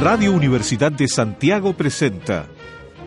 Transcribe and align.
Radio 0.00 0.32
Universidad 0.32 0.90
de 0.90 1.06
Santiago 1.08 1.74
presenta 1.74 2.46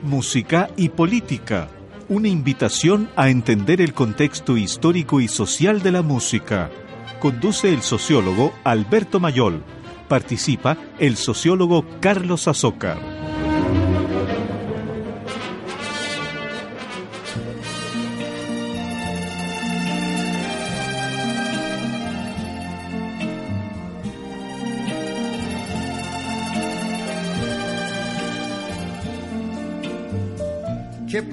Música 0.04 0.70
y 0.78 0.90
Política, 0.90 1.68
una 2.08 2.28
invitación 2.28 3.10
a 3.16 3.32
entender 3.32 3.82
el 3.82 3.96
contexto 3.96 4.58
histórico 4.58 5.20
y 5.20 5.28
social 5.28 5.82
de 5.82 5.92
la 5.92 6.04
música. 6.04 6.70
Conduce 7.20 7.74
el 7.74 7.82
sociólogo 7.82 8.54
Alberto 8.64 9.20
Mayol. 9.20 9.64
Participa 10.08 10.78
el 11.00 11.18
sociólogo 11.18 11.84
Carlos 12.00 12.48
Azócar. 12.48 13.13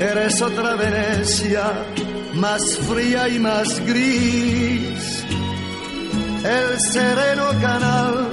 Eres 0.00 0.40
otra 0.40 0.76
Venecia, 0.76 1.72
más 2.32 2.62
fría 2.88 3.28
y 3.28 3.38
más 3.38 3.78
gris. 3.84 5.24
El 6.42 6.80
sereno 6.90 7.50
canal 7.60 8.30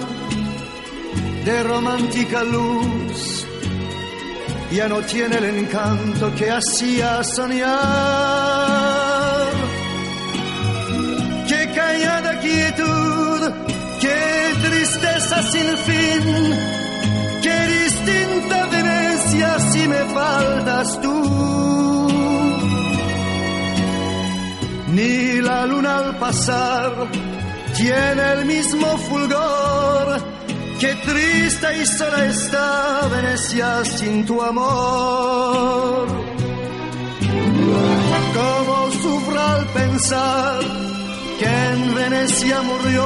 de 1.44 1.64
romántica 1.64 2.42
luz 2.44 3.46
ya 4.72 4.88
no 4.88 5.02
tiene 5.02 5.38
el 5.40 5.46
encanto 5.58 6.34
que 6.36 6.52
hacía 6.52 7.22
soñar. 7.26 7.68
Qué 11.50 11.72
callada 11.76 12.40
quietud, 12.40 13.52
qué 14.00 14.54
tristeza 14.70 15.44
sin 15.52 15.78
fin, 15.80 16.77
me 19.98 20.14
faltas 20.14 21.02
tú. 21.02 21.18
ni 24.98 25.42
la 25.42 25.66
luna 25.66 25.98
al 25.98 26.18
pasar 26.18 26.92
tiene 27.76 28.24
el 28.36 28.46
mismo 28.46 28.88
fulgor. 29.10 30.08
Qué 30.80 30.94
triste 31.10 31.68
y 31.82 31.86
sola 31.86 32.26
está 32.26 33.08
Venecia 33.12 33.86
sin 33.86 34.26
tu 34.26 34.42
amor. 34.42 36.08
Cómo 38.38 38.78
sufro 39.02 39.42
al 39.42 39.66
pensar 39.80 40.60
que 41.40 41.50
en 41.72 41.96
Venecia 41.96 42.62
murió 42.62 43.06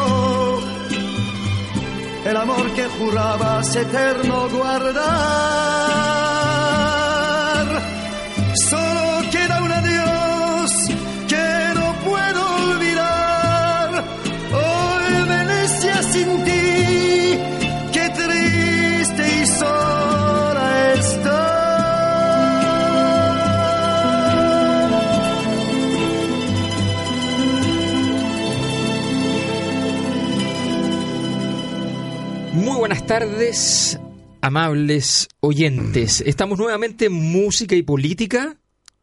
el 2.26 2.38
amor 2.38 2.66
que 2.74 2.86
jurabas 2.98 3.76
eterno 3.76 4.50
guardar. 4.50 6.11
Tardes, 33.12 34.00
amables 34.40 35.28
oyentes. 35.42 36.22
Estamos 36.22 36.58
nuevamente 36.58 37.08
en 37.08 37.12
Música 37.12 37.76
y 37.76 37.84
Política. 37.84 38.56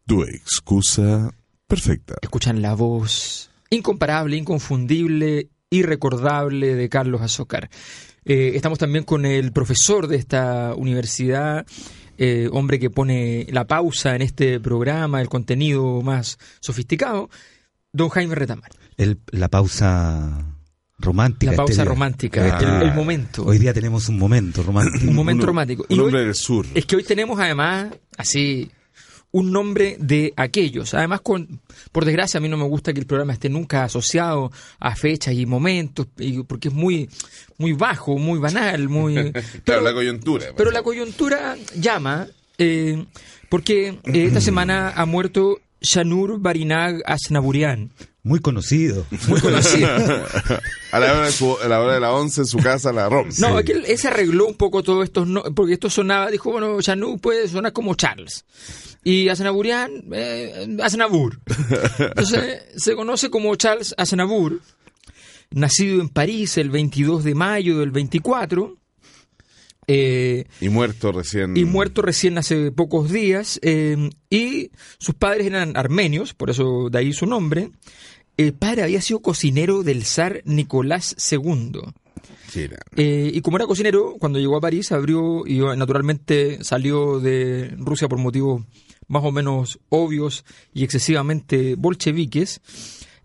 Tu 0.06 0.22
excusa 0.22 1.30
perfecta. 1.66 2.14
Escuchan 2.22 2.62
la 2.62 2.72
voz 2.72 3.50
incomparable, 3.68 4.38
inconfundible, 4.38 5.50
irrecordable 5.68 6.74
de 6.74 6.88
Carlos 6.88 7.20
Azócar. 7.20 7.68
Eh, 8.24 8.52
estamos 8.54 8.78
también 8.78 9.04
con 9.04 9.26
el 9.26 9.52
profesor 9.52 10.06
de 10.06 10.16
esta 10.16 10.74
universidad, 10.74 11.66
eh, 12.16 12.48
hombre 12.50 12.78
que 12.78 12.88
pone 12.88 13.46
la 13.50 13.66
pausa 13.66 14.16
en 14.16 14.22
este 14.22 14.58
programa, 14.58 15.20
el 15.20 15.28
contenido 15.28 16.00
más 16.00 16.38
sofisticado, 16.60 17.28
don 17.92 18.08
Jaime 18.08 18.34
Retamar. 18.36 18.70
El- 18.96 19.20
la 19.32 19.48
pausa 19.48 20.54
romántica. 20.98 21.52
La 21.52 21.56
pausa 21.56 21.72
este 21.72 21.84
romántica, 21.84 22.46
Este- 22.46 22.64
el, 22.64 22.82
el 22.88 22.94
momento. 22.94 23.44
Hoy 23.44 23.58
día 23.58 23.72
tenemos 23.72 24.08
un 24.08 24.18
momento 24.18 24.62
romántico. 24.62 25.06
un 25.08 25.14
momento 25.14 25.42
Un- 25.42 25.46
romántico. 25.48 25.86
Un 25.88 25.96
Y 25.96 25.98
hoy- 25.98 26.04
hombre 26.06 26.24
del 26.24 26.34
sur. 26.34 26.66
Es 26.74 26.86
que 26.86 26.96
hoy 26.96 27.04
tenemos 27.04 27.38
además, 27.38 27.88
así, 28.16 28.70
un 29.30 29.52
nombre 29.52 29.96
de 30.00 30.32
aquellos. 30.36 30.94
Además, 30.94 31.20
con, 31.20 31.60
por 31.92 32.04
desgracia, 32.06 32.38
a 32.38 32.40
mí 32.40 32.48
no 32.48 32.56
me 32.56 32.64
gusta 32.64 32.92
que 32.94 33.00
el 33.00 33.06
programa 33.06 33.34
esté 33.34 33.48
nunca 33.50 33.84
asociado 33.84 34.50
a 34.80 34.96
fechas 34.96 35.34
y 35.34 35.44
momentos, 35.46 36.06
y- 36.18 36.42
porque 36.44 36.68
es 36.68 36.74
muy, 36.74 37.08
muy 37.58 37.72
bajo, 37.74 38.16
muy 38.18 38.38
banal, 38.38 38.88
muy... 38.88 39.32
Claro, 39.64 39.82
la 39.82 39.92
coyuntura. 39.92 40.46
Pero 40.56 40.70
la 40.70 40.82
coyuntura 40.82 41.56
llama, 41.76 42.26
eh, 42.56 43.04
porque 43.50 43.88
eh, 43.88 44.24
esta 44.24 44.40
semana 44.40 44.90
ha 44.96 45.04
muerto 45.06 45.60
Shanur 45.80 46.40
Barinag 46.40 47.02
Asnaburian, 47.06 47.90
Muy 48.28 48.40
conocido. 48.40 49.06
muy 49.28 49.40
conocido. 49.40 49.88
a, 50.92 50.98
la 51.00 51.12
hora 51.14 51.26
de 51.26 51.32
su- 51.32 51.56
a 51.62 51.66
la 51.68 51.80
hora 51.80 51.94
de 51.94 52.00
la 52.00 52.12
11 52.12 52.42
en 52.42 52.46
su 52.46 52.58
casa 52.58 52.92
la 52.92 53.08
rompe. 53.08 53.34
No, 53.38 53.58
es 53.58 53.64
que 53.64 53.72
él, 53.72 53.84
él 53.86 53.98
se 53.98 54.08
arregló 54.08 54.46
un 54.46 54.54
poco 54.54 54.82
todo 54.82 55.02
esto, 55.02 55.24
no- 55.24 55.42
porque 55.54 55.72
esto 55.74 55.88
sonaba, 55.90 56.30
dijo, 56.30 56.52
bueno, 56.52 56.80
Shanur 56.80 57.18
puede 57.20 57.48
sonar 57.48 57.72
como 57.72 57.94
Charles. 57.94 58.44
Y 59.04 59.28
Aznavourian, 59.30 59.90
eh, 60.12 60.76
Aznavour. 60.82 61.40
Entonces, 61.98 62.62
se 62.76 62.94
conoce 62.94 63.30
como 63.30 63.54
Charles 63.56 63.94
Aznavour, 63.96 64.60
nacido 65.50 66.00
en 66.02 66.10
París 66.10 66.58
el 66.58 66.68
22 66.68 67.24
de 67.24 67.34
mayo 67.34 67.78
del 67.78 67.90
24, 67.90 68.76
eh, 69.90 70.44
Y 70.60 70.68
muerto 70.68 71.12
recién. 71.12 71.56
y 71.56 71.64
muerto 71.64 72.02
recién 72.02 72.36
hace 72.36 72.70
pocos 72.72 73.10
días, 73.10 73.58
eh, 73.62 74.10
y 74.28 74.70
sus 74.98 75.14
padres 75.14 75.46
eran 75.46 75.76
armenios, 75.78 76.34
por 76.34 76.50
eso 76.50 76.90
de 76.90 76.98
ahí 76.98 77.12
su 77.14 77.24
nombre. 77.24 77.70
El 78.38 78.54
padre 78.54 78.84
había 78.84 79.02
sido 79.02 79.20
cocinero 79.20 79.82
del 79.82 80.04
zar 80.04 80.42
Nicolás 80.44 81.16
II. 81.32 81.80
Eh, 82.96 83.30
y 83.34 83.40
como 83.40 83.56
era 83.56 83.66
cocinero, 83.66 84.14
cuando 84.18 84.38
llegó 84.38 84.56
a 84.56 84.60
París, 84.60 84.92
abrió 84.92 85.44
y 85.44 85.58
eh, 85.60 85.76
naturalmente 85.76 86.62
salió 86.62 87.18
de 87.18 87.74
Rusia 87.76 88.08
por 88.08 88.18
motivos 88.18 88.62
más 89.08 89.24
o 89.24 89.32
menos 89.32 89.80
obvios 89.88 90.44
y 90.72 90.84
excesivamente 90.84 91.74
bolcheviques. 91.74 92.60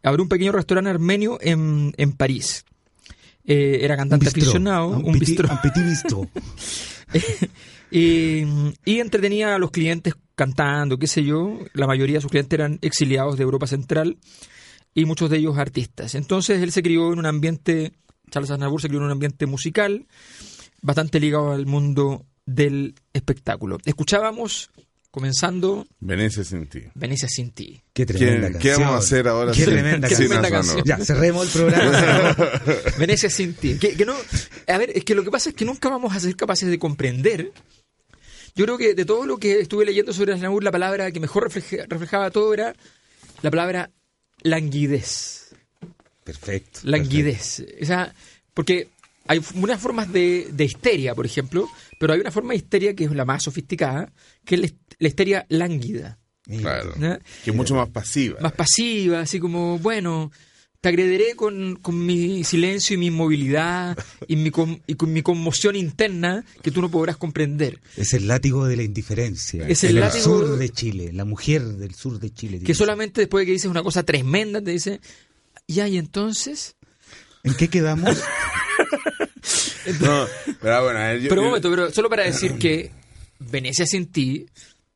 Abrió 0.01 0.23
un 0.23 0.29
pequeño 0.29 0.51
restaurante 0.51 0.89
armenio 0.89 1.37
en, 1.41 1.93
en 1.97 2.13
París. 2.13 2.65
Eh, 3.45 3.81
era 3.81 3.95
cantante 3.95 4.25
bistró. 4.25 4.41
aficionado, 4.41 4.87
Un 4.87 5.05
un 5.05 5.19
bistró. 5.19 5.47
un 5.51 6.29
y 7.91 8.99
entretenía 8.99 9.53
a 9.53 9.59
los 9.59 9.69
clientes 9.69 10.15
cantando, 10.33 10.97
qué 10.97 11.05
sé 11.05 11.23
yo. 11.23 11.59
La 11.73 11.85
mayoría 11.85 12.15
de 12.15 12.21
sus 12.21 12.31
clientes 12.31 12.57
eran 12.57 12.79
exiliados 12.81 13.37
de 13.37 13.43
Europa 13.43 13.67
Central 13.67 14.17
y 14.93 15.05
muchos 15.05 15.29
de 15.29 15.37
ellos 15.37 15.57
artistas. 15.57 16.15
Entonces 16.15 16.61
él 16.61 16.71
se 16.71 16.83
crió 16.83 17.11
en 17.13 17.19
un 17.19 17.25
ambiente, 17.25 17.93
Charles 18.29 18.51
Aznavour 18.51 18.81
se 18.81 18.87
crió 18.87 18.99
en 18.99 19.05
un 19.05 19.11
ambiente 19.11 19.45
musical, 19.45 20.05
bastante 20.81 21.19
ligado 21.19 21.51
al 21.51 21.65
mundo 21.65 22.25
del 22.45 22.95
espectáculo. 23.13 23.77
Escuchábamos, 23.85 24.69
comenzando, 25.11 25.85
Venecia 25.99 26.43
sin 26.43 26.67
ti. 26.67 26.81
Venecia 26.95 27.29
sin 27.29 27.51
ti. 27.51 27.81
Qué 27.93 28.05
¿Qué, 28.05 28.13
tremenda 28.13 28.47
qué 28.47 28.53
canción. 28.53 28.79
vamos 28.81 28.95
a 28.95 28.97
hacer 28.99 29.27
ahora 29.27 29.51
Qué 29.51 29.63
sin- 29.63 29.73
tremenda 29.73 30.07
sin 30.09 30.17
tremenda 30.17 30.49
canción. 30.49 30.81
Ya, 30.85 30.97
cerremos 30.97 31.55
el 31.55 31.61
programa. 31.61 32.35
Venecia 32.97 33.29
sin 33.29 33.53
ti. 33.53 33.77
Que, 33.79 33.95
que 33.95 34.05
no, 34.05 34.13
a 34.67 34.77
ver, 34.77 34.91
es 34.95 35.03
que 35.05 35.15
lo 35.15 35.23
que 35.23 35.31
pasa 35.31 35.49
es 35.49 35.55
que 35.55 35.65
nunca 35.65 35.89
vamos 35.89 36.15
a 36.15 36.19
ser 36.19 36.35
capaces 36.35 36.69
de 36.69 36.77
comprender. 36.79 37.51
Yo 38.55 38.65
creo 38.65 38.77
que 38.77 38.93
de 38.93 39.05
todo 39.05 39.25
lo 39.25 39.37
que 39.37 39.59
estuve 39.61 39.85
leyendo 39.85 40.13
sobre 40.13 40.33
Aznavour, 40.33 40.63
la 40.63 40.71
palabra 40.71 41.11
que 41.11 41.19
mejor 41.19 41.43
refleja- 41.43 41.85
reflejaba 41.87 42.29
todo 42.29 42.53
era 42.53 42.75
la 43.41 43.49
palabra 43.49 43.89
languidez. 44.43 45.53
Perfecto. 46.23 46.79
Languidez. 46.83 47.59
Esa, 47.77 48.13
porque 48.53 48.89
hay 49.27 49.41
unas 49.55 49.79
formas 49.81 50.11
de, 50.11 50.47
de 50.51 50.63
histeria, 50.65 51.15
por 51.15 51.25
ejemplo, 51.25 51.69
pero 51.99 52.13
hay 52.13 52.19
una 52.19 52.31
forma 52.31 52.51
de 52.51 52.57
histeria 52.57 52.93
que 52.95 53.05
es 53.05 53.11
la 53.11 53.25
más 53.25 53.43
sofisticada, 53.43 54.11
que 54.45 54.55
es 54.55 54.61
la, 54.61 54.67
hist- 54.67 54.95
la 54.99 55.07
histeria 55.07 55.45
lánguida. 55.49 56.19
Claro. 56.45 56.93
¿no? 56.97 57.17
Que 57.43 57.51
es 57.51 57.55
mucho 57.55 57.73
más 57.75 57.89
pasiva. 57.89 58.39
más 58.41 58.51
pasiva, 58.53 59.21
así 59.21 59.39
como, 59.39 59.79
bueno, 59.79 60.31
te 60.83 60.89
agrederé 60.89 61.33
con, 61.37 61.77
con 61.77 62.05
mi 62.05 62.43
silencio 62.43 62.95
y 62.95 62.97
mi 62.97 63.05
inmovilidad 63.07 63.97
y, 64.27 64.35
mi 64.35 64.51
con, 64.51 64.81
y 64.85 64.95
con 64.95 65.13
mi 65.13 65.21
conmoción 65.21 65.77
interna 65.77 66.43
que 66.61 66.71
tú 66.71 66.81
no 66.81 66.91
podrás 66.91 67.15
comprender. 67.15 67.79
Es 67.95 68.11
el 68.13 68.27
látigo 68.27 68.65
de 68.65 68.75
la 68.75 68.83
indiferencia. 68.83 69.65
Es 69.65 69.85
el 69.85 69.95
En 69.97 70.03
látigo- 70.03 70.23
sur 70.25 70.57
de 70.57 70.67
Chile, 70.69 71.11
la 71.13 71.23
mujer 71.23 71.63
del 71.63 71.95
sur 71.95 72.19
de 72.19 72.33
Chile. 72.33 72.57
Que 72.59 72.65
dice. 72.65 72.73
solamente 72.73 73.21
después 73.21 73.43
de 73.43 73.45
que 73.45 73.51
dices 73.53 73.71
una 73.71 73.81
cosa 73.81 74.03
tremenda 74.03 74.61
te 74.61 74.71
dice, 74.71 74.99
ya, 75.69 75.87
y 75.87 75.97
entonces... 75.97 76.75
¿En 77.45 77.53
qué 77.55 77.69
quedamos? 77.69 78.21
No, 80.01 80.25
pero 80.61 80.83
bueno, 80.83 81.15
yo- 81.17 81.29
Pero 81.29 81.41
un 81.41 81.47
momento, 81.47 81.69
pero 81.69 81.91
solo 81.91 82.09
para 82.09 82.23
decir 82.25 82.53
que 82.57 82.91
Venecia 83.39 83.85
sin 83.85 84.05
ti 84.07 84.45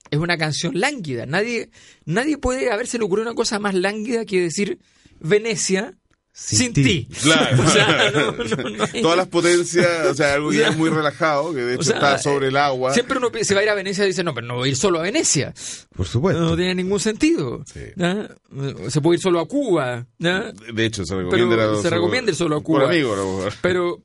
es 0.10 0.20
una 0.20 0.38
canción 0.38 0.80
lánguida. 0.80 1.26
Nadie, 1.26 1.70
nadie 2.06 2.38
puede 2.38 2.72
haberse 2.72 2.98
le 2.98 3.04
ocurrido 3.04 3.30
una 3.30 3.36
cosa 3.36 3.60
más 3.60 3.74
lánguida 3.74 4.26
que 4.26 4.42
decir 4.42 4.80
Venecia 5.20 5.94
sin, 6.40 6.60
Sin 6.60 6.74
ti. 6.74 7.08
Claro. 7.24 7.64
O 7.64 7.68
sea, 7.68 8.12
no, 8.12 8.32
no, 8.32 8.70
no 8.78 8.84
hay- 8.94 9.02
Todas 9.02 9.18
las 9.18 9.28
potencias, 9.28 10.06
o 10.06 10.14
sea, 10.14 10.36
algo 10.36 10.52
que 10.52 10.58
O 10.58 10.60
sea, 10.60 10.70
es 10.70 10.78
muy 10.78 10.92
relajado, 10.92 11.52
que 11.52 11.62
de 11.62 11.74
hecho 11.74 11.82
o 11.82 11.84
sea, 11.84 11.96
está 11.96 12.18
sobre 12.20 12.50
el 12.50 12.58
agua. 12.58 12.94
Siempre 12.94 13.18
uno 13.18 13.32
se 13.42 13.56
va 13.56 13.62
a 13.62 13.64
ir 13.64 13.70
a 13.70 13.74
Venecia 13.74 14.04
y 14.04 14.08
dice, 14.10 14.24
no, 14.24 14.36
pero 14.36 14.46
no 14.46 14.54
voy 14.56 14.68
a 14.68 14.72
ir 14.72 14.78
solo 14.78 15.00
a 15.00 15.02
Venecia. 15.02 15.52
Por 15.96 16.06
supuesto. 16.08 16.40
No 16.40 16.56
tiene 16.56 16.76
ningún 16.76 17.00
sentido. 17.00 17.64
Se 17.66 19.02
puede 19.02 19.16
ir 19.16 19.22
solo 19.22 19.40
a 19.40 19.48
Cuba. 19.48 20.06
De 20.20 20.86
hecho, 20.86 21.04
se 21.06 21.16
recomienda, 21.16 21.56
Pero 21.56 21.74
la- 21.74 21.82
se 21.82 21.90
recomienda 21.90 22.32
ir 22.32 22.38
solo 22.38 22.58
a 22.58 22.62
Cuba. 22.62 22.82
Por 22.82 22.90
amigo, 22.92 23.16
pero, 23.62 24.04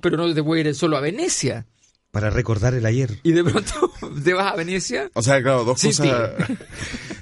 pero 0.00 0.16
no 0.16 0.32
te 0.32 0.42
puede 0.42 0.62
ir 0.62 0.74
solo 0.74 0.96
a 0.96 1.00
Venecia. 1.00 1.66
Para 2.14 2.30
recordar 2.30 2.72
el 2.74 2.86
ayer. 2.86 3.18
Y 3.24 3.32
de 3.32 3.44
pronto 3.44 3.92
te 4.24 4.32
vas 4.32 4.52
a 4.52 4.56
Venecia. 4.56 5.10
O 5.12 5.22
sea, 5.22 5.42
claro, 5.42 5.64
dos 5.64 5.82
cosas. 5.82 6.30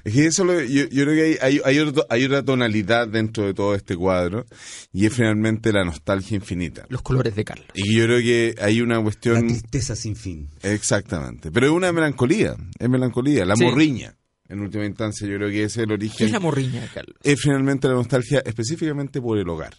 Es 0.04 0.12
que 0.14 0.26
eso 0.26 0.44
lo- 0.44 0.60
yo, 0.60 0.84
yo 0.88 1.04
creo 1.04 1.14
que 1.14 1.22
hay, 1.22 1.36
hay, 1.40 1.60
hay, 1.64 1.78
otro- 1.78 2.06
hay 2.10 2.24
una 2.24 2.44
tonalidad 2.44 3.08
dentro 3.08 3.44
de 3.46 3.54
todo 3.54 3.74
este 3.74 3.96
cuadro 3.96 4.44
y 4.92 5.06
es 5.06 5.12
finalmente 5.14 5.72
la 5.72 5.84
nostalgia 5.84 6.36
infinita. 6.36 6.86
Los 6.88 7.02
colores 7.02 7.34
de 7.34 7.44
Carlos. 7.44 7.66
Y 7.74 7.96
yo 7.96 8.04
creo 8.04 8.18
que 8.18 8.54
hay 8.60 8.80
una 8.80 8.96
La 8.98 9.02
cuestión. 9.02 9.46
tristeza 9.46 9.96
sin 9.96 10.14
fin. 10.14 10.50
Exactamente. 10.62 11.50
Pero 11.50 11.66
es 11.66 11.72
una 11.72 11.90
melancolía. 11.92 12.54
Es 12.78 12.88
melancolía. 12.88 13.44
La 13.44 13.56
Sí. 13.56 13.64
morriña. 13.64 14.14
En 14.48 14.60
última 14.60 14.84
instancia, 14.84 15.26
yo 15.26 15.36
creo 15.36 15.48
que 15.48 15.62
ese 15.64 15.80
es 15.80 15.84
el 15.84 15.86
¿Qué 15.88 15.94
origen. 15.94 16.26
es 16.26 16.32
la 16.32 16.40
morriña, 16.40 16.86
Carlos? 16.92 17.16
es 17.22 17.40
finalmente 17.40 17.88
la 17.88 17.94
nostalgia 17.94 18.42
específicamente 18.44 19.18
por 19.22 19.38
el 19.38 19.48
hogar. 19.48 19.72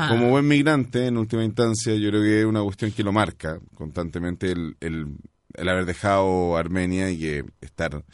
Ah, 0.00 0.08
Como 0.10 0.28
buen 0.30 0.46
migrante, 0.46 1.06
en 1.06 1.16
última 1.16 1.42
instancia, 1.42 1.92
yo 1.96 2.10
creo 2.10 2.22
que 2.22 2.40
es 2.40 2.46
una 2.46 2.62
cuestión 2.62 2.92
que 2.92 3.02
lo 3.02 3.10
marca 3.10 3.58
constantemente 3.74 4.52
el, 4.52 4.76
el, 4.80 5.08
el 5.54 5.68
haber 5.68 5.86
dejado 5.86 6.56
Armenia 6.56 7.10
y 7.10 7.18
que 7.18 7.44
estar 7.60 8.04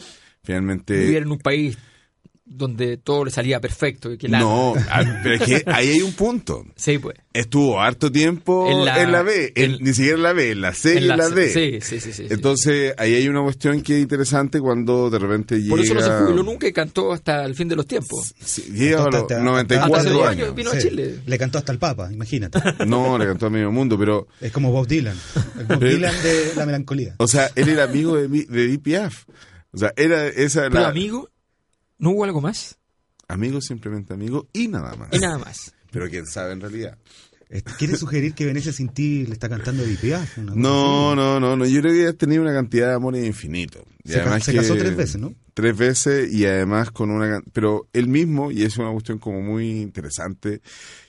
finalmente... 0.43 0.97
vivir 0.97 1.19
en 1.25 1.31
un 1.33 1.39
país 1.39 1.77
donde 2.47 2.99
todo 2.99 3.25
le 3.25 3.31
salía 3.31 3.59
perfecto. 3.61 4.13
Y 4.13 4.19
que 4.19 4.29
la- 4.29 4.39
No, 4.39 4.75
ah, 4.91 5.03
pero 5.23 5.35
es 5.37 5.43
que 5.43 5.63
ahí 5.71 5.89
hay 5.93 6.03
un 6.03 6.13
punto. 6.13 6.65
Sí, 6.77 6.99
pues. 6.99 7.17
Estuvo 7.33 7.81
harto 7.81 8.13
tiempo 8.13 8.71
En 8.71 8.79
en 8.97 9.13
la- 9.13 9.23
B, 9.23 9.53
en- 9.57 9.73
en- 9.73 9.79
ni 9.81 9.93
siquiera 9.95 10.17
en 10.19 10.23
la 10.23 10.33
B, 10.35 10.51
en 10.53 10.61
la 10.61 10.73
C 10.75 10.95
y 10.95 10.99
en 10.99 11.09
la, 11.09 11.29
D. 11.31 11.49
Sí, 11.53 11.81
sí, 11.81 12.01
sí. 12.01 12.13
sí, 12.13 12.13
sí. 12.13 12.27
Entonces, 12.33 12.95
ahí 12.99 13.15
hay 13.15 13.27
una 13.29 13.43
cuestión 13.43 13.81
que 13.83 13.97
es 13.97 14.03
interesante 14.03 14.61
cuando 14.61 15.09
de 15.11 15.19
repente 15.19 15.57
llega... 15.57 15.71
Por 15.71 15.81
eso 15.81 15.95
no 15.95 16.01
se 16.03 16.11
jubiló 16.11 16.43
nunca 16.43 16.69
y 16.69 16.73
cantó 16.73 17.13
hasta 17.13 17.45
el 17.45 17.55
fin 17.55 17.67
de 17.69 17.77
los 17.77 17.87
tiempos. 17.87 18.35
Sí, 18.39 18.63
llega 18.73 19.03
a 19.03 19.07
los 19.07 19.15
Hasta- 19.23 19.35
hasta- 19.37 19.43
94 19.45 19.97
hasta 19.97 20.09
hace 20.09 20.19
dos 20.19 20.29
años. 20.29 20.55
vino 20.55 20.71
a. 20.71 20.79
Chile. 20.79 21.21
Le 21.27 21.39
cantó 21.39 21.59
hasta 21.59 21.73
el 21.73 21.79
Papa, 21.79 22.13
imagínate. 22.13 22.59
No, 22.87 23.17
le 23.19 23.27
cantó 23.27 23.47
a 23.47 23.51
medio 23.51 23.73
mundo, 23.73 23.99
pero... 23.99 24.29
Es 24.41 24.53
como 24.53 24.71
Bob 24.71 24.87
Dylan. 24.87 25.17
El 25.59 25.65
Bob 25.67 25.79
Dylan 25.89 26.23
de 26.23 26.53
la 26.57 26.67
melancolía. 26.67 27.15
O 27.19 27.27
sea, 27.27 27.51
él 27.57 27.69
era 27.71 27.85
amigo 27.85 28.17
de, 28.17 28.29
de 28.29 28.79
Piaf. 28.79 29.25
O 29.73 29.79
sea, 29.79 29.93
era 29.97 30.29
esa 30.29 30.69
Pero 30.69 30.83
la... 30.83 30.89
amigo, 30.89 31.31
¿no 32.05 32.11
hubo 32.11 32.25
algo 32.25 32.41
más? 32.43 32.79
Amigo, 33.29 33.61
simplemente 33.63 34.13
amigo 34.13 34.49
y 34.53 34.69
nada 34.69 34.95
más. 34.95 35.09
Y 35.13 35.19
nada 35.19 35.39
más. 35.39 35.73
Pero 35.91 36.09
quién 36.11 36.27
sabe 36.27 36.53
en 36.53 36.61
realidad. 36.61 36.99
Este, 37.49 37.73
¿Quiere 37.79 37.97
sugerir 37.97 38.35
que 38.35 38.45
Venecia 38.47 38.73
sin 38.73 38.89
ti 38.89 39.27
le 39.27 39.33
está 39.33 39.49
cantando 39.49 39.83
Edith 39.85 40.01
Piaf? 40.01 40.39
No, 40.39 41.15
no, 41.15 41.39
no, 41.41 41.57
no. 41.57 41.65
Yo 41.67 41.81
creo 41.83 41.93
que 41.95 42.07
has 42.09 42.17
tenido 42.17 42.43
una 42.43 42.53
cantidad 42.53 42.89
de 42.89 42.95
amores 42.95 43.25
infinito. 43.25 43.85
Y 44.03 44.09
Se 44.09 44.15
ca- 44.17 44.23
además 44.23 44.45
se 44.45 44.53
que- 44.53 44.59
casó 44.59 44.75
tres 44.77 44.97
veces, 44.97 45.21
¿no? 45.21 45.35
Tres 45.55 45.77
veces 45.77 46.33
y 46.33 46.47
además 46.47 46.91
con 46.91 47.11
una... 47.11 47.41
Pero 47.53 47.89
él 47.93 48.09
mismo, 48.09 48.51
y 48.51 48.65
es 48.65 48.77
una 48.77 48.91
cuestión 48.93 49.19
como 49.19 49.41
muy 49.41 49.81
interesante, 49.83 50.63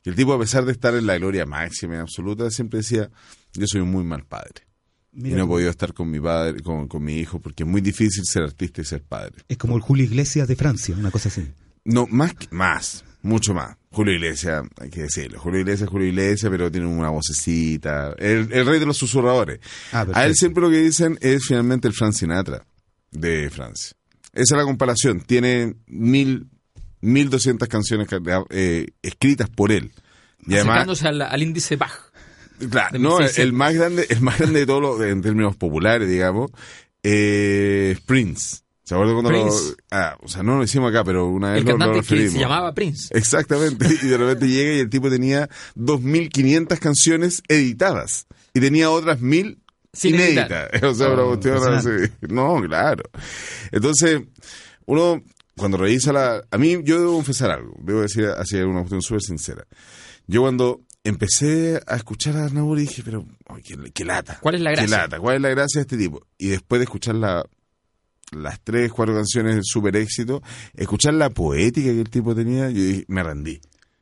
que 0.03 0.09
el 0.11 0.15
tipo 0.15 0.33
a 0.33 0.39
pesar 0.39 0.65
de 0.65 0.71
estar 0.73 0.93
en 0.93 1.07
la 1.07 1.17
gloria 1.17 1.45
máxima 1.47 1.95
y 1.95 1.97
absoluta, 1.99 2.49
siempre 2.51 2.79
decía, 2.79 3.09
yo 3.53 3.65
soy 3.67 3.81
un 3.81 3.89
muy 3.91 4.03
mal 4.03 4.23
padre. 4.25 4.67
Mira, 5.15 5.35
y 5.35 5.37
no 5.39 5.45
he 5.45 5.47
podido 5.47 5.69
estar 5.69 5.93
con 5.93 6.11
mi 6.11 6.19
padre, 6.19 6.61
con, 6.61 6.87
con 6.87 7.03
mi 7.03 7.17
hijo, 7.17 7.39
porque 7.39 7.63
es 7.63 7.69
muy 7.69 7.81
difícil 7.81 8.23
ser 8.25 8.43
artista 8.43 8.81
y 8.81 8.85
ser 8.85 9.01
padre. 9.01 9.33
Es 9.47 9.57
como 9.57 9.75
el 9.77 9.81
Julio 9.81 10.03
Iglesias 10.03 10.47
de 10.47 10.55
Francia, 10.55 10.95
una 10.97 11.09
cosa 11.11 11.29
así. 11.29 11.47
No, 11.85 12.05
más, 12.07 12.33
que- 12.35 12.47
más, 12.51 13.03
mucho 13.21 13.53
más. 13.53 13.77
Julio 13.91 14.13
Iglesias, 14.13 14.63
hay 14.81 14.89
que 14.89 15.03
decirlo. 15.03 15.39
Julio 15.39 15.61
Iglesias, 15.61 15.89
Julio 15.89 16.07
Iglesias, 16.09 16.49
pero 16.51 16.69
tiene 16.69 16.87
una 16.87 17.09
vocecita. 17.09 18.13
El, 18.17 18.51
el 18.51 18.65
rey 18.65 18.79
de 18.79 18.85
los 18.85 18.97
susurradores. 18.97 19.59
Ah, 19.93 20.05
A 20.13 20.25
él 20.25 20.35
siempre 20.35 20.61
lo 20.61 20.69
que 20.69 20.81
dicen 20.81 21.17
es 21.21 21.45
finalmente 21.45 21.87
el 21.87 21.93
Frank 21.93 22.11
Sinatra 22.13 22.65
de 23.11 23.49
Francia. 23.49 23.95
Esa 24.33 24.55
es 24.55 24.57
la 24.57 24.63
comparación. 24.65 25.21
Tiene 25.21 25.75
mil, 25.87 26.47
mil 26.99 27.29
doscientas 27.29 27.69
canciones 27.69 28.09
eh, 28.49 28.87
escritas 29.01 29.49
por 29.49 29.71
él. 29.71 29.93
Y 30.45 30.55
además, 30.55 30.73
Acercándose 30.79 31.07
al, 31.07 31.21
al 31.21 31.41
índice 31.41 31.77
Bach. 31.77 32.11
Claro, 32.69 32.99
no, 32.99 33.17
1600. 33.19 33.37
el 33.39 33.53
más 33.53 33.73
grande, 33.73 34.05
el 34.09 34.21
más 34.21 34.37
grande 34.39 34.59
de 34.59 34.65
todos 34.65 34.81
los, 34.81 35.01
en 35.01 35.21
términos 35.21 35.55
populares, 35.55 36.09
digamos, 36.09 36.51
eh, 37.03 37.97
Prince. 38.05 38.57
¿Se 38.83 38.93
acuerdan 38.93 39.15
cuando 39.15 39.31
lo- 39.31 39.51
ah, 39.91 40.15
o 40.21 40.27
sea, 40.27 40.43
no 40.43 40.57
lo 40.57 40.63
hicimos 40.63 40.91
acá, 40.91 41.03
pero 41.03 41.27
una 41.27 41.53
vez 41.53 41.61
El 41.61 41.65
lo, 41.69 41.77
lo 41.77 41.93
referimos. 41.93 42.33
se 42.33 42.39
llamaba 42.39 42.71
Prince. 42.73 43.07
Exactamente, 43.17 43.87
y 44.03 44.07
de 44.07 44.17
repente 44.17 44.47
llega 44.47 44.73
y 44.75 44.79
el 44.79 44.89
tipo 44.91 45.09
tenía 45.09 45.49
2.500 45.75 46.77
canciones 46.79 47.41
editadas 47.47 48.27
y 48.53 48.59
tenía 48.59 48.91
otras 48.91 49.19
1.000 49.21 49.57
Sin 49.91 50.15
inéditas. 50.15 50.69
O 50.83 50.93
sea, 50.93 51.09
una 51.09 51.23
Oh, 51.23 51.27
cuestión. 51.39 52.11
No, 52.29 52.61
claro. 52.61 53.03
Entonces, 53.71 54.21
uno, 54.85 55.23
cuando 55.57 55.77
revisa 55.77 56.13
la... 56.13 56.43
A 56.51 56.57
mí, 56.59 56.77
yo 56.83 56.99
debo 56.99 57.13
confesar 57.15 57.49
algo, 57.51 57.73
debo 57.81 58.01
decir 58.01 58.25
así 58.37 58.57
una 58.57 58.81
cuestión 58.81 59.01
súper 59.01 59.21
sincera. 59.21 59.65
Yo 60.27 60.41
cuando 60.41 60.81
empecé 61.05 61.79
a 61.87 61.95
escuchar 61.95 62.35
a 62.35 62.45
Arnau 62.45 62.75
dije, 62.75 63.01
pero, 63.05 63.25
ay, 63.47 63.61
qué, 63.63 63.77
qué 63.93 64.03
lata. 64.03 64.39
¿Cuál 64.41 64.55
es 64.55 64.61
la 64.61 64.71
Qué 64.71 64.75
gracia? 64.81 64.97
lata, 64.97 65.19
¿cuál 65.19 65.35
es 65.37 65.41
la 65.41 65.49
gracia 65.49 65.79
de 65.79 65.81
este 65.83 65.97
tipo? 65.97 66.25
Y 66.37 66.47
después 66.49 66.79
de 66.79 66.83
escuchar 66.83 67.15
la, 67.15 67.45
las 68.31 68.59
tres, 68.61 68.91
cuatro 68.91 69.15
canciones 69.15 69.55
del 69.55 69.63
super 69.63 69.95
éxito, 69.95 70.41
escuchar 70.73 71.13
la 71.13 71.29
poética 71.29 71.91
que 71.91 72.01
el 72.01 72.09
tipo 72.09 72.35
tenía, 72.35 72.69
yo 72.69 72.81
dije, 72.81 73.05
me 73.07 73.23
rendí. 73.23 73.61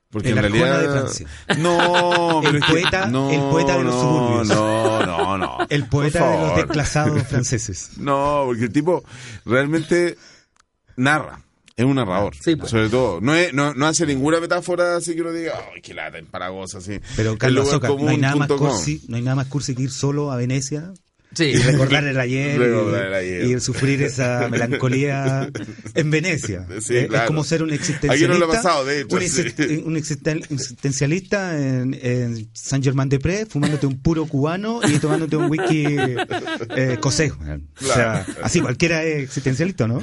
Porque 0.10 0.30
El 0.30 0.38
en 0.38 0.42
realidad. 0.44 0.80
de 0.82 0.90
Francia. 0.90 1.28
No, 1.58 2.42
El 2.48 2.60
poeta- 2.60 3.08
no, 3.08 3.32
el 3.32 3.40
poeta 3.50 3.78
de 3.78 3.84
los 3.84 3.96
no, 3.96 4.02
suburbios. 4.02 4.48
No, 4.48 5.06
no, 5.08 5.38
no. 5.40 5.58
El 5.70 5.88
poeta 5.88 6.30
de 6.30 6.38
los 6.38 6.56
desplazados 6.56 7.24
franceses. 7.28 7.98
No, 7.98 8.44
porque 8.46 8.66
el 8.66 8.72
tipo 8.72 9.04
realmente 9.44 10.16
narra. 10.98 11.42
Es 11.76 11.86
un 11.86 11.96
narrador, 11.96 12.36
Sí, 12.36 12.56
pues. 12.56 12.70
sobre 12.70 12.90
todo. 12.90 13.20
No, 13.20 13.34
es, 13.34 13.54
no, 13.54 13.74
no 13.74 13.88
hace 13.88 14.06
ninguna 14.06 14.40
metáfora 14.40 14.98
así 14.98 15.16
que 15.16 15.22
uno 15.22 15.32
diga, 15.32 15.54
ay, 15.74 15.82
qué 15.82 15.94
lata, 15.94 16.20
empalagosa, 16.20 16.78
así. 16.78 17.00
Pero 17.16 17.32
El 17.32 17.38
Carlos 17.40 17.66
lugar 17.66 17.90
Soca, 17.92 18.04
no 18.04 18.10
hay 18.10 18.18
nada 18.18 18.36
más 18.36 18.48
cursi, 18.48 19.02
no 19.08 19.16
hay 19.18 19.24
nada 19.24 19.36
más 19.36 19.48
cursi 19.48 19.74
que 19.74 19.84
ir 19.84 19.92
solo 19.92 20.32
a 20.32 20.36
Venecia 20.38 20.94
Sí. 21.36 21.46
y 21.46 21.56
recordar 21.58 22.04
el 22.08 22.20
ayer, 22.20 22.60
Recordar 22.60 23.04
y- 23.04 23.08
el 23.08 23.14
ayer. 23.14 23.58
y, 23.58 23.60
sufrir 23.60 24.02
esa 24.04 24.48
melancolía 24.52 25.50
en 25.96 26.12
Venecia. 26.12 26.68
Sí, 26.80 26.98
Eh, 26.98 27.08
claro. 27.08 27.24
Es 27.24 27.28
como 27.28 27.44
ser 27.44 27.64
un 27.64 27.72
existencialista. 27.72 28.28
no 28.34 28.38
lo 28.40 28.46
ha 28.46 28.56
pasado, 28.56 28.86
de 28.86 29.02
hecho, 29.02 29.16
un, 29.16 29.22
sí. 29.28 29.42
existencialista 29.98 31.58
en, 31.60 31.98
en 32.02 32.50
San 32.54 32.84
Germán 32.84 33.10
de 33.10 33.20
Prés, 33.20 33.48
fumándote 33.50 33.88
un 33.88 34.00
puro 34.02 34.26
cubano 34.26 34.80
y 34.88 34.98
tomándote 35.00 35.36
un 35.38 35.50
whisky 35.50 35.86
eh, 35.88 36.94
escocés. 36.94 37.32
O 37.34 37.86
sea, 37.86 38.26
así 38.42 38.60
cualquiera 38.62 39.04
es 39.04 39.24
existencialista, 39.24 39.88
¿no? 39.88 40.02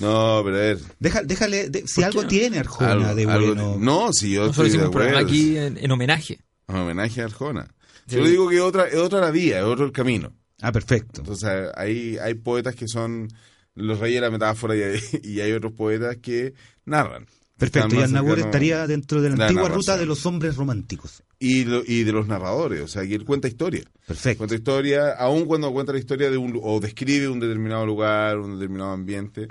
No, 0.00 0.42
pero 0.44 0.56
a 0.56 0.60
ver. 0.60 0.78
Deja- 1.00 1.22
déjale, 1.22 1.70
de- 1.70 1.86
si 1.86 2.02
algo 2.02 2.26
tiene 2.26 2.58
Arjona 2.58 2.92
algo- 2.92 3.14
de 3.14 3.22
algo- 3.26 3.46
bueno. 3.46 3.76
no, 3.80 4.12
si 4.12 4.30
yo 4.32 4.46
Nosotros 4.46 4.50
estoy 4.50 4.64
de 4.64 4.68
hicimos 4.68 4.86
un 4.86 4.92
programa 4.92 5.18
acuerdo. 5.20 5.28
aquí 5.36 5.56
en, 5.58 5.78
en 5.84 5.90
homenaje. 5.90 6.38
un 6.68 6.76
homenaje 6.76 7.20
a 7.22 7.24
Arjona. 7.24 7.68
Sí. 8.08 8.16
Yo 8.16 8.22
le 8.22 8.30
digo 8.30 8.48
que 8.48 8.56
es 8.56 8.62
otra, 8.62 8.88
es 8.88 8.96
otra 8.96 9.20
la 9.20 9.30
vía, 9.30 9.58
es 9.58 9.64
otro 9.64 9.84
el 9.84 9.92
camino. 9.92 10.32
Ah, 10.60 10.72
perfecto. 10.72 11.20
Entonces 11.20 11.48
hay, 11.76 12.16
hay 12.18 12.34
poetas 12.34 12.74
que 12.74 12.88
son 12.88 13.28
los 13.74 13.98
reyes 14.00 14.16
de 14.20 14.26
la 14.26 14.30
metáfora 14.30 14.74
y 14.76 14.82
hay, 14.82 15.00
y 15.22 15.40
hay 15.40 15.52
otros 15.52 15.72
poetas 15.74 16.16
que 16.16 16.54
narran. 16.84 17.26
Perfecto. 17.56 17.96
Y 17.96 17.98
Arnabur 18.02 18.38
estaría 18.38 18.86
dentro 18.86 19.20
de 19.20 19.30
la 19.30 19.36
La 19.36 19.44
antigua 19.46 19.64
narración. 19.68 19.80
ruta 19.80 19.96
de 19.98 20.06
los 20.06 20.24
hombres 20.26 20.54
románticos. 20.56 21.24
Y, 21.40 21.64
lo- 21.64 21.82
y 21.84 22.04
de 22.04 22.12
los 22.12 22.26
narradores, 22.28 22.80
o 22.82 22.88
sea, 22.88 23.02
que 23.06 23.14
él 23.16 23.24
cuenta 23.24 23.48
historia. 23.48 23.82
Perfecto. 24.06 24.38
Cuenta 24.38 24.54
historia, 24.54 25.12
aun 25.18 25.44
cuando 25.44 25.72
cuenta 25.72 25.92
la 25.92 25.98
historia 25.98 26.30
de 26.30 26.36
un 26.36 26.58
o 26.62 26.78
describe 26.80 27.28
un 27.28 27.40
determinado 27.40 27.84
lugar, 27.84 28.38
un 28.38 28.54
determinado 28.58 28.92
ambiente. 28.92 29.48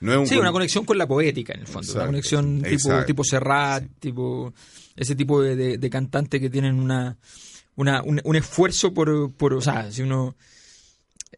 No 0.00 0.12
es 0.12 0.18
un 0.18 0.26
Sí, 0.26 0.34
con- 0.34 0.42
una 0.42 0.52
conexión 0.52 0.84
con 0.84 0.98
la 0.98 1.08
poética, 1.08 1.54
en 1.54 1.60
el 1.60 1.66
fondo. 1.66 1.80
Exacto, 1.80 1.98
una 2.00 2.06
conexión 2.08 2.56
tipo, 2.58 2.68
exacto. 2.74 3.06
tipo 3.06 3.24
Serrat, 3.24 3.84
tipo 4.00 4.52
ese 4.94 5.14
tipo 5.16 5.40
de, 5.42 5.56
de, 5.56 5.78
de 5.78 5.90
cantante 5.90 6.38
que 6.38 6.50
tienen 6.50 6.78
una, 6.78 7.16
una 7.76 8.02
un, 8.02 8.20
un 8.24 8.36
esfuerzo 8.36 8.92
por, 8.92 9.32
por, 9.34 9.54
o 9.54 9.60
sea, 9.60 9.90
si 9.92 10.02
uno, 10.02 10.36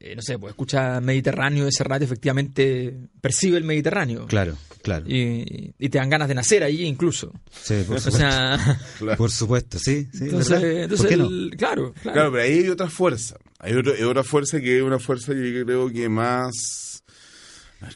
eh, 0.01 0.15
no 0.17 0.23
sé, 0.23 0.39
pues 0.39 0.53
escucha 0.53 1.01
Mediterráneo 1.01 1.65
de 1.65 1.73
Serrat, 1.73 2.03
efectivamente 2.03 2.95
percibe 3.21 3.59
el 3.59 3.65
Mediterráneo. 3.65 4.27
Claro, 4.27 4.57
claro. 4.83 5.05
Y, 5.09 5.75
y 5.79 5.89
te 5.89 5.99
dan 5.99 6.09
ganas 6.11 6.29
de 6.29 6.35
nacer 6.35 6.63
allí 6.63 6.85
incluso. 6.85 7.33
Sí, 7.51 7.83
por 7.87 7.97
O 7.97 8.01
supuesto. 8.01 8.11
sea, 8.19 8.81
Por 9.17 9.31
supuesto, 9.31 9.79
sí. 9.79 10.07
sí 10.13 10.25
entonces, 10.25 10.63
entonces 10.63 10.99
¿Por 11.01 11.09
qué 11.09 11.17
no? 11.17 11.27
el- 11.27 11.55
claro, 11.57 11.93
claro. 11.95 12.15
Claro, 12.15 12.33
pero 12.33 12.45
ahí 12.45 12.59
hay 12.61 12.69
otra 12.69 12.89
fuerza. 12.89 13.37
Hay 13.59 13.75
otro- 13.75 13.95
hay 13.95 14.03
otra 14.05 14.23
fuerza 14.23 14.61
que 14.61 14.77
es 14.79 14.83
una 14.85 15.01
fuerza 15.01 15.33
que 15.35 15.53
yo 15.53 15.65
creo 15.65 15.91
que 15.91 16.09
más... 16.09 16.88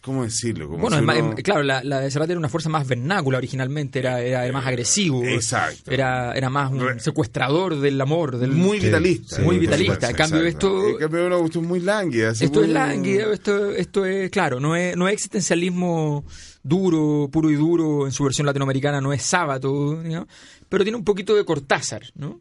¿Cómo 0.00 0.22
decirlo? 0.22 0.68
Como 0.68 0.82
Bueno, 0.82 0.98
si 0.98 1.02
uno- 1.20 1.34
claro, 1.42 1.64
la, 1.64 1.82
la 1.82 1.98
de 2.00 2.10
Serrat 2.10 2.30
era 2.30 2.38
una 2.38 2.48
fuerza 2.48 2.68
más 2.68 2.86
vernácula 2.86 3.38
originalmente, 3.38 3.98
era, 3.98 4.20
era, 4.20 4.44
era 4.44 4.52
más 4.52 4.64
agresivo. 4.66 5.24
Exacto. 5.24 5.90
Era, 5.90 6.34
era 6.34 6.48
más 6.50 6.70
un 6.70 7.00
secuestrador 7.00 7.80
del 7.80 8.00
amor. 8.00 8.38
Del, 8.38 8.52
muy 8.52 8.78
vitalista. 8.78 9.36
sí, 9.36 9.42
Muy 9.42 9.58
vitalista. 9.58 10.10
En 10.10 10.16
cambio, 10.16 10.42
esto- 10.44 10.88
En 10.88 10.96
cambio, 10.98 11.20
es 11.22 11.26
una 11.26 11.38
cuestión 11.38 11.66
muy 11.66 11.80
lánguida. 11.80 12.30
Esto 12.30 12.62
es 12.62 12.68
lánguido, 12.70 13.32
esto, 13.32 13.70
esto 13.72 14.04
es, 14.04 14.30
claro, 14.30 14.60
no 14.60 14.76
es, 14.76 14.96
no 14.96 15.08
es 15.08 15.14
existencialismo 15.14 16.24
duro, 16.62 17.28
puro 17.32 17.50
y 17.50 17.56
duro 17.56 18.06
en 18.06 18.12
su 18.12 18.22
versión 18.22 18.46
latinoamericana, 18.46 19.00
no 19.00 19.12
es 19.12 19.22
sábado, 19.22 20.00
digamos, 20.00 20.28
pero 20.68 20.84
tiene 20.84 20.96
un 20.96 21.04
poquito 21.04 21.34
de 21.34 21.44
Cortázar, 21.44 22.02
¿no? 22.14 22.40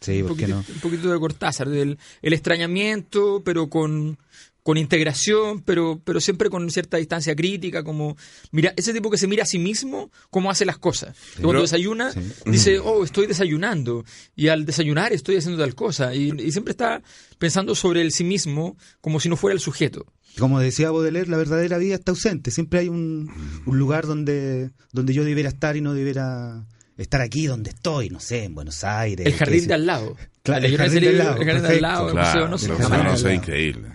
Sí, 0.00 0.20
un, 0.20 0.28
¿por 0.28 0.36
qué 0.36 0.48
poquito, 0.48 0.56
no? 0.68 0.74
un 0.74 0.80
poquito 0.80 1.12
de 1.12 1.20
Cortázar, 1.20 1.68
del 1.68 1.96
el 2.22 2.32
extrañamiento, 2.32 3.40
pero 3.44 3.68
con, 3.68 4.18
con 4.62 4.76
integración, 4.78 5.60
pero, 5.62 6.00
pero 6.04 6.20
siempre 6.20 6.48
con 6.48 6.70
cierta 6.70 6.96
distancia 6.96 7.34
crítica, 7.34 7.82
como 7.82 8.16
mira, 8.52 8.72
ese 8.76 8.92
tipo 8.92 9.10
que 9.10 9.18
se 9.18 9.26
mira 9.26 9.42
a 9.42 9.46
sí 9.46 9.58
mismo, 9.58 10.10
cómo 10.30 10.50
hace 10.50 10.64
las 10.64 10.78
cosas. 10.78 11.16
Y 11.32 11.42
cuando 11.42 11.48
Pero- 11.50 11.60
desayuna, 11.62 12.12
sí. 12.12 12.20
dice, 12.46 12.78
oh, 12.78 13.02
estoy 13.04 13.26
desayunando, 13.26 14.04
y 14.36 14.48
al 14.48 14.64
desayunar 14.64 15.12
estoy 15.12 15.36
haciendo 15.36 15.60
tal 15.60 15.74
cosa, 15.74 16.14
y, 16.14 16.30
y 16.38 16.52
siempre 16.52 16.70
está 16.70 17.02
pensando 17.38 17.74
sobre 17.74 18.02
el 18.02 18.12
sí 18.12 18.22
mismo 18.24 18.76
como 19.00 19.18
si 19.18 19.28
no 19.28 19.36
fuera 19.36 19.54
el 19.54 19.60
sujeto. 19.60 20.06
Como 20.38 20.60
decía 20.60 20.90
Baudelaire, 20.90 21.28
la 21.28 21.36
verdadera 21.36 21.76
vida 21.78 21.94
está 21.96 22.12
ausente. 22.12 22.50
Siempre 22.50 22.78
hay 22.80 22.88
un, 22.88 23.30
un 23.66 23.78
lugar 23.78 24.06
donde, 24.06 24.70
donde 24.92 25.12
yo 25.12 25.24
debiera 25.24 25.48
estar 25.50 25.76
y 25.76 25.80
no 25.82 25.92
debiera 25.92 26.64
estar 26.96 27.20
aquí 27.20 27.46
donde 27.46 27.70
estoy, 27.70 28.08
no 28.10 28.20
sé, 28.20 28.44
en 28.44 28.54
Buenos 28.54 28.82
Aires. 28.84 29.26
El 29.26 29.34
jardín 29.34 29.66
de 29.66 29.74
al 29.74 29.86
lado. 29.86 30.16
Claro, 30.42 30.64
el 30.64 30.76
jardín 30.76 31.00
de 31.00 31.08
al 31.08 31.18
lado, 31.18 31.36
El 31.36 31.44
jardín 31.44 31.46
de 31.46 31.52
al 31.52 31.60
perfecto. 31.62 31.82
lado, 31.82 32.06
el 32.06 32.12
Claro, 32.12 32.28
museo, 32.48 32.48
no 32.48 32.58
sé, 32.58 32.88
no, 32.88 33.18
no, 33.18 33.32
increíble. 33.32 33.88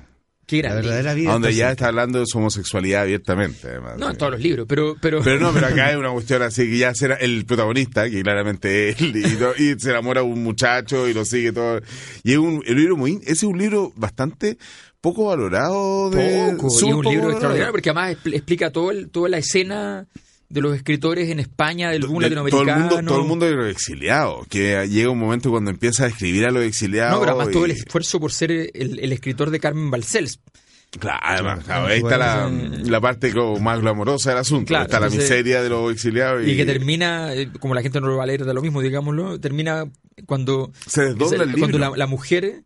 Qué 0.47 0.63
La 0.63 0.73
verdadera 0.73 1.13
vida 1.13 1.33
Donde 1.33 1.53
ya 1.53 1.71
está 1.71 1.89
hablando 1.89 2.19
de 2.19 2.25
su 2.25 2.37
homosexualidad 2.37 3.01
abiertamente, 3.01 3.67
además. 3.67 3.97
No, 3.97 4.09
en 4.09 4.17
todos 4.17 4.31
los 4.31 4.41
libros, 4.41 4.65
pero... 4.67 4.95
Pero, 5.01 5.21
Pero 5.21 5.39
no, 5.41 5.51
pero 5.51 5.67
acá 5.67 5.87
hay 5.89 5.97
una 5.97 6.09
cuestión 6.11 6.41
así 6.41 6.69
que 6.69 6.77
ya 6.77 6.95
será 6.95 7.15
el 7.15 7.45
protagonista, 7.45 8.09
que 8.09 8.23
claramente 8.23 8.89
es 8.89 9.01
él, 9.01 9.13
y, 9.17 9.77
se 9.77 9.89
enamora 9.89 10.21
de 10.21 10.27
un 10.27 10.41
muchacho 10.41 11.05
y 11.09 11.13
lo 11.13 11.25
sigue 11.25 11.51
todo. 11.51 11.81
Y 12.23 12.31
es 12.31 12.37
un, 12.37 12.63
el 12.65 12.77
libro 12.77 12.95
muy, 12.95 13.19
ese 13.23 13.31
es 13.33 13.43
un 13.43 13.57
libro 13.57 13.91
bastante 13.97 14.57
poco 15.01 15.25
valorado 15.25 16.09
de 16.11 16.53
poco, 16.55 16.67
y 16.73 16.75
es 16.77 16.83
un 16.83 16.91
poco 16.91 17.09
libro 17.11 17.27
valorado. 17.27 17.31
extraordinario 17.33 17.71
porque 17.73 17.89
además 17.89 18.17
expl- 18.17 18.33
explica 18.35 18.71
todo 18.71 18.91
el, 18.91 19.09
toda 19.09 19.27
la 19.29 19.37
escena 19.39 20.07
de 20.49 20.61
los 20.61 20.75
escritores 20.75 21.29
en 21.29 21.39
España, 21.39 21.89
del 21.91 22.05
boom 22.07 22.19
De- 22.23 22.29
todo 22.29 22.39
el 22.39 22.45
latinoamericano. 22.45 22.79
mundo, 22.95 23.09
todo 23.11 23.21
el 23.21 23.27
mundo 23.27 23.45
de 23.45 23.55
los 23.55 23.69
exiliados, 23.69 24.47
que 24.47 24.87
llega 24.87 25.09
un 25.09 25.19
momento 25.19 25.49
cuando 25.51 25.71
empieza 25.71 26.05
a 26.05 26.07
escribir 26.07 26.45
a 26.45 26.51
los 26.51 26.63
exiliados. 26.63 27.13
No, 27.15 27.19
pero 27.19 27.31
además 27.33 27.51
todo 27.53 27.65
el 27.65 27.71
y- 27.71 27.73
esfuerzo 27.75 28.19
por 28.19 28.31
ser 28.31 28.51
el, 28.51 28.99
el 28.99 29.11
escritor 29.11 29.49
de 29.49 29.59
Carmen 29.59 29.91
Balcells. 29.91 30.39
Claro, 30.99 31.19
además, 31.21 31.65
Claro, 31.65 31.87
ahí 31.87 31.97
está 31.99 32.17
la, 32.17 32.49
la 32.49 33.01
parte 33.01 33.33
como 33.33 33.59
más 33.59 33.81
glamorosa 33.81 34.29
del 34.29 34.39
asunto. 34.39 34.67
Claro, 34.69 34.85
está 34.85 35.01
la 35.01 35.09
miseria 35.09 35.61
de 35.61 35.67
los 35.69 35.91
exiliados. 35.91 36.47
Y 36.47 36.55
que 36.55 36.65
termina, 36.65 37.33
eh, 37.33 37.49
como 37.59 37.75
la 37.75 37.81
gente 37.81 37.99
no 37.99 38.07
lo 38.07 38.15
va 38.15 38.23
a 38.23 38.27
leer 38.27 38.45
de 38.45 38.53
lo 38.53 38.61
mismo, 38.61 38.81
digámoslo, 38.81 39.37
termina 39.37 39.83
cuando, 40.25 40.71
Se 40.87 41.03
desdobla 41.07 41.43
el 41.43 41.57
cuando 41.59 41.77
la, 41.77 41.91
la 41.95 42.07
mujer 42.07 42.63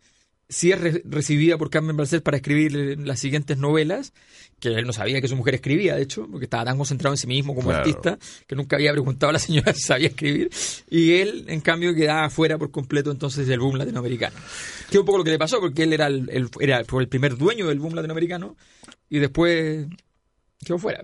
sí 0.52 0.72
es 0.72 0.80
re- 0.80 1.02
recibida 1.06 1.58
por 1.58 1.70
Carmen 1.72 1.98
Balcells 1.98 2.22
para 2.22 2.38
escribir 2.38 3.00
las 3.00 3.20
siguientes 3.20 3.58
novelas, 3.58 4.14
que 4.60 4.68
él 4.68 4.86
no 4.86 4.94
sabía 4.94 5.20
que 5.22 5.28
su 5.28 5.36
mujer 5.36 5.56
escribía, 5.56 5.96
de 5.96 6.04
hecho, 6.04 6.28
porque 6.30 6.44
estaba 6.46 6.66
tan 6.66 6.78
concentrado 6.78 7.14
en 7.14 7.18
sí 7.18 7.26
mismo 7.26 7.56
como 7.56 7.70
Claro. 7.70 7.80
artista, 7.80 8.20
que 8.46 8.56
nunca 8.56 8.76
había 8.76 8.92
preguntado 8.92 9.30
a 9.32 9.34
la 9.34 9.40
señora 9.40 9.74
si 9.74 9.82
sabía 9.82 10.10
escribir, 10.10 10.52
y 10.90 11.14
él, 11.14 11.46
en 11.48 11.62
cambio, 11.62 11.96
quedaba 11.96 12.30
fuera 12.30 12.58
por 12.60 12.70
completo 12.70 13.10
entonces 13.10 13.48
del 13.48 13.60
boom 13.60 13.78
latinoamericano. 13.78 14.36
Que 14.90 14.98
es 14.98 15.00
un 15.00 15.06
poco 15.06 15.18
lo 15.20 15.24
que 15.24 15.32
le 15.32 15.40
pasó, 15.40 15.60
porque 15.60 15.84
él 15.84 15.94
era 15.94 16.06
el, 16.08 16.30
el- 16.30 16.50
era 16.60 16.80
el 16.82 17.08
primer 17.08 17.38
dueño 17.38 17.68
del 17.70 17.80
boom 17.80 17.96
latinoamericano, 17.96 18.56
y 19.10 19.18
después 19.20 19.88
quedó 20.64 20.78
fuera. 20.78 21.02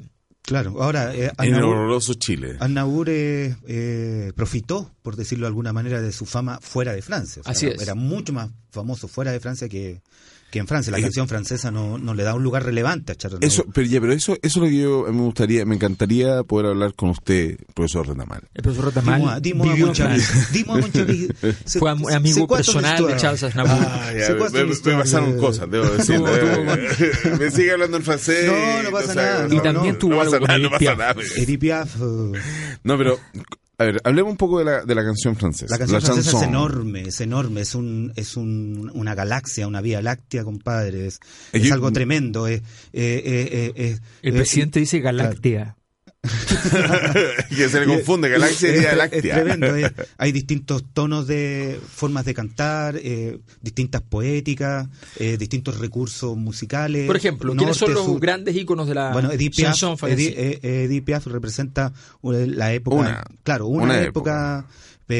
Claro, 0.47 0.81
ahora 0.81 1.13
eh, 1.13 1.29
En 1.39 1.55
el 1.55 1.61
horroroso 1.61 2.13
Chile. 2.13 2.55
Arnabur, 2.61 3.09
eh, 3.09 3.57
eh, 3.67 4.31
profitó, 4.33 4.89
por 5.01 5.17
decirlo 5.17 5.43
de 5.43 5.49
alguna 5.49 5.73
manera, 5.73 6.01
de 6.01 6.13
su 6.13 6.25
fama 6.25 6.59
fuera 6.61 6.93
de 6.93 7.01
Francia. 7.01 7.41
O 7.41 7.43
sea, 7.43 7.51
Así 7.51 7.67
es. 7.67 7.81
era 7.81 7.95
mucho 7.95 8.31
más 8.31 8.49
famoso 8.71 9.09
fuera 9.09 9.33
de 9.33 9.41
Francia 9.41 9.67
que, 9.67 10.01
que 10.51 10.59
en 10.59 10.67
Francia. 10.67 10.91
La 10.91 10.99
Eh, 10.99 11.01
canción 11.01 11.27
francesa 11.27 11.71
no, 11.71 11.97
no 11.97 12.13
le 12.13 12.23
da 12.23 12.33
un 12.33 12.41
lugar 12.43 12.63
relevante 12.63 13.11
a 13.11 13.15
Charles 13.15 13.39
Eso, 13.41 13.65
pero, 13.73 13.85
ya, 13.85 13.99
pero 13.99 14.13
eso, 14.13 14.33
eso 14.35 14.39
es 14.43 14.55
lo 14.57 14.63
que 14.63 14.77
yo 14.77 15.05
a 15.07 15.11
me 15.11 15.21
gustaría, 15.21 15.65
me 15.65 15.75
encantaría 15.75 16.41
poder 16.43 16.67
hablar 16.67 16.93
con 16.95 17.09
usted, 17.09 17.57
profesor 17.73 18.07
Rendamal. 18.07 18.41
El 18.53 18.63
profesor 18.63 18.85
Retamal 18.85 19.41
Dis-moi, 19.41 19.41
dis-moi, 19.41 19.67
vivió 19.69 19.85
mon 19.87 19.89
en 19.89 19.95
chéri. 19.95 20.19
Francia. 20.21 20.47
Dis-moi, 20.53 20.79
mon 20.81 20.91
chéri. 20.91 21.27
C'est- 21.65 21.79
Fue 21.79 21.89
am- 21.91 22.07
amigo 22.07 22.47
personal 22.47 23.05
de? 23.07 23.15
Charles 23.17 23.43
Aznavour. 23.43 23.77
Ah, 23.87 24.11
ya, 24.13 24.33
me, 24.35 24.63
me 24.65 24.97
pasaron 25.03 25.37
cosas, 25.37 25.69
debo 25.69 25.85
decir. 25.89 26.19
Me 27.39 27.51
sigue 27.51 27.71
hablando 27.73 27.97
en 27.97 28.03
francés. 28.03 28.45
No, 28.47 28.83
no 28.83 28.91
pasa 28.91 29.15
nada, 29.15 29.47
no, 29.47 29.53
Y 29.55 29.59
también 29.61 29.93
no, 29.93 29.99
tuvo 29.99 30.11
no 30.15 30.21
algo 30.21 30.31
pasa 30.39 30.53
con 30.53 30.61
no 30.61 30.69
pasa 30.69 30.95
nada. 30.95 31.15
Edith 31.35 31.59
Piaf, 31.59 31.95
eh, 31.97 32.31
No, 32.83 32.97
pero, 32.97 33.19
a 33.79 33.83
ver, 33.85 34.01
hablemos 34.03 34.31
un 34.31 34.37
poco 34.37 34.59
de 34.59 34.65
la, 34.65 34.83
de 34.83 34.95
la 34.95 35.03
canción 35.03 35.35
francesa. 35.35 35.71
La 35.73 35.77
canción 35.77 36.01
francesa 36.01 36.37
es 36.37 36.43
enorme, 36.43 37.01
es 37.03 37.21
enorme, 37.21 37.61
es 37.61 37.75
un 37.75 38.11
es 38.15 38.35
un, 38.35 38.91
una 38.93 39.13
galaxia, 39.15 39.67
una 39.67 39.81
vía 39.81 40.01
láctea, 40.01 40.43
compadre, 40.43 41.07
es, 41.07 41.19
Es 41.51 41.61
es 41.61 41.67
que- 41.67 41.73
algo 41.73 41.91
tremendo. 41.91 42.47
Es, 42.47 42.61
eh, 42.93 43.21
eh, 43.23 43.73
eh, 43.75 43.97
El 44.23 44.33
presidente 44.33 44.79
dice 44.79 44.99
Galáctea. 44.99 45.75
que 47.49 47.69
se 47.69 47.79
le 47.79 47.85
confunde, 47.85 48.29
Galaxia 48.29 48.93
y 48.93 48.95
Láctea. 48.95 49.35
tremendo, 49.35 49.75
es- 49.75 49.91
hay 50.17 50.31
distintos 50.31 50.83
tonos 50.93 51.27
de 51.27 51.79
formas 51.93 52.25
de 52.25 52.33
cantar, 52.33 52.95
eh, 53.01 53.39
distintas 53.61 54.01
poéticas, 54.01 54.87
eh, 55.17 55.37
distintos 55.37 55.79
recursos 55.79 56.35
musicales. 56.37 57.07
Por 57.07 57.17
ejemplo, 57.17 57.55
¿quiénes 57.55 57.77
son 57.77 57.89
norte, 57.89 57.99
los 58.03 58.13
sur. 58.13 58.21
grandes 58.21 58.55
íconos 58.55 58.87
de 58.87 58.95
la 58.95 59.11
Bueno, 59.11 59.31
Edith 59.31 59.55
Piaf, 59.55 59.71
chanson 59.71 59.97
francesa? 59.97 60.21
Edith, 60.29 60.37
eh, 60.63 60.83
Edith 60.85 61.03
Piaf 61.03 61.27
representa 61.27 61.93
eh, 62.23 62.47
la 62.47 62.73
época, 62.73 62.95
Una. 62.97 63.23
claro, 63.43 63.67
una, 63.67 63.83
Una 63.85 64.01
época, 64.01 64.65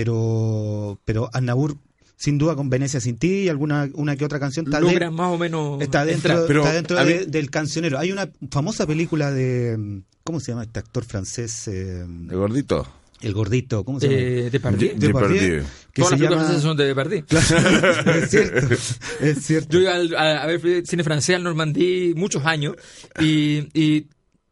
pero 0.02 1.00
pero 1.06 1.30
Aznavour 1.34 1.78
sin 2.20 2.38
duda 2.40 2.56
con 2.56 2.70
Venecia 2.70 3.00
sin 3.00 3.18
ti 3.18 3.44
y 3.44 3.50
alguna 3.50 3.88
una 3.94 4.16
que 4.16 4.26
otra 4.26 4.40
canción 4.40 4.66
está, 4.66 4.80
Logran 4.80 5.12
de- 5.12 5.18
más 5.18 5.32
o 5.32 5.38
menos 5.38 5.80
está 5.82 6.04
dentro, 6.04 6.32
entrar. 6.32 6.48
Pero, 6.48 6.62
está 6.62 6.74
dentro 6.74 6.98
a 7.00 7.06
de- 7.06 7.20
mí- 7.20 7.26
del 7.28 7.52
cancionero. 7.52 8.00
Hay 8.00 8.12
una 8.12 8.30
famosa 8.50 8.88
película 8.88 9.32
de 9.32 10.02
¿cómo 10.28 10.40
se 10.40 10.52
llama 10.52 10.64
este 10.64 10.80
actor 10.80 11.04
francés? 11.06 11.68
Eh, 11.70 12.02
El 12.02 12.36
gordito. 12.38 12.86
el 13.22 13.34
gordito, 13.34 13.84
¿cómo 13.84 14.00
se 14.00 14.08
llama? 14.10 14.20
Eh, 14.20 14.50
Depardieu. 14.52 14.94
De- 14.96 15.08
Depardieu. 15.08 15.64
que 15.94 16.02
Todas 16.04 16.20
se 16.20 16.24
las 16.26 16.32
llama- 16.48 16.60
son 16.60 16.78
de 16.78 16.86
Depardieu. 16.86 17.24
es 17.32 18.30
cierto, 18.30 18.76
es 19.22 19.38
cierto. 19.46 19.70
Yo 19.72 19.80
iba 19.80 19.96
al- 19.96 20.16
a, 20.16 20.44
a 20.44 20.46
ver 20.46 20.86
cine 20.86 21.04
francés 21.04 21.36
al 21.38 21.44
Normandí 21.44 22.14
muchos 22.16 22.46
años 22.46 22.76
y, 23.20 23.68
y 23.74 24.06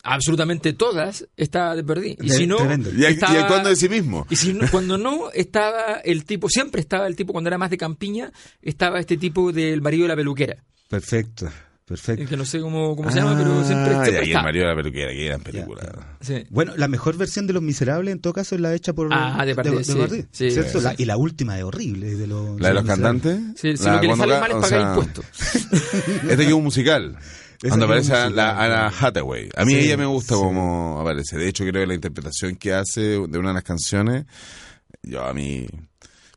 absolutamente 0.03 0.73
todas 0.73 1.27
está 1.37 1.75
Depardieu. 1.75 2.15
Y 2.21 2.29
si 2.29 2.47
no, 2.47 2.57
tremendo. 2.57 2.89
Estaba- 2.89 3.33
y 3.33 3.37
actuando 3.37 3.69
de 3.69 3.75
sí 3.75 3.89
mismo. 3.89 4.25
Y 4.29 4.35
si 4.35 4.53
no- 4.53 4.65
cuando 4.71 4.97
no 4.97 5.29
estaba 5.31 5.95
el 6.03 6.25
tipo, 6.25 6.49
siempre 6.49 6.81
estaba 6.81 7.05
el 7.07 7.15
tipo, 7.15 7.33
cuando 7.33 7.49
era 7.49 7.57
más 7.57 7.69
de 7.69 7.77
campiña, 7.77 8.31
estaba 8.61 8.99
este 8.99 9.17
tipo 9.17 9.51
del 9.51 9.81
marido 9.81 10.03
de 10.03 10.07
la 10.09 10.15
peluquera. 10.15 10.57
Perfecto, 10.89 11.47
perfecto. 11.85 12.25
Que 12.27 12.35
no 12.35 12.45
sé 12.45 12.59
cómo, 12.59 12.95
cómo 12.95 13.11
se 13.11 13.19
llama, 13.19 13.37
pero 13.37 13.63
siempre, 13.63 13.93
Ah, 13.95 14.03
siempre 14.03 14.11
ya, 14.13 14.19
y 14.19 14.23
el 14.23 14.29
está. 14.31 14.41
Mario 14.43 14.61
de 14.63 14.67
la 14.69 14.75
peluquera, 14.75 15.11
que 15.11 15.25
gran 15.25 15.41
película. 15.41 16.17
Sí. 16.21 16.43
Bueno, 16.49 16.73
la 16.75 16.87
mejor 16.87 17.15
versión 17.17 17.45
de 17.47 17.53
Los 17.53 17.61
Miserables 17.63 18.11
en 18.13 18.19
todo 18.19 18.33
caso 18.33 18.55
es 18.55 18.61
la 18.61 18.73
hecha 18.73 18.93
por 18.93 19.09
Ah, 19.11 19.45
Depardieu, 19.45 19.83
sí, 19.83 19.93
sí, 20.31 20.51
¿cierto? 20.51 20.79
sí. 20.79 20.83
La- 20.83 20.95
y 20.97 21.05
la 21.05 21.17
última 21.17 21.57
es 21.57 21.63
horrible 21.63 22.15
de 22.15 22.27
los 22.27 22.59
¿La 22.59 22.69
de 22.69 22.73
los 22.73 22.85
cantantes? 22.85 23.39
Sí, 23.55 23.77
sí, 23.77 23.83
La 23.85 23.95
lo 23.95 24.01
que 24.01 24.07
le 24.07 24.15
sale 24.15 24.39
mal 24.39 24.51
es 24.51 24.57
pagar 24.57 24.69
sea, 24.69 24.89
impuestos. 24.89 25.25
Este 26.29 26.37
que 26.37 26.47
es 26.47 26.53
un 26.53 26.63
musical. 26.63 27.17
Cuando 27.61 27.85
es 27.85 28.09
aparece 28.09 28.13
a 28.13 28.29
la. 28.29 28.87
Hathaway. 28.87 29.49
A 29.55 29.63
mí 29.65 29.71
Sí, 29.71 29.79
ella 29.79 29.97
me 29.97 30.05
gusta 30.05 30.35
sí. 30.35 30.41
como 30.41 30.99
aparece. 30.99 31.37
De 31.37 31.47
hecho, 31.47 31.63
creo 31.63 31.81
que 31.83 31.87
la 31.87 31.95
interpretación 31.95 32.55
que 32.57 32.73
hace 32.73 33.01
de 33.01 33.37
una 33.39 33.49
de 33.49 33.53
las 33.55 33.63
canciones, 33.63 34.25
yo 35.01 35.23
a 35.23 35.33
mí 35.33 35.65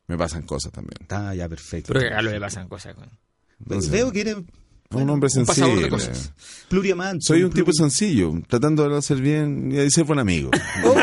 me 0.07 0.17
pasan 0.17 0.43
cosas 0.43 0.71
también. 0.71 0.95
Está 1.01 1.35
ya 1.35 1.47
perfecto. 1.49 1.89
Pero 1.93 1.99
que 1.99 2.07
acá 2.07 2.21
lo 2.21 2.31
le 2.31 2.39
pasan 2.39 2.67
cosas. 2.67 2.95
Entonces, 3.59 3.91
Veo 3.91 4.11
que 4.11 4.21
eres 4.21 4.37
un 4.91 5.07
hombre 5.07 5.29
un 5.35 5.45
de 5.45 5.53
sensible. 5.53 5.87
cosas. 5.89 6.31
pluriamante. 6.67 7.23
Soy 7.23 7.43
un 7.43 7.51
tipo 7.51 7.71
sencillo, 7.71 8.33
tratando 8.47 8.89
de 8.89 8.97
hacer 8.97 9.21
bien 9.21 9.69
y 9.71 9.75
de 9.75 9.91
ser 9.91 10.03
buen 10.05 10.17
amigo. 10.17 10.49
Oh, 10.83 10.95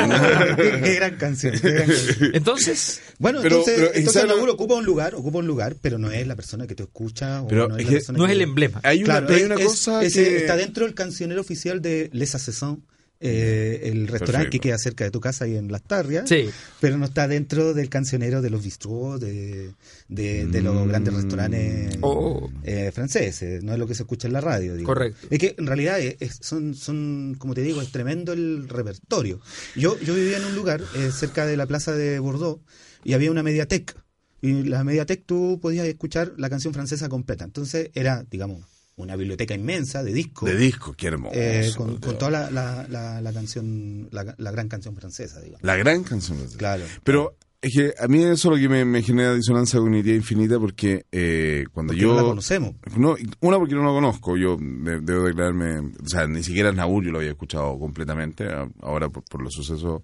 qué, 0.57 0.81
qué 0.83 0.95
gran 0.95 1.14
canción. 1.16 1.55
qué 1.61 1.71
gran 1.71 1.87
canción. 1.87 2.31
Entonces, 2.35 3.00
Bueno, 3.21 3.38
Pero- 3.43 3.59
entonces, 3.59 3.75
pero, 3.76 3.87
entonces 3.95 4.23
Isabel- 4.23 4.37
Raúl 4.37 4.50
ocupa 4.50 4.75
un 4.75 4.85
lugar, 4.85 5.14
ocupa 5.14 5.38
un 5.38 5.47
lugar, 5.47 5.76
pero 5.81 5.99
no 5.99 6.11
es 6.11 6.26
la 6.26 6.35
persona 6.35 6.66
que 6.66 6.75
te 6.75 6.83
escucha 6.83 7.43
o 7.43 7.47
Pero 7.49 7.69
no 7.69 7.76
es, 7.76 7.83
es 7.83 7.87
la 7.87 7.93
persona 7.93 8.19
no 8.19 8.25
es 8.25 8.28
que- 8.31 8.35
el 8.35 8.40
emblema. 8.43 8.81
Hay 8.83 9.05
una, 9.05 9.19
Claro, 9.21 9.28
hay 9.28 9.40
es- 9.40 9.47
una 9.47 9.55
es- 9.55 9.64
cosa 9.64 10.02
ese 10.02 10.25
que... 10.25 10.37
está 10.38 10.57
dentro 10.57 10.85
del 10.85 10.95
cancionero 10.95 11.40
oficial 11.40 11.81
de 11.81 12.11
Les 12.12 12.31
Saisons, 12.31 12.81
eh, 13.20 13.80
el 13.85 14.08
restaurante 14.08 14.32
Perfecto. 14.32 14.50
que 14.50 14.61
queda 14.61 14.78
cerca 14.78 15.04
de 15.04 15.11
tu 15.11 15.20
casa 15.20 15.46
y 15.49 15.56
en 15.56 15.73
Las 15.73 15.82
Tarrias, 15.82 16.28
Sí. 16.28 16.50
pero 16.80 16.99
no 16.99 17.06
está 17.06 17.26
dentro 17.28 17.73
del 17.75 17.88
cancionero 17.88 18.42
de 18.42 18.50
los 18.50 18.62
bistrós, 18.62 19.18
de, 19.20 19.73
de, 20.08 20.46
de 20.46 20.62
los 20.62 20.87
grandes 20.87 21.14
Mm. 21.14 21.16
restaurantes 21.16 21.99
Oh. 22.02 22.50
eh, 22.62 22.90
franceses, 22.92 23.62
no 23.64 23.73
es 23.73 23.78
lo 23.78 23.87
que 23.87 23.94
se 23.94 24.02
escucha 24.02 24.26
en 24.26 24.35
la 24.35 24.40
radio. 24.40 24.75
digo. 24.76 24.87
Correcto. 24.87 25.26
Es 25.30 25.38
que 25.38 25.54
en 25.58 25.66
realidad 25.66 25.99
es- 26.00 26.16
es- 26.20 26.38
son, 26.42 26.75
son, 26.75 27.37
como 27.38 27.54
te 27.54 27.62
digo, 27.62 27.80
es 27.82 27.90
tremendo 27.90 28.32
el 28.32 28.68
repertorio. 28.68 29.40
Yo, 29.75 29.99
yo 30.00 30.14
vivía 30.14 30.37
en 30.37 30.44
un 30.44 30.54
lugar 30.54 30.82
eh, 30.96 31.11
cerca 31.11 31.46
de 31.46 31.56
la 31.56 31.66
plaza 31.66 31.92
de 31.92 32.18
Bordeaux 32.18 32.61
y 33.04 33.14
había 33.14 33.30
una 33.30 33.42
mediateca. 33.42 33.94
Y 34.42 34.64
la 34.64 34.85
mediateca 34.85 35.23
tú 35.25 35.58
podías 35.62 35.87
escuchar 35.87 36.35
la 36.37 36.50
canción 36.50 36.75
francesa 36.75 37.08
completa. 37.08 37.44
Entonces 37.44 37.90
era, 37.94 38.25
digamos, 38.30 38.62
una 38.97 39.15
biblioteca 39.17 39.55
inmensa 39.55 40.03
de 40.03 40.12
discos. 40.12 40.49
De 40.49 40.57
disco, 40.57 40.95
qué 40.97 41.09
hermoso. 41.09 41.35
eh, 41.38 41.71
con, 41.76 41.99
con 41.99 42.17
toda 42.19 42.31
la, 42.31 42.50
la, 42.50 42.87
la, 42.88 43.21
la 43.21 43.33
canción, 43.33 44.09
la, 44.11 44.35
la 44.38 44.50
gran 44.50 44.69
canción 44.69 44.97
francesa, 44.97 45.41
digamos. 45.41 45.62
La 45.62 45.76
gran 45.76 46.03
canción. 46.03 46.38
Claro. 46.57 46.83
Pero 47.05 47.37
es 47.61 47.73
que 47.75 47.95
a 47.99 48.09
mí 48.09 48.23
eso 48.23 48.33
es 48.33 48.45
lo 48.45 48.57
que 48.57 48.69
me, 48.71 48.85
me 48.87 49.03
genera 49.03 49.35
disonancia 49.35 49.79
cognitiva 49.81 50.17
infinita 50.17 50.59
porque 50.59 51.05
eh, 51.12 51.65
cuando 51.73 51.91
Porque 51.93 52.00
yo... 52.03 52.09
no 52.11 52.17
la 52.17 52.23
conocemos. 52.23 52.75
No, 52.97 53.17
una 53.41 53.59
porque 53.59 53.75
no 53.75 53.83
lo 53.83 53.93
conozco, 53.93 54.37
yo 54.38 54.57
de- 54.59 55.00
debo 55.00 55.25
declararme, 55.25 55.79
o 55.81 56.09
sea, 56.09 56.26
ni 56.26 56.43
siquiera 56.43 56.73
Naúl 56.73 57.05
yo 57.05 57.11
lo 57.12 57.19
había 57.19 57.31
escuchado 57.33 57.79
completamente, 57.79 58.47
ahora 58.81 59.11
por, 59.11 59.25
por 59.25 59.43
los 59.43 59.53
sucesos, 59.53 60.00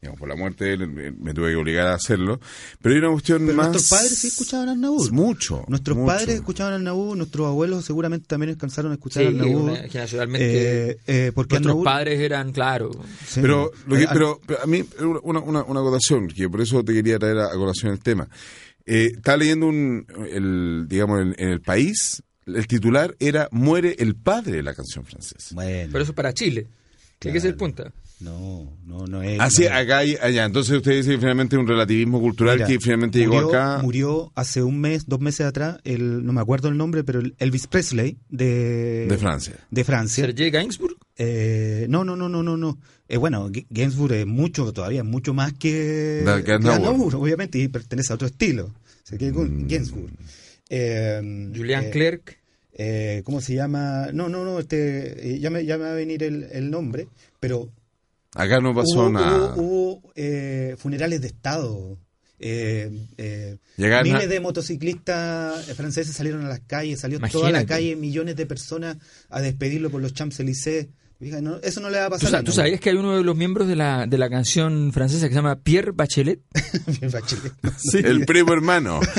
digamos, 0.00 0.20
por 0.20 0.28
la 0.28 0.36
muerte 0.36 0.64
de 0.64 0.72
él, 0.74 0.88
me, 0.88 1.10
me 1.10 1.34
tuve 1.34 1.50
que 1.50 1.56
obligar 1.56 1.88
a 1.88 1.94
hacerlo, 1.94 2.38
pero 2.80 2.94
hay 2.94 3.00
una 3.00 3.10
cuestión 3.10 3.42
Pero 3.46 3.56
más... 3.56 3.68
nuestros 3.70 3.90
padres 3.98 4.16
sí 4.18 4.28
escuchaban 4.28 4.68
al 4.68 4.80
Nabur. 4.80 5.12
Mucho. 5.12 5.64
Nuestros 5.68 5.96
mucho. 5.96 6.06
padres 6.06 6.34
escuchaban 6.36 6.72
al 6.74 6.84
Nabú, 6.84 7.16
nuestros 7.16 7.46
abuelos 7.48 7.84
seguramente 7.84 8.26
también 8.28 8.50
alcanzaron 8.50 8.92
a 8.92 8.94
escuchar 8.94 9.22
Sí, 9.24 9.26
al 9.28 9.36
Nabú. 9.38 9.66
generacionalmente, 9.90 10.90
Eh, 10.90 10.98
eh, 11.06 11.32
porque 11.34 11.54
Nuestros 11.56 11.76
Nabú- 11.76 11.84
padres 11.84 12.20
eran, 12.20 12.52
claro. 12.52 12.90
Sí. 13.26 13.40
Pero, 13.40 13.72
lo 13.86 13.96
que- 13.96 14.04
Eh, 14.04 14.08
pero, 14.12 14.40
pero 14.46 14.62
a 14.62 14.66
mí, 14.66 14.84
una, 15.24 15.40
una, 15.40 15.62
una 15.64 15.80
acotación, 15.80 16.28
que 16.28 16.48
por 16.48 16.60
eso 16.60 16.84
te 16.84 16.92
quería 16.94 17.18
traer 17.18 17.38
a, 17.38 17.46
a 17.46 17.54
colación 17.54 17.92
el 17.92 17.98
tema. 18.00 18.28
Eh, 18.86 19.10
estaba 19.16 19.36
leyendo 19.36 19.66
un, 19.66 20.06
el, 20.30 20.86
digamos, 20.88 21.20
en, 21.22 21.34
en 21.38 21.48
el 21.48 21.60
país, 21.60 22.22
el 22.46 22.66
titular 22.68 23.16
era 23.18 23.48
Muere 23.50 23.96
el 23.98 24.14
padre 24.14 24.58
de 24.58 24.62
la 24.62 24.74
canción 24.74 25.04
francesa. 25.04 25.54
Bueno, 25.54 25.88
Pero 25.92 26.02
eso 26.04 26.12
es 26.12 26.16
para 26.16 26.32
Chile. 26.32 26.68
¿Qué 27.18 27.30
es 27.36 27.44
el 27.44 27.56
punto? 27.56 27.84
No, 28.20 28.76
no, 28.84 29.06
no 29.06 29.22
es. 29.22 29.38
Así, 29.40 29.62
no 29.62 29.68
es. 29.68 29.72
acá 29.74 30.04
y 30.04 30.16
allá. 30.20 30.44
Entonces 30.44 30.76
usted 30.76 30.92
dice 30.96 31.10
que 31.12 31.18
finalmente 31.18 31.56
es 31.56 31.60
un 31.60 31.68
relativismo 31.68 32.20
cultural 32.20 32.56
Mira, 32.56 32.66
que 32.66 32.80
finalmente 32.80 33.18
murió, 33.26 33.40
llegó 33.40 33.48
acá. 33.50 33.78
Murió 33.82 34.32
hace 34.34 34.62
un 34.62 34.80
mes, 34.80 35.06
dos 35.06 35.20
meses 35.20 35.46
atrás, 35.46 35.78
el, 35.84 36.24
no 36.26 36.32
me 36.32 36.40
acuerdo 36.40 36.68
el 36.68 36.76
nombre, 36.76 37.04
pero 37.04 37.20
el 37.20 37.34
Elvis 37.38 37.66
Presley 37.68 38.16
de, 38.28 39.06
De 39.08 39.18
Francia. 39.18 39.54
De 39.70 39.84
Francia. 39.84 40.24
Sergei 40.24 40.50
Gainsbourg. 40.50 40.96
Eh, 41.16 41.86
no, 41.88 42.04
no, 42.04 42.16
no, 42.16 42.28
no, 42.28 42.42
no, 42.42 42.56
no. 42.56 42.78
Eh, 43.08 43.16
bueno, 43.16 43.50
Gainsbourg 43.70 44.12
es 44.12 44.26
mucho, 44.26 44.72
todavía 44.72 45.02
mucho 45.04 45.32
más 45.34 45.52
que. 45.54 46.24
Aznavour, 46.26 47.14
obviamente, 47.16 47.58
y 47.58 47.68
pertenece 47.68 48.12
a 48.12 48.16
otro 48.16 48.26
estilo. 48.26 48.72
Sergei 49.04 49.32
Mm. 49.32 49.66
Gainsbourg. 49.68 50.10
Eh, 50.68 51.50
Julian 51.56 51.84
eh, 51.84 51.90
Clerc. 51.90 52.38
eh, 52.74 53.22
¿Cómo 53.24 53.40
se 53.40 53.54
llama? 53.54 54.08
No, 54.12 54.28
no, 54.28 54.44
no, 54.44 54.58
este, 54.58 55.38
ya, 55.40 55.50
me, 55.50 55.64
ya 55.64 55.78
me 55.78 55.84
va 55.84 55.92
a 55.92 55.94
venir 55.94 56.22
el, 56.22 56.44
el 56.52 56.70
nombre, 56.70 57.08
pero 57.40 57.70
Acá 58.38 58.60
no 58.60 58.74
pasó 58.74 59.00
hubo, 59.00 59.10
nada. 59.10 59.54
hubo- 59.56 59.62
hubo, 60.00 60.12
eh, 60.14 60.76
funerales 60.78 61.20
de 61.20 61.26
Estado. 61.28 61.98
Eh, 62.40 62.88
eh, 63.16 63.58
Llegaron 63.76 64.04
miles 64.12 64.24
a- 64.24 64.28
de 64.28 64.40
motociclistas 64.40 65.66
franceses 65.74 66.14
salieron 66.14 66.44
a 66.44 66.48
las 66.48 66.60
calles, 66.60 67.00
salió 67.00 67.18
toda 67.18 67.50
la 67.50 67.66
calle, 67.66 67.96
millones 67.96 68.36
de 68.36 68.46
personas 68.46 68.96
a 69.28 69.40
despedirlo 69.40 69.90
por 69.90 70.00
los 70.00 70.14
Champs-Élysées. 70.14 70.88
Fija, 71.18 71.40
no, 71.40 71.56
eso 71.64 71.80
no 71.80 71.90
le 71.90 71.98
va 71.98 72.04
a 72.04 72.08
¿Tú, 72.10 72.12
pasar. 72.12 72.28
a 72.28 72.38
tú 72.40 72.44
Nabur. 72.50 72.54
sabías 72.54 72.80
que 72.80 72.90
hay 72.90 72.96
uno 72.96 73.16
de 73.16 73.24
los 73.24 73.36
miembros 73.36 73.66
de 73.66 73.74
la, 73.74 74.06
de 74.06 74.18
la 74.18 74.30
canción 74.30 74.92
francesa 74.92 75.26
que 75.26 75.34
se 75.34 75.40
llama 75.40 75.56
Pierre 75.56 75.90
Bachelet? 75.92 76.40
Bien, 77.00 77.10
Bachelet. 77.10 77.52
El 78.04 78.24
primo 78.24 78.52
hermano. 78.52 79.00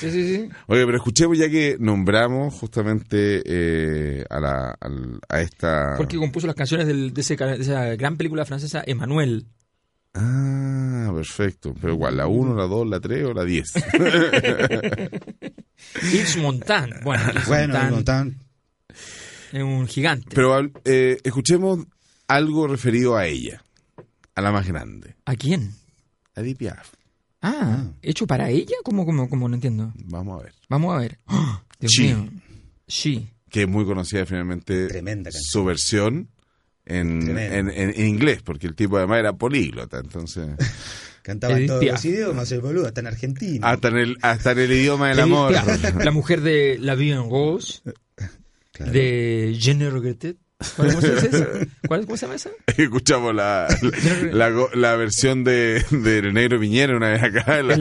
Sí, 0.00 0.12
sí, 0.12 0.36
sí. 0.36 0.48
Oye, 0.68 0.84
pero 0.86 0.98
escuchemos 0.98 1.36
ya 1.36 1.48
que 1.50 1.76
nombramos 1.80 2.54
justamente 2.54 3.42
eh, 3.44 4.24
a, 4.30 4.38
la, 4.38 4.78
a 5.28 5.40
esta... 5.40 5.94
Porque 5.96 6.16
compuso 6.18 6.46
las 6.46 6.54
canciones 6.54 6.86
del- 6.86 7.12
de, 7.12 7.20
ese 7.20 7.36
ca- 7.36 7.46
de 7.56 7.62
esa 7.62 7.96
gran 7.96 8.16
película 8.16 8.44
francesa, 8.44 8.84
Emmanuel. 8.86 9.48
Ah, 10.14 11.10
perfecto. 11.12 11.74
Pero 11.80 11.94
igual, 11.94 12.16
la 12.16 12.28
1, 12.28 12.54
la 12.54 12.64
2, 12.68 12.86
la 12.88 13.00
3 13.00 13.24
o 13.24 13.32
la 13.34 13.44
10. 13.44 13.72
Yves 16.12 16.36
Montand. 16.36 17.02
Bueno, 17.02 17.32
Yves 17.32 17.46
Bueno, 17.48 17.74
es 19.52 19.62
un 19.62 19.86
gigante. 19.86 20.34
Pero 20.34 20.58
eh, 20.84 21.18
escuchemos 21.24 21.80
algo 22.26 22.66
referido 22.66 23.16
a 23.16 23.26
ella, 23.26 23.62
a 24.34 24.40
la 24.42 24.52
más 24.52 24.66
grande, 24.66 25.16
¿A 25.24 25.34
quién? 25.34 25.72
a 26.36 26.42
Piaf. 26.56 26.92
Ah, 27.42 27.84
¿hecho 28.02 28.26
para 28.26 28.50
ella? 28.50 28.74
¿Cómo, 28.84 29.04
cómo, 29.06 29.28
cómo? 29.28 29.48
No 29.48 29.54
entiendo. 29.54 29.92
Vamos 30.04 30.40
a 30.40 30.44
ver. 30.44 30.54
Vamos 30.68 30.94
a 30.94 30.98
ver. 30.98 31.18
¡Ah! 31.26 31.62
Dios 31.80 31.92
Sí. 31.94 32.02
mío. 32.14 32.28
Sí. 32.86 33.28
Que 33.50 33.62
es 33.62 33.68
muy 33.68 33.84
conocida 33.84 34.26
finalmente 34.26 34.88
Tremenda 34.88 35.30
canción. 35.30 35.44
su 35.50 35.64
versión 35.64 36.28
en, 36.84 37.20
Tremenda. 37.20 37.56
en, 37.56 37.70
en- 37.70 37.94
en 38.00 38.06
inglés, 38.06 38.42
porque 38.42 38.66
el 38.66 38.74
tipo 38.74 38.96
además 38.98 39.20
era 39.20 39.32
políglota, 39.34 39.98
entonces... 39.98 40.48
Cantaba 41.22 41.58
en 41.58 41.66
todos 41.66 41.84
los 41.84 42.04
idiomas, 42.06 42.50
el 42.52 42.60
boludo, 42.62 42.86
hasta 42.86 43.00
en 43.00 43.06
Argentina. 43.06 43.68
hasta, 43.68 43.88
en 43.88 43.96
el, 43.98 44.16
hasta 44.22 44.52
en 44.52 44.58
el 44.60 44.72
idioma 44.72 45.08
del 45.10 45.20
amor. 45.20 45.52
La 46.02 46.10
mujer 46.10 46.40
de 46.40 46.78
La 46.80 46.94
Vie 46.94 47.12
en 47.12 47.28
Rose, 47.28 47.82
Claro. 48.78 48.92
de 48.92 49.56
Je 49.60 49.74
ne 49.74 49.90
regrette. 49.90 50.36
¿Cuál- 50.76 50.88
¿Cómo 50.88 51.00
se 51.00 51.14
dice 51.14 51.28
eso? 51.28 51.46
¿Cuál- 51.86 52.04
¿Cómo 52.04 52.16
se 52.16 52.26
llama 52.26 52.34
esa? 52.34 52.50
Escuchamos 52.76 53.32
la, 53.32 53.68
la, 54.32 54.50
la- 54.50 54.66
la 54.74 54.96
versión 54.96 55.44
de, 55.44 55.84
de 55.90 56.32
Negro 56.32 56.58
Piñera 56.58 56.96
una 56.96 57.10
vez 57.10 57.22
acá. 57.22 57.60
En 57.60 57.68
la- 57.68 57.74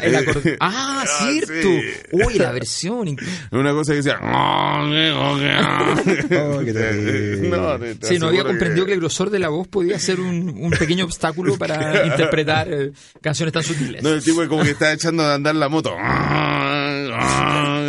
en 0.00 0.56
ah, 0.60 1.04
Ah, 1.04 1.04
cierto. 1.28 1.52
sí. 1.62 1.80
Uy, 2.12 2.34
la 2.38 2.52
versión. 2.52 3.16
Una 3.50 3.72
cosa 3.72 3.92
que 3.92 3.96
decía... 3.96 4.18
Oh, 4.22 4.88
qué 6.64 6.72
terrible. 6.72 7.48
No, 7.50 7.78
te- 7.78 7.94
te 7.96 8.06
Sí, 8.06 8.18
no 8.18 8.28
había 8.28 8.44
comprendido 8.44 8.86
que 8.86 8.92
el 8.94 9.00
grosor 9.00 9.28
de 9.28 9.38
la 9.38 9.48
voz 9.50 9.68
podía 9.68 9.98
ser 9.98 10.18
un, 10.20 10.54
un 10.58 10.70
pequeño 10.70 11.04
obstáculo 11.04 11.56
para 11.58 12.06
interpretar 12.06 12.72
eh, 12.72 12.92
canciones 13.20 13.52
tan 13.52 13.62
sutiles. 13.62 14.02
No, 14.02 14.08
el 14.10 14.22
tipo 14.22 14.46
como 14.48 14.62
que 14.62 14.70
está 14.70 14.92
echando 14.94 15.22
a 15.22 15.34
andar 15.34 15.54
la 15.54 15.68
moto. 15.68 15.94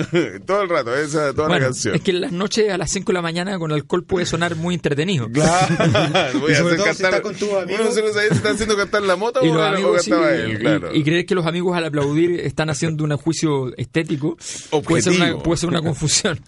Todo 0.46 0.62
el 0.64 0.70
rato, 0.70 0.96
esa, 0.96 1.32
toda 1.34 1.44
la 1.44 1.56
bueno, 1.56 1.66
canción. 1.68 1.96
es 1.96 2.02
que 2.02 2.12
en 2.12 2.22
las 2.22 2.32
noches 2.32 2.70
a 2.72 2.78
las 2.78 2.92
5 2.92 3.08
de 3.08 3.14
la 3.14 3.22
mañana 3.22 3.58
con 3.60 3.72
alcohol 3.72 4.04
puede 4.04 4.26
sonar 4.26 4.56
muy 4.56 4.76
entretenido. 4.76 5.30
Claro, 5.30 5.76
voy 6.40 6.52
Y 6.52 6.56
a 6.56 6.60
hacer 6.60 6.64
todo 6.64 6.72
si 6.72 6.84
cantar. 6.84 6.94
está 7.14 7.22
con 7.22 7.36
tus 7.36 7.50
amigos. 7.54 7.82
Uno 7.82 7.92
se 7.92 8.02
no 8.02 8.08
sabe 8.14 8.30
si 8.30 8.36
está 8.36 8.50
haciendo 8.52 8.76
cantar 8.78 9.02
la 9.04 9.16
moto 9.16 9.40
Y 9.46 9.50
o, 9.50 9.54
los 9.54 9.62
o 9.62 9.66
amigos 9.66 10.04
sí, 10.04 10.10
cantaba 10.12 10.36
y- 10.36 10.40
él, 10.52 10.60
claro. 10.60 10.96
y, 10.96 11.00
y 11.00 11.04
creer 11.04 11.26
que 11.26 11.36
los 11.36 11.46
amigos 11.46 11.76
al 11.78 11.86
aplaudir 11.86 12.40
están 12.42 12.70
haciendo 12.70 13.04
un 13.04 13.16
juicio 13.18 13.76
estético 13.78 14.38
puede 14.84 15.02
ser, 15.02 15.14
una, 15.14 15.24
Objetivo. 15.26 15.44
puede 15.44 15.58
ser 15.58 15.70
una 15.70 15.82
confusión. 15.82 16.40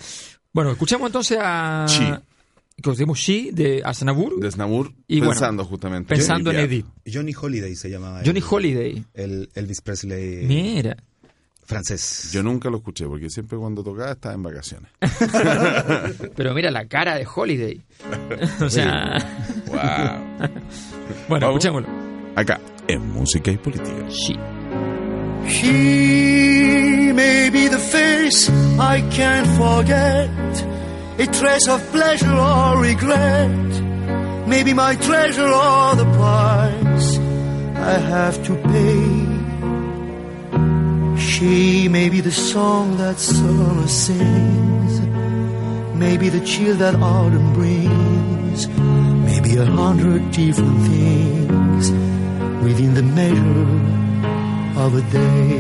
Bueno, 0.54 0.72
escuchamos 0.72 1.08
entonces 1.08 1.38
a 1.42 1.86
Chi. 1.88 2.04
Conocemos 2.84 3.18
She 3.18 3.52
de 3.54 3.82
Aznavour 3.86 4.38
de 4.38 4.52
Snabur, 4.52 4.92
Y 5.08 5.20
bueno, 5.20 5.32
pensando 5.32 5.64
justamente. 5.64 6.14
pensando 6.14 6.52
en. 6.52 6.58
Edith. 6.60 6.86
Johnny 7.12 7.34
Holiday 7.34 7.74
se 7.74 7.90
llamaba. 7.90 8.22
Johnny 8.26 8.40
el- 8.40 8.46
Holiday. 8.50 9.06
El 9.14 9.50
Elvis 9.56 9.80
Presley 9.80 10.46
Mira. 10.46 10.98
Francés. 11.66 12.30
Yo 12.32 12.44
nunca 12.44 12.70
lo 12.70 12.78
escuché 12.78 13.06
porque 13.06 13.30
siempre 13.30 13.58
cuando 13.58 13.84
tocaba 13.84 14.12
estaba 14.12 14.36
en 14.36 14.44
vacaciones. 14.44 14.92
Pero 16.36 16.54
mira 16.54 16.72
la 16.72 16.88
cara 16.88 17.16
de 17.16 17.28
Holiday. 17.34 17.82
o 18.62 18.70
sea, 18.70 19.18
wow. 19.68 20.50
bueno, 21.28 21.48
Vamos. 21.48 21.66
escuchémoslo. 21.66 21.88
Acá, 22.36 22.60
en 22.88 23.10
música 23.12 23.52
y 23.52 23.58
política. 23.58 24.08
She. 24.10 24.36
She 25.48 27.12
may 27.14 27.50
be 27.52 27.68
the 27.68 27.78
face 27.78 28.50
I 28.80 29.02
can't 29.12 29.48
forget, 29.58 30.30
a 31.20 31.28
trace 31.28 31.68
of 31.68 31.82
pleasure 31.92 32.34
or 32.34 32.82
regret, 32.82 34.48
maybe 34.48 34.74
my 34.74 34.96
treasure 34.96 35.48
or 35.48 35.96
the 35.96 36.06
price 36.18 37.18
I 37.78 38.00
have 38.00 38.44
to 38.46 38.56
pay. 38.56 39.35
She 41.38 41.90
may 41.90 42.08
be 42.08 42.22
the 42.22 42.32
song 42.32 42.96
that 42.96 43.20
summer 43.20 43.88
sings, 43.90 45.02
maybe 45.94 46.30
the 46.30 46.40
chill 46.46 46.78
that 46.78 46.96
autumn 46.96 47.52
brings, 47.54 48.70
maybe 48.70 49.58
a 49.58 49.66
hundred 49.66 50.32
different 50.32 50.80
things 50.88 51.92
within 52.64 52.94
the 52.94 53.04
measure 53.04 53.68
of 54.80 54.96
a 54.96 55.02
day. 55.12 55.60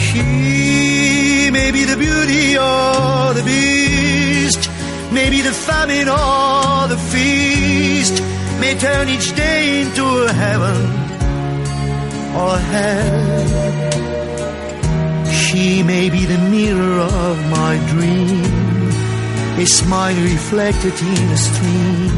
She 0.00 1.50
may 1.52 1.70
be 1.70 1.84
the 1.84 1.96
beauty 1.96 2.58
or 2.58 3.32
the 3.38 3.44
beast, 3.46 4.68
maybe 5.12 5.40
the 5.40 5.52
famine 5.52 6.08
or 6.08 6.88
the 6.88 6.98
feast, 7.12 8.20
may 8.58 8.74
turn 8.76 9.08
each 9.08 9.36
day 9.36 9.82
into 9.82 10.02
a 10.02 10.32
heaven 10.32 11.05
or 12.42 12.58
hell. 12.58 13.66
She 15.40 15.82
may 15.82 16.10
be 16.10 16.22
the 16.26 16.40
mirror 16.56 17.00
of 17.00 17.36
my 17.58 17.74
dream, 17.92 18.44
a 19.58 19.66
smile 19.66 20.18
reflected 20.34 20.96
in 21.12 21.28
a 21.36 21.40
stream. 21.48 22.16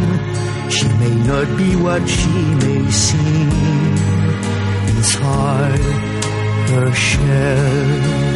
She 0.77 0.89
may 1.03 1.15
not 1.31 1.47
be 1.57 1.71
what 1.77 2.03
she 2.09 2.37
may 2.63 2.91
seem 2.91 3.51
inside 4.95 5.85
her 6.73 6.93
shell. 6.93 8.29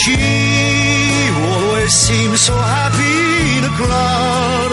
She 0.00 0.20
always 1.48 1.92
seems 2.06 2.40
so 2.40 2.54
happy 2.54 3.18
in 3.58 3.64
a 3.64 3.74
crowd, 3.80 4.72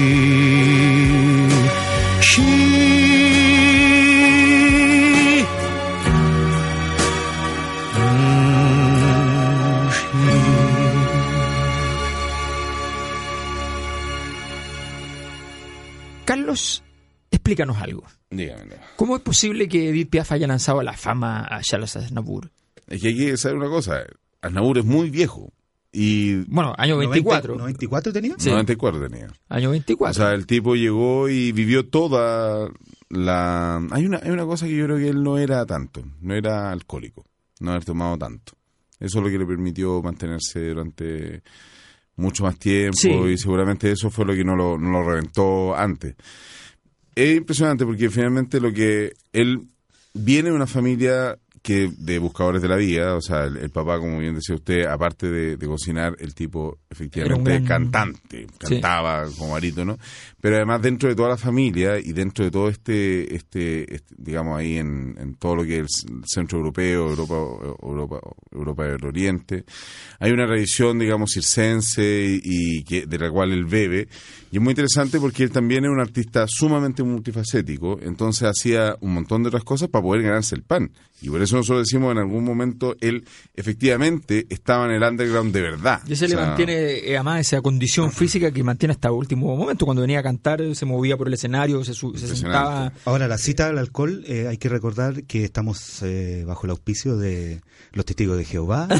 Carlos, 16.35 16.81
explícanos 17.29 17.77
algo. 17.77 18.03
Dígamelo. 18.29 18.75
¿Cómo 18.95 19.17
es 19.17 19.21
posible 19.21 19.67
que 19.67 19.89
Edith 19.89 20.09
Piaf 20.09 20.31
haya 20.31 20.47
lanzado 20.47 20.79
a 20.79 20.83
la 20.83 20.93
fama 20.93 21.45
a 21.49 21.59
Charles 21.61 21.95
Aznavour? 21.97 22.49
Es 22.87 23.01
que 23.01 23.09
hay 23.09 23.17
que 23.17 23.37
saber 23.37 23.57
una 23.57 23.67
cosa. 23.67 24.03
Aznavour 24.41 24.77
es 24.77 24.85
muy 24.85 25.09
viejo. 25.09 25.51
Y 25.91 26.35
Bueno, 26.49 26.73
año 26.77 26.97
24. 26.97 27.57
¿94 27.57 28.13
tenía? 28.13 28.35
Sí. 28.37 28.49
94 28.49 29.09
tenía. 29.09 29.27
Año 29.49 29.67
O 29.67 29.71
24. 29.71 30.13
sea, 30.13 30.33
el 30.33 30.45
tipo 30.47 30.75
llegó 30.75 31.27
y 31.27 31.51
vivió 31.51 31.89
toda 31.89 32.69
la... 33.09 33.85
Hay 33.91 34.05
una, 34.05 34.19
hay 34.23 34.29
una 34.31 34.45
cosa 34.45 34.67
que 34.67 34.77
yo 34.77 34.85
creo 34.85 34.97
que 34.97 35.09
él 35.09 35.21
no 35.21 35.37
era 35.37 35.65
tanto. 35.65 36.01
No 36.21 36.33
era 36.33 36.71
alcohólico. 36.71 37.25
No 37.59 37.71
haber 37.71 37.83
tomado 37.83 38.17
tanto. 38.17 38.53
Eso 39.01 39.17
es 39.19 39.23
lo 39.25 39.29
que 39.29 39.37
le 39.37 39.45
permitió 39.45 40.01
mantenerse 40.01 40.69
durante 40.69 41.43
mucho 42.21 42.43
más 42.43 42.57
tiempo 42.57 42.97
Sí. 42.97 43.09
y 43.09 43.37
seguramente 43.37 43.91
eso 43.91 44.09
fue 44.09 44.25
lo 44.25 44.33
que 44.33 44.43
no 44.43 44.55
lo, 44.55 44.77
no 44.77 44.91
lo 44.91 45.03
reventó 45.09 45.75
antes. 45.75 46.15
Es 47.15 47.35
impresionante 47.37 47.85
porque 47.85 48.09
finalmente 48.09 48.61
lo 48.61 48.71
que 48.71 49.13
él 49.33 49.63
viene 50.13 50.49
de 50.49 50.55
una 50.55 50.67
familia 50.67 51.37
que 51.61 51.91
de 51.95 52.17
buscadores 52.17 52.61
de 52.61 52.67
la 52.67 52.75
vida, 52.75 53.15
o 53.15 53.21
sea, 53.21 53.43
el, 53.43 53.57
el 53.57 53.69
papá, 53.69 53.99
como 53.99 54.17
bien 54.17 54.33
decía 54.33 54.55
usted, 54.55 54.85
aparte 54.85 55.29
de, 55.29 55.57
de 55.57 55.67
cocinar, 55.67 56.15
el 56.19 56.33
tipo 56.33 56.79
efectivamente 56.89 57.51
gran- 57.59 57.65
cantante, 57.91 58.41
Sí. 58.41 58.57
cantaba 58.57 59.25
como 59.37 59.51
barítono, 59.53 59.97
pero 60.41 60.55
además 60.55 60.81
dentro 60.81 61.07
de 61.09 61.15
toda 61.15 61.29
la 61.29 61.37
familia 61.37 61.99
y 61.99 62.13
dentro 62.13 62.43
de 62.45 62.51
todo 62.51 62.67
este, 62.67 63.35
este, 63.35 63.93
este, 63.93 64.15
digamos 64.17 64.57
ahí 64.59 64.77
en, 64.77 65.15
en 65.19 65.35
todo 65.35 65.57
lo 65.57 65.63
que 65.63 65.81
es 65.81 66.03
el 66.09 66.23
centro 66.25 66.57
europeo, 66.57 67.09
Europa, 67.09 67.35
Europa, 67.83 68.19
Europa 68.51 68.85
del 68.85 69.05
Oriente, 69.05 69.63
hay 70.19 70.31
una 70.31 70.47
tradición, 70.47 70.97
digamos, 70.97 71.31
circense 71.33 72.39
y, 72.43 72.79
y 72.79 72.83
que, 72.83 73.05
de 73.05 73.17
la 73.19 73.29
cual 73.29 73.51
él 73.51 73.65
bebe, 73.65 74.07
y 74.51 74.57
es 74.57 74.61
muy 74.61 74.71
interesante 74.71 75.19
porque 75.19 75.43
él 75.43 75.51
también 75.51 75.85
es 75.85 75.89
un 75.91 75.99
artista 75.99 76.45
sumamente 76.47 77.03
multifacético, 77.03 77.99
entonces 78.01 78.43
hacía 78.49 78.95
un 78.99 79.13
montón 79.13 79.43
de 79.43 79.47
otras 79.47 79.63
cosas 79.63 79.87
para 79.89 80.03
poder 80.03 80.23
ganarse 80.23 80.55
el 80.55 80.63
pan. 80.63 80.91
Y 81.23 81.29
por 81.29 81.41
eso 81.41 81.55
nosotros 81.55 81.87
decimos 81.87 82.11
en 82.11 82.17
algún 82.17 82.43
momento, 82.43 82.95
él 82.99 83.23
efectivamente 83.55 84.47
estaba 84.49 84.85
en 84.85 84.91
el 84.91 85.03
underground 85.03 85.53
de 85.53 85.61
verdad. 85.61 86.01
Y 86.07 86.13
ese 86.13 86.25
O 86.25 86.27
le 86.29 86.35
sea, 86.35 86.45
mantiene, 86.47 86.73
eh, 86.73 87.15
además, 87.15 87.41
esa 87.41 87.61
condición 87.61 88.11
física 88.11 88.51
que 88.51 88.63
mantiene 88.63 88.93
hasta 88.93 89.11
último 89.11 89.55
momento. 89.55 89.85
Cuando 89.85 90.01
venía 90.01 90.19
a 90.19 90.23
cantar, 90.23 90.61
se 90.73 90.85
movía 90.85 91.17
por 91.17 91.27
el 91.27 91.35
escenario, 91.35 91.83
se, 91.83 91.93
su- 91.93 92.15
se 92.17 92.27
sentaba. 92.35 92.91
Ahora, 93.05 93.27
la 93.27 93.37
cita 93.37 93.67
al 93.67 93.77
alcohol, 93.77 94.23
eh, 94.27 94.47
hay 94.49 94.57
que 94.57 94.67
recordar 94.67 95.23
que 95.25 95.43
estamos 95.43 96.01
eh, 96.01 96.43
bajo 96.47 96.65
el 96.65 96.71
auspicio 96.71 97.15
de 97.17 97.61
los 97.93 98.03
testigos 98.05 98.37
de 98.37 98.45
Jehová. 98.45 98.87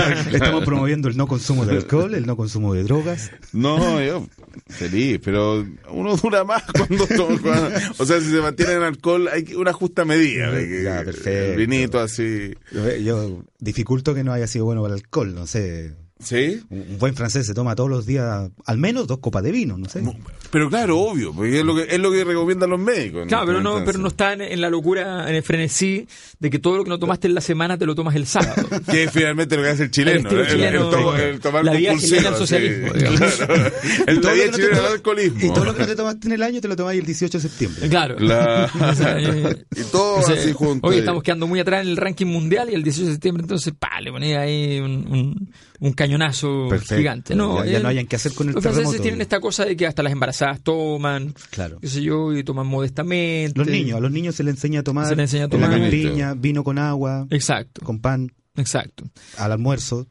Eh, 0.00 0.14
estamos 0.32 0.64
promoviendo 0.64 1.08
el 1.08 1.16
no 1.16 1.26
consumo 1.26 1.64
de 1.64 1.76
alcohol, 1.76 2.14
el 2.14 2.26
no 2.26 2.36
consumo 2.36 2.74
de 2.74 2.82
drogas. 2.84 3.30
No, 3.52 4.00
yo 4.02 4.26
feliz, 4.68 5.20
pero 5.24 5.66
uno 5.90 6.16
dura 6.16 6.44
más 6.44 6.62
cuando 6.76 7.06
toma. 7.06 7.38
cuando- 7.40 7.70
o 7.98 8.04
sea, 8.06 8.20
si 8.20 8.30
se 8.30 8.40
mantiene 8.40 8.72
en 8.74 8.82
alcohol, 8.82 9.28
hay 9.32 9.54
una 9.54 9.72
justa 9.72 10.04
medida. 10.04 10.50
de 10.50 10.68
que- 10.68 10.82
Ya, 10.82 11.02
perfecto. 11.04 11.30
El 11.30 11.56
vinito 11.56 11.98
así. 12.00 12.54
Yo, 12.72 12.96
yo 12.96 13.44
dificulto 13.58 14.14
que 14.14 14.24
no 14.24 14.32
haya 14.32 14.46
sido 14.46 14.64
bueno 14.64 14.82
para 14.82 14.94
el 14.94 15.00
alcohol, 15.00 15.34
no 15.34 15.46
sé. 15.46 15.94
¿Sí? 16.22 16.60
Un 16.68 16.80
un 16.90 16.98
buen 16.98 17.14
francés 17.14 17.46
se 17.46 17.54
toma 17.54 17.74
todos 17.74 17.88
los 17.90 18.04
días 18.06 18.50
al 18.66 18.78
menos 18.78 19.06
dos 19.06 19.18
copas 19.18 19.42
de 19.42 19.52
vino, 19.52 19.78
no 19.78 19.88
sé. 19.88 20.02
Pero 20.50 20.68
claro, 20.68 20.98
obvio, 20.98 21.32
porque 21.32 21.60
es 21.60 21.64
lo 21.64 21.74
que, 21.74 21.86
es 21.88 21.98
lo 21.98 22.10
que 22.12 22.24
recomiendan 22.24 22.70
los 22.70 22.78
médicos. 22.80 23.26
Claro, 23.28 23.46
pero 23.46 23.60
no, 23.60 23.70
Entonces- 23.78 23.86
pero 23.86 23.98
no 24.00 24.08
está 24.08 24.32
en, 24.34 24.40
en 24.42 24.60
la 24.60 24.68
locura, 24.68 25.28
en 25.28 25.34
el 25.34 25.42
frenesí 25.42 26.06
de 26.38 26.50
que 26.50 26.58
todo 26.58 26.76
lo 26.76 26.84
que 26.84 26.90
no 26.90 26.98
tomaste 26.98 27.26
en 27.28 27.34
la 27.34 27.40
semana 27.40 27.78
te 27.78 27.86
lo 27.86 27.94
tomas 27.94 28.14
el 28.16 28.26
sábado. 28.26 28.66
Que 28.90 29.04
es 29.04 29.10
finalmente 29.12 29.56
lo 29.56 29.62
que 29.62 29.68
hace 29.70 29.84
el 29.84 29.90
chileno. 29.90 30.28
El 30.30 30.38
el- 30.40 30.46
chileno, 30.48 30.84
el 30.84 30.90
to- 30.90 31.16
el 31.16 31.40
tomar 31.40 31.64
la 31.64 31.72
compulsivo, 31.72 32.00
chilena 32.00 32.28
al 32.28 32.36
socialismo. 32.36 32.92
Claro. 32.92 33.64
El 34.06 34.20
todo 34.20 34.34
la 34.34 34.44
no 34.46 34.50
te 34.50 34.56
chilena 34.56 34.76
tomas- 34.78 34.92
alcoholismo. 34.92 35.40
Y 35.46 35.48
todo 35.54 35.64
lo 35.64 35.74
que 35.74 35.80
no 35.80 35.86
te 35.86 35.96
tomaste 35.96 36.26
en 36.26 36.32
el 36.32 36.42
año 36.42 36.60
te 36.60 36.68
lo 36.68 36.76
tomáis 36.76 37.00
el 37.00 37.06
18 37.06 37.38
de 37.38 37.42
septiembre. 37.48 37.88
Claro. 37.88 38.18
La- 38.18 38.70
O 38.90 38.94
sea, 38.94 39.20
y 39.20 39.82
todo 39.92 40.16
o 40.16 40.22
sea, 40.22 40.34
así 40.36 40.52
junto. 40.52 40.86
Hoy 40.86 40.98
estamos 40.98 41.22
quedando 41.22 41.46
muy 41.46 41.60
atrás 41.60 41.82
en 41.84 41.88
el 41.90 41.96
ranking 41.96 42.26
mundial 42.26 42.68
y 42.70 42.74
el 42.74 42.82
18 42.82 43.06
de 43.06 43.12
septiembre 43.12 43.42
entonces, 43.42 43.72
pa, 43.78 44.00
le 44.00 44.10
ponía 44.10 44.40
ahí 44.40 44.80
un, 44.80 44.90
un- 45.10 45.52
un 45.80 45.92
cañonazo 45.92 46.66
Perfecto. 46.68 46.96
gigante. 46.96 47.34
No, 47.34 47.64
Ya- 47.64 47.72
ya 47.72 47.80
no 47.80 47.88
hayan 47.88 48.06
que 48.06 48.16
hacer 48.16 48.32
con 48.34 48.48
el 48.48 48.54
Los 48.54 48.62
franceses 48.62 48.84
terremoto. 48.90 49.02
tienen 49.02 49.20
esta 49.22 49.40
cosa 49.40 49.64
de 49.64 49.76
que 49.76 49.86
hasta 49.86 50.02
las 50.02 50.12
embarazadas 50.12 50.60
toman, 50.62 51.34
Claro. 51.50 51.78
qué 51.80 51.88
sé 51.88 52.02
yo, 52.02 52.32
y 52.36 52.44
toman 52.44 52.66
modestamente. 52.66 53.58
Los 53.58 53.66
niños, 53.66 53.96
a 53.96 54.00
los 54.00 54.10
niños 54.12 54.34
se 54.34 54.44
les 54.44 54.54
enseña 54.54 54.80
a 54.80 54.82
tomar, 54.82 55.06
Se 55.08 55.16
les 55.16 55.24
enseña 55.24 55.44
a 55.44 55.46
en 55.46 55.60
la 55.60 55.66
tomar. 55.68 55.80
campiña, 55.80 56.34
vino 56.34 56.62
con 56.64 56.78
agua, 56.78 57.26
Exacto, 57.30 57.84
con 57.84 57.98
pan, 58.00 58.30
exacto. 58.56 59.04
al 59.38 59.52
almuerzo. 59.52 60.06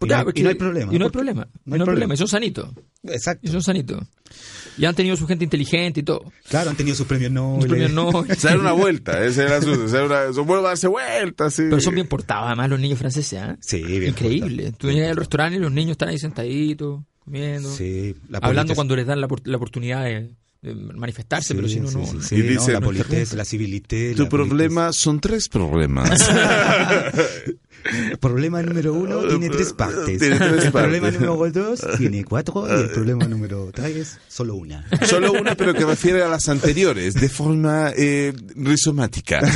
Y, 0.00 0.06
Claro, 0.06 0.14
no, 0.14 0.18
hay- 0.20 0.24
porque- 0.24 0.40
y 0.40 0.42
no 0.42 0.48
hay 0.48 0.54
problema. 0.56 0.94
Y 0.94 0.98
no 0.98 1.04
hay 1.04 1.10
problema. 1.10 1.42
no 1.42 1.48
hay 1.48 1.50
no 1.64 1.74
hay 1.74 1.78
problema. 1.78 1.84
problema. 1.92 2.14
Y 2.14 2.16
son 2.16 2.28
sanitos. 2.28 2.68
Exacto. 3.04 3.40
Y 3.46 3.50
son 3.52 3.62
sanitos. 3.62 4.02
Y 4.78 4.84
han 4.86 4.94
tenido 4.94 5.16
su 5.16 5.26
gente 5.26 5.44
inteligente 5.44 6.00
y 6.00 6.02
todo. 6.02 6.32
Claro, 6.48 6.70
han 6.70 6.76
tenido 6.76 6.96
sus 6.96 7.06
premios 7.06 7.30
Nobel. 7.30 7.68
Premios 7.68 7.92
no. 7.92 8.10
Se 8.36 8.48
dan 8.48 8.60
una 8.60 8.72
vuelta, 8.72 9.22
ese 9.24 9.42
era 9.42 9.60
su. 9.60 9.88
Se 9.88 9.96
dan 9.98 10.06
una, 10.06 10.32
son 10.32 10.46
vuelven 10.46 10.64
a 10.64 10.68
darse 10.70 10.88
vueltas, 10.88 11.54
sí. 11.54 11.62
Pero 11.68 11.80
son 11.80 11.94
bien 11.94 12.08
portados, 12.08 12.46
además, 12.46 12.70
los 12.70 12.80
niños 12.80 12.98
franceses. 12.98 13.38
¿ah? 13.40 13.56
Sí, 13.60 13.82
bien 13.82 14.08
Increíble. 14.08 14.62
portados. 14.64 14.78
Tú 14.78 14.90
llegas 14.90 15.10
al 15.10 15.16
restaurante 15.16 15.56
y 15.58 15.60
los 15.60 15.70
niños 15.72 15.92
están 15.92 16.08
ahí 16.08 16.18
sentaditos, 16.18 17.02
comiendo, 17.20 17.70
Sí, 17.76 18.14
la 18.28 18.38
hablando 18.38 18.74
cuando 18.74 18.96
les 18.96 19.06
dan 19.06 19.20
la, 19.20 19.28
por- 19.28 19.46
la 19.46 19.56
oportunidad 19.58 20.04
de, 20.04 20.30
de 20.62 20.74
manifestarse, 20.74 21.48
Sí, 21.48 21.54
pero 21.54 21.68
si 21.68 21.78
no, 21.80 21.88
sí, 21.88 21.96
no. 21.98 22.06
sí, 22.06 22.16
no. 22.16 22.22
sí, 22.22 22.34
Y 22.36 22.38
no, 22.38 22.44
dice- 22.48 22.72
la 22.72 22.80
politez, 22.80 23.34
la 23.34 23.44
civilité. 23.44 24.14
Tu 24.14 24.22
la 24.22 24.28
politez. 24.30 24.48
problema 24.48 24.92
son 24.94 25.20
tres 25.20 25.48
problemas. 25.50 26.08
Problema 28.20 28.62
número 28.62 28.94
uno 28.94 29.22
tiene 29.28 29.48
tres 29.50 29.72
partes. 29.72 30.18
Tiene 30.18 30.36
tres 30.38 30.64
el 30.66 30.72
problema 30.72 31.10
número 31.10 31.50
dos 31.50 31.80
tiene 31.98 32.24
cuatro 32.24 32.66
y 32.68 32.80
el 32.82 32.90
problema 32.90 33.24
número 33.26 33.70
tres 33.72 34.18
solo 34.28 34.54
una. 34.56 34.84
Solo 35.06 35.32
una, 35.32 35.54
pero 35.56 35.74
que 35.74 35.84
refiere 35.84 36.22
a 36.22 36.28
las 36.28 36.48
anteriores, 36.48 37.14
de 37.14 37.28
forma 37.28 37.92
eh, 37.96 38.32
rizomática. 38.56 39.40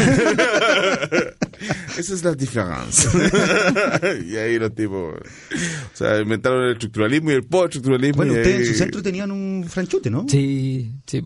Esa 1.99 2.15
es 2.15 2.23
la 2.25 2.35
diferencia. 2.35 3.11
y 4.27 4.37
ahí 4.37 4.59
los 4.59 4.75
tipos. 4.75 5.15
O 5.15 5.97
sea, 5.97 6.21
inventaron 6.21 6.65
el 6.65 6.73
estructuralismo 6.73 7.31
y 7.31 7.35
el 7.35 7.45
post-estructuralismo. 7.45 8.17
Bueno, 8.19 8.33
ustedes 8.35 8.61
en 8.61 8.67
su 8.67 8.75
centro 8.75 9.03
tenían 9.03 9.31
un 9.31 9.65
franchute, 9.69 10.11
¿no? 10.11 10.27
Sí, 10.29 10.93
sí. 11.07 11.23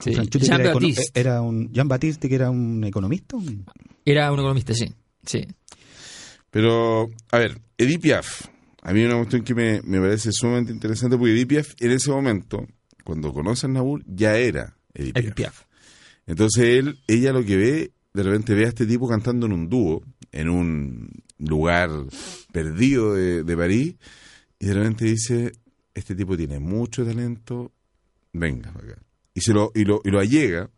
sí. 0.00 0.14
Franchute 0.14 0.38
que 0.40 0.46
Jean 0.46 0.60
era, 0.60 0.72
era 1.14 1.40
un 1.42 1.70
Jean 1.72 1.86
Baptiste 1.88 2.28
que 2.28 2.34
era 2.34 2.50
un 2.50 2.82
economista. 2.84 3.36
un- 3.36 3.64
Era 4.04 4.32
un 4.32 4.38
economista, 4.40 4.74
sí. 4.74 4.92
sí. 5.24 5.46
Pero, 6.50 7.10
a 7.30 7.38
ver, 7.38 7.60
Edith 7.76 8.00
Piaf. 8.00 8.46
A 8.82 8.92
mí 8.92 9.04
una 9.04 9.16
cuestión 9.16 9.42
que 9.42 9.54
me, 9.54 9.82
me 9.82 9.98
parece 9.98 10.30
sumamente 10.32 10.72
interesante 10.72 11.16
porque 11.16 11.32
Edith 11.32 11.48
Piaf 11.48 11.74
en 11.80 11.90
ese 11.90 12.10
momento, 12.10 12.66
cuando 13.04 13.32
conoce 13.32 13.66
a 13.66 13.68
Nabur, 13.68 14.02
ya 14.06 14.36
era 14.36 14.76
Edith 14.94 15.14
Piaf. 15.14 15.34
Piaf. 15.34 15.62
Entonces 16.26 16.64
él, 16.64 16.98
ella 17.06 17.32
lo 17.32 17.44
que 17.44 17.56
ve, 17.56 17.92
de 18.12 18.22
repente 18.22 18.54
ve 18.54 18.66
a 18.66 18.68
este 18.68 18.86
tipo 18.86 19.08
cantando 19.08 19.46
en 19.46 19.52
un 19.52 19.68
dúo, 19.68 20.02
en 20.32 20.48
un 20.48 21.10
lugar 21.38 21.90
perdido 22.52 23.14
de, 23.14 23.44
de 23.44 23.56
París, 23.56 23.94
y 24.58 24.66
de 24.66 24.74
repente 24.74 25.04
dice, 25.04 25.52
este 25.94 26.14
tipo 26.14 26.36
tiene 26.36 26.58
mucho 26.58 27.04
talento, 27.04 27.72
venga 28.32 28.70
acá. 28.70 28.98
Y, 29.34 29.40
se 29.40 29.52
lo, 29.52 29.70
y, 29.74 29.84
lo, 29.84 30.00
y 30.04 30.10
lo 30.10 30.20
allega, 30.20 30.70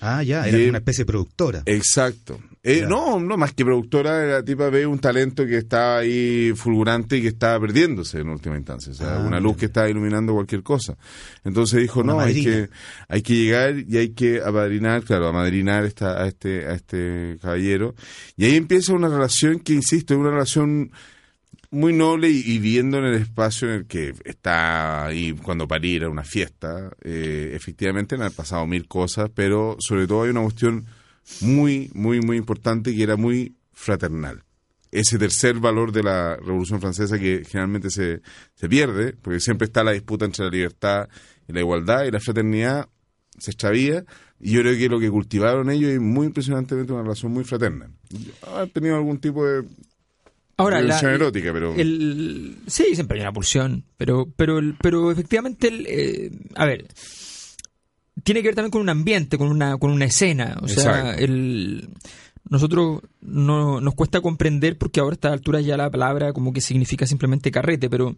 Ah, 0.00 0.22
ya, 0.22 0.46
era 0.46 0.68
una 0.68 0.78
especie 0.78 1.02
de 1.02 1.06
productora. 1.06 1.62
exacto. 1.66 2.38
Eh. 2.68 2.84
No, 2.88 3.20
no, 3.20 3.36
más 3.36 3.52
que 3.52 3.64
productora, 3.64 4.26
la 4.26 4.42
tipa 4.42 4.68
ve 4.70 4.84
un 4.84 4.98
talento 4.98 5.46
que 5.46 5.58
estaba 5.58 5.98
ahí 5.98 6.52
fulgurante 6.56 7.16
y 7.16 7.22
que 7.22 7.28
estaba 7.28 7.60
perdiéndose 7.60 8.18
en 8.18 8.28
última 8.28 8.56
instancia. 8.56 8.90
O 8.90 8.94
sea, 8.96 9.16
Ah, 9.16 9.18
una 9.20 9.38
luz 9.38 9.56
que 9.56 9.66
estaba 9.66 9.88
iluminando 9.88 10.32
cualquier 10.34 10.64
cosa. 10.64 10.96
Entonces 11.44 11.80
dijo, 11.80 12.02
no, 12.02 12.18
hay 12.18 12.42
que, 12.42 12.68
hay 13.08 13.22
que 13.22 13.34
llegar 13.36 13.76
y 13.88 13.96
hay 13.98 14.08
que 14.08 14.40
apadrinar, 14.40 15.04
claro, 15.04 15.28
amadrinar 15.28 15.84
esta, 15.84 16.20
a 16.20 16.26
este, 16.26 16.66
a 16.66 16.72
este 16.74 17.38
caballero. 17.40 17.94
Y 18.36 18.46
ahí 18.46 18.56
empieza 18.56 18.92
una 18.94 19.08
relación 19.08 19.60
que, 19.60 19.72
insisto, 19.72 20.14
es 20.14 20.18
una 20.18 20.30
relación 20.30 20.90
muy 21.70 21.92
noble 21.92 22.28
y, 22.28 22.58
viendo 22.58 22.98
en 22.98 23.04
el 23.04 23.14
espacio 23.14 23.68
en 23.68 23.74
el 23.74 23.86
que 23.86 24.14
está 24.24 25.06
ahí 25.06 25.32
cuando 25.32 25.68
París 25.68 25.96
era 25.96 26.08
una 26.08 26.24
fiesta, 26.24 26.90
eh, 27.02 27.52
efectivamente 27.54 28.16
han 28.16 28.32
pasado 28.32 28.66
mil 28.66 28.86
cosas, 28.86 29.30
pero 29.34 29.76
sobre 29.80 30.06
todo 30.06 30.24
hay 30.24 30.30
una 30.30 30.42
cuestión 30.42 30.86
muy, 31.40 31.90
muy, 31.94 32.20
muy 32.20 32.36
importante 32.36 32.94
que 32.94 33.02
era 33.02 33.16
muy 33.16 33.56
fraternal. 33.72 34.42
Ese 34.92 35.18
tercer 35.18 35.58
valor 35.58 35.92
de 35.92 36.02
la 36.02 36.36
Revolución 36.36 36.80
Francesa 36.80 37.18
que 37.18 37.44
generalmente 37.44 37.90
se, 37.90 38.22
se 38.54 38.68
pierde, 38.68 39.12
porque 39.20 39.40
siempre 39.40 39.66
está 39.66 39.84
la 39.84 39.92
disputa 39.92 40.24
entre 40.24 40.44
la 40.44 40.50
libertad 40.50 41.08
y 41.48 41.52
la 41.52 41.60
igualdad, 41.60 42.04
y 42.04 42.10
la 42.10 42.20
fraternidad 42.20 42.88
se 43.38 43.50
extravía, 43.50 44.04
y 44.40 44.52
yo 44.52 44.60
creo 44.60 44.78
que 44.78 44.88
lo 44.88 45.00
que 45.00 45.10
cultivaron 45.10 45.70
ellos 45.70 45.90
es 45.90 46.00
muy 46.00 46.26
impresionantemente 46.26 46.92
una 46.92 47.02
relación 47.02 47.32
muy 47.32 47.44
fraterna. 47.44 47.90
Han 48.54 48.70
tenido 48.70 48.96
algún 48.96 49.18
tipo 49.18 49.44
de 49.44 49.64
Ahora, 50.58 50.76
la, 50.76 50.82
dimensión 50.84 51.12
erótica, 51.12 51.52
pero... 51.52 51.74
el, 51.74 52.56
sí, 52.66 52.94
siempre 52.94 53.18
hay 53.18 53.22
una 53.22 53.32
pulsión, 53.32 53.84
pero, 53.96 54.26
pero, 54.36 54.58
el- 54.58 54.74
pero 54.80 55.10
efectivamente, 55.12 55.68
el, 55.68 55.86
eh, 55.88 56.30
a 56.54 56.64
ver, 56.64 56.86
tiene 58.24 58.40
que 58.42 58.48
ver 58.48 58.54
también 58.54 58.70
con 58.70 58.80
un 58.80 58.88
ambiente, 58.88 59.36
con 59.38 59.48
una, 59.48 59.76
con 59.76 59.90
una 59.90 60.06
escena. 60.06 60.56
O 60.62 60.68
sea, 60.68 61.14
el, 61.14 61.88
nosotros 62.48 63.02
no, 63.20 63.80
nos 63.80 63.94
cuesta 63.94 64.20
comprender 64.20 64.78
porque 64.78 65.00
ahora 65.00 65.12
a 65.14 65.16
esta 65.16 65.32
altura 65.32 65.60
ya 65.60 65.76
la 65.76 65.90
palabra 65.90 66.32
como 66.32 66.52
que 66.52 66.60
significa 66.62 67.06
simplemente 67.06 67.50
carrete, 67.50 67.90
pero, 67.90 68.16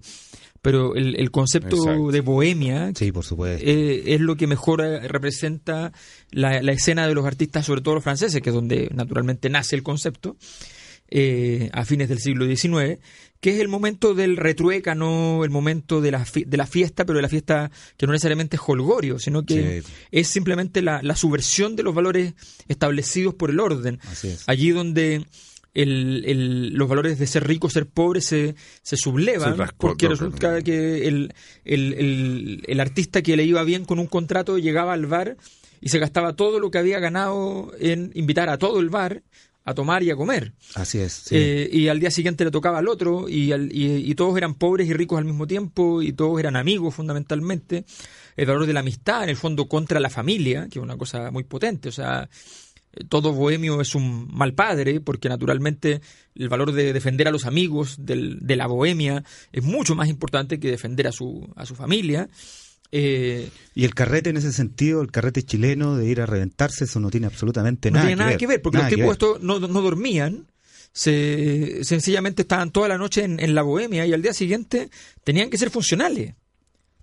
pero 0.63 0.95
el, 0.95 1.17
el 1.17 1.31
concepto 1.33 1.77
Exacto. 1.77 2.11
de 2.13 2.21
bohemia 2.21 2.93
Sí, 2.95 3.11
por 3.11 3.25
supuesto. 3.25 3.65
eh, 3.67 4.15
es 4.15 4.21
lo 4.21 4.37
que 4.37 4.47
mejor 4.47 4.81
eh, 4.83 5.01
representa 5.09 5.93
la, 6.31 6.63
la 6.63 6.73
escena 6.73 7.07
de 7.09 7.15
los 7.15 7.27
artistas, 7.27 7.67
sobre 7.67 7.81
todo 7.81 7.95
los 7.97 8.05
franceses, 8.05 8.41
que 8.41 8.51
es 8.51 8.55
donde 8.55 8.91
naturalmente 8.95 9.51
nace 9.51 9.75
el 9.75 9.83
concepto, 9.83 10.37
eh, 11.11 11.71
a 11.73 11.85
fines 11.85 12.09
del 12.09 12.19
siglo 12.19 12.45
XIX, 12.47 12.99
que 13.41 13.51
es 13.55 13.61
el 13.61 13.69
momento 13.69 14.15
del 14.15 14.37
retruécano, 14.37 15.45
el 15.45 15.51
momento 15.51 16.01
de 16.01 16.11
la, 16.11 16.27
de 16.47 16.57
la 16.57 16.67
fiesta, 16.67 17.05
pero 17.05 17.17
de 17.19 17.23
la 17.23 17.29
fiesta 17.29 17.71
que 17.97 18.07
no 18.07 18.13
necesariamente 18.13 18.57
es 18.57 18.63
holgorio, 18.67 19.19
sino 19.19 19.45
que 19.45 19.83
Sí. 19.83 19.93
es 20.11 20.29
simplemente 20.29 20.83
la, 20.83 21.01
la 21.03 21.15
subversión 21.17 21.77
de 21.77 21.83
los 21.85 21.95
valores 21.95 22.35
establecidos 22.67 23.35
por 23.35 23.51
el 23.51 23.61
orden. 23.61 24.01
Allí 24.47 24.71
donde 24.71 25.25
el- 25.75 26.25
el- 26.27 26.75
los 26.75 26.89
valores 26.89 27.19
de 27.21 27.27
ser 27.29 27.47
rico, 27.47 27.71
ser 27.71 27.87
pobre 27.87 28.21
se, 28.21 28.57
se 28.83 28.97
sublevan, 28.97 29.57
Se 29.57 29.73
porque 29.77 30.09
resulta 30.09 30.61
que 30.63 31.07
el- 31.07 31.33
el 31.65 32.81
artista 32.81 33.23
que 33.23 33.37
le 33.37 33.45
iba 33.45 33.63
bien 33.63 33.85
con 33.85 33.99
un 33.99 34.07
contrato 34.07 34.59
llegaba 34.59 34.93
al 34.95 35.07
bar 35.07 35.37
y 35.81 35.91
se 35.91 35.99
gastaba 36.01 36.35
todo 36.35 36.59
lo 36.59 36.71
que 36.73 36.79
había 36.79 36.99
ganado 36.99 37.73
en 37.79 38.11
invitar 38.15 38.49
a 38.49 38.59
todo 38.59 38.81
el 38.81 38.89
bar 38.89 39.23
a 39.69 39.75
tomar 39.75 40.03
y 40.03 40.11
a 40.11 40.17
comer. 40.17 40.53
Así 40.75 40.99
es. 40.99 41.13
sí. 41.13 41.37
Eh, 41.37 41.69
y 41.73 41.89
al 41.89 42.01
día 42.01 42.11
siguiente 42.11 42.45
le 42.45 42.51
tocaba 42.51 42.79
al 42.79 42.89
otro 42.89 43.29
y, 43.29 43.53
al- 43.53 43.73
y- 43.73 44.11
y 44.11 44.15
todos 44.15 44.37
eran 44.37 44.55
pobres 44.55 44.89
y 44.89 44.93
ricos 44.93 45.19
al 45.19 45.25
mismo 45.25 45.47
tiempo 45.47 46.03
y 46.03 46.13
todos 46.13 46.39
eran 46.41 46.57
amigos 46.57 46.95
fundamentalmente. 46.95 47.85
El 48.37 48.47
valor 48.47 48.67
de 48.67 48.73
la 48.73 48.81
amistad, 48.81 49.25
en 49.25 49.31
el 49.31 49.37
fondo, 49.37 49.67
contra 49.69 49.99
la 50.01 50.11
familia, 50.11 50.69
que 50.71 50.79
es 50.79 50.83
una 50.83 50.97
cosa 50.97 51.31
muy 51.31 51.45
potente. 51.45 51.89
O 51.89 51.93
sea, 51.93 52.29
todo 53.09 53.33
bohemio 53.33 53.81
es 53.81 53.95
un 53.95 54.29
mal 54.33 54.55
padre 54.55 55.01
porque 55.01 55.29
naturalmente 55.29 56.01
el 56.35 56.49
valor 56.49 56.73
de 56.73 56.93
defender 56.93 57.29
a 57.29 57.31
los 57.31 57.45
amigos 57.47 57.97
del- 57.99 58.39
de 58.41 58.57
la 58.57 58.67
bohemia 58.67 59.25
es 59.53 59.63
mucho 59.65 59.95
más 59.95 60.09
importante 60.09 60.59
que 60.59 60.71
defender 60.71 61.07
a 61.09 61.13
su, 61.13 61.49
a 61.57 61.67
su 61.67 61.75
familia. 61.75 62.29
Eh, 62.91 63.51
Y 63.75 63.85
el 63.85 63.95
carrete 63.95 64.31
en 64.31 64.37
ese 64.39 64.53
sentido, 64.53 65.03
el 65.03 65.11
carrete 65.11 65.43
chileno 65.43 65.97
de 65.97 66.07
ir 66.07 66.21
a 66.21 66.27
reventarse, 66.27 66.85
eso 66.85 67.01
no 67.01 67.11
tiene 67.11 67.27
absolutamente 67.27 67.91
no 67.91 67.97
nada, 67.97 68.07
tiene 68.07 68.23
nada 68.25 68.37
que 68.37 68.47
ver, 68.47 68.63
porque 68.63 68.79
Nada 68.79 68.91
los 68.91 68.97
tipos 68.97 69.13
estos 69.13 69.43
no, 69.43 69.59
no 69.59 69.83
dormían, 69.83 70.47
se, 70.93 71.85
sencillamente 71.85 72.43
estaban 72.43 72.71
toda 72.71 72.89
la 72.89 72.99
noche 72.99 73.25
en, 73.25 73.41
en 73.41 73.55
la 73.55 73.63
bohemia 73.63 74.07
y 74.07 74.13
al 74.13 74.23
día 74.23 74.33
siguiente 74.33 74.91
tenían 75.23 75.51
que 75.51 75.59
ser 75.59 75.71
funcionales. 75.71 76.35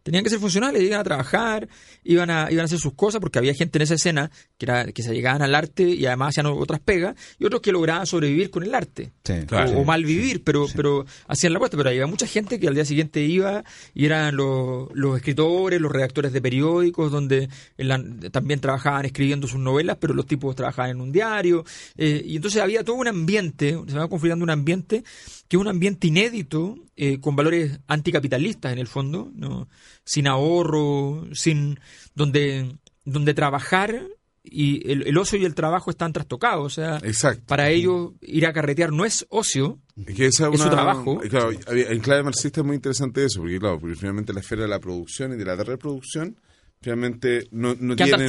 Tenían 0.06 0.24
que 0.24 0.30
ser 0.30 0.38
funcionales, 0.40 0.84
iban 0.84 1.00
a 1.00 1.04
trabajar, 1.04 1.68
iban 2.04 2.30
a, 2.30 2.52
iban 2.52 2.62
a 2.62 2.66
hacer 2.66 2.78
sus 2.78 2.94
cosas, 2.94 3.20
porque 3.20 3.40
había 3.40 3.56
gente 3.56 3.80
en 3.80 3.82
esa 3.82 3.96
escena 3.96 4.30
que, 4.56 4.66
era, 4.68 4.86
que 4.92 5.02
se 5.02 5.12
llegaban 5.16 5.42
al 5.42 5.56
arte 5.56 5.82
y 5.90 6.06
además 6.06 6.30
hacían 6.30 6.46
otras 6.46 6.80
pegas, 6.80 7.16
y 7.40 7.46
otros 7.46 7.60
que 7.62 7.72
lograban 7.72 8.06
sobrevivir 8.06 8.52
con 8.52 8.62
el 8.62 8.76
arte. 8.76 9.14
Sí, 9.24 9.34
Claro. 9.48 9.72
o, 9.72 9.80
o 9.82 9.84
mal 9.84 10.06
vivir, 10.06 10.44
pero, 10.44 10.68
pero 10.76 11.08
hacían 11.28 11.54
la 11.54 11.58
apuesta. 11.58 11.76
Pero 11.76 11.90
había 11.90 12.06
mucha 12.06 12.28
gente 12.28 12.60
que 12.60 12.68
al 12.68 12.76
día 12.76 12.86
siguiente 12.86 13.22
iba 13.22 13.64
y 13.96 14.06
eran 14.06 14.36
los, 14.36 14.90
los 14.94 15.18
escritores, 15.18 15.82
los 15.82 15.92
redactores 15.92 16.32
de 16.34 16.40
periódicos, 16.42 17.12
donde 17.12 17.50
la- 17.78 18.04
también 18.32 18.60
trabajaban 18.60 19.06
escribiendo 19.08 19.48
sus 19.48 19.60
novelas, 19.60 19.98
pero 20.00 20.14
los 20.14 20.28
tipos 20.28 20.56
trabajaban 20.56 20.92
en 20.92 21.02
un 21.02 21.12
diario. 21.12 21.66
eh, 21.98 22.22
y 22.24 22.36
entonces 22.36 22.62
había 22.62 22.84
todo 22.84 22.96
un 22.98 23.08
ambiente, 23.08 23.76
se 23.88 23.98
va 23.98 24.08
configurando 24.08 24.44
un 24.44 24.52
ambiente 24.52 25.04
que 25.48 25.58
es 25.58 25.62
un 25.62 25.68
ambiente 25.68 26.08
inédito, 26.08 26.78
eh, 26.96 27.20
con 27.20 27.36
valores 27.36 27.80
anticapitalistas 27.88 28.74
en 28.74 28.80
el 28.80 28.88
fondo, 28.88 29.32
¿no? 29.36 29.68
sin 30.04 30.28
ahorro, 30.28 31.26
sin 31.34 31.80
donde, 32.16 32.78
donde 33.04 33.34
trabajar 33.34 34.08
y 34.44 34.92
el, 34.92 35.08
el 35.08 35.18
ocio 35.18 35.40
y 35.40 35.46
el 35.46 35.56
trabajo 35.56 35.90
están 35.90 36.14
trastocados. 36.14 36.66
O 36.66 36.70
sea, 36.70 36.98
Exacto. 37.04 37.44
para 37.48 37.70
ellos 37.70 38.14
ir 38.22 38.46
a 38.46 38.54
carretear 38.54 38.92
no 38.92 39.06
es 39.06 39.26
ocio, 39.30 39.80
Es 40.06 40.16
que 40.16 40.26
esa 40.28 40.50
Es 40.50 40.62
su 40.62 40.70
trabajo. 40.70 41.20
Claro, 41.20 41.52
en 41.52 42.00
clave 42.00 42.24
marxista 42.24 42.62
es 42.62 42.66
muy 42.66 42.76
interesante 42.76 43.26
eso, 43.26 43.40
porque 43.40 43.60
claro, 43.60 43.80
porque 43.80 43.96
finalmente 43.96 44.34
la 44.34 44.42
esfera 44.42 44.64
de 44.64 44.68
la 44.68 44.80
producción 44.80 45.34
y 45.34 45.38
de 45.38 45.46
la 45.46 45.56
reproducción 45.56 46.38
finalmente 46.86 47.48
no, 47.50 47.76
no 47.80 47.96
tienen... 47.96 48.28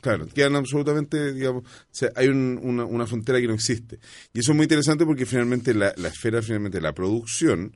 Claro, 0.00 0.26
quedan 0.26 0.56
absolutamente, 0.56 1.32
digamos, 1.32 1.62
o 1.62 1.66
sea, 1.92 2.10
hay 2.16 2.26
un- 2.26 2.58
una, 2.60 2.84
una 2.84 3.06
frontera 3.06 3.40
que 3.40 3.46
no 3.46 3.54
existe. 3.54 4.00
Y 4.34 4.40
eso 4.40 4.50
es 4.50 4.56
muy 4.56 4.64
interesante 4.64 5.06
porque 5.06 5.24
finalmente 5.24 5.72
la, 5.72 5.94
la 5.96 6.08
esfera, 6.08 6.42
finalmente 6.42 6.80
la 6.80 6.92
producción, 6.92 7.72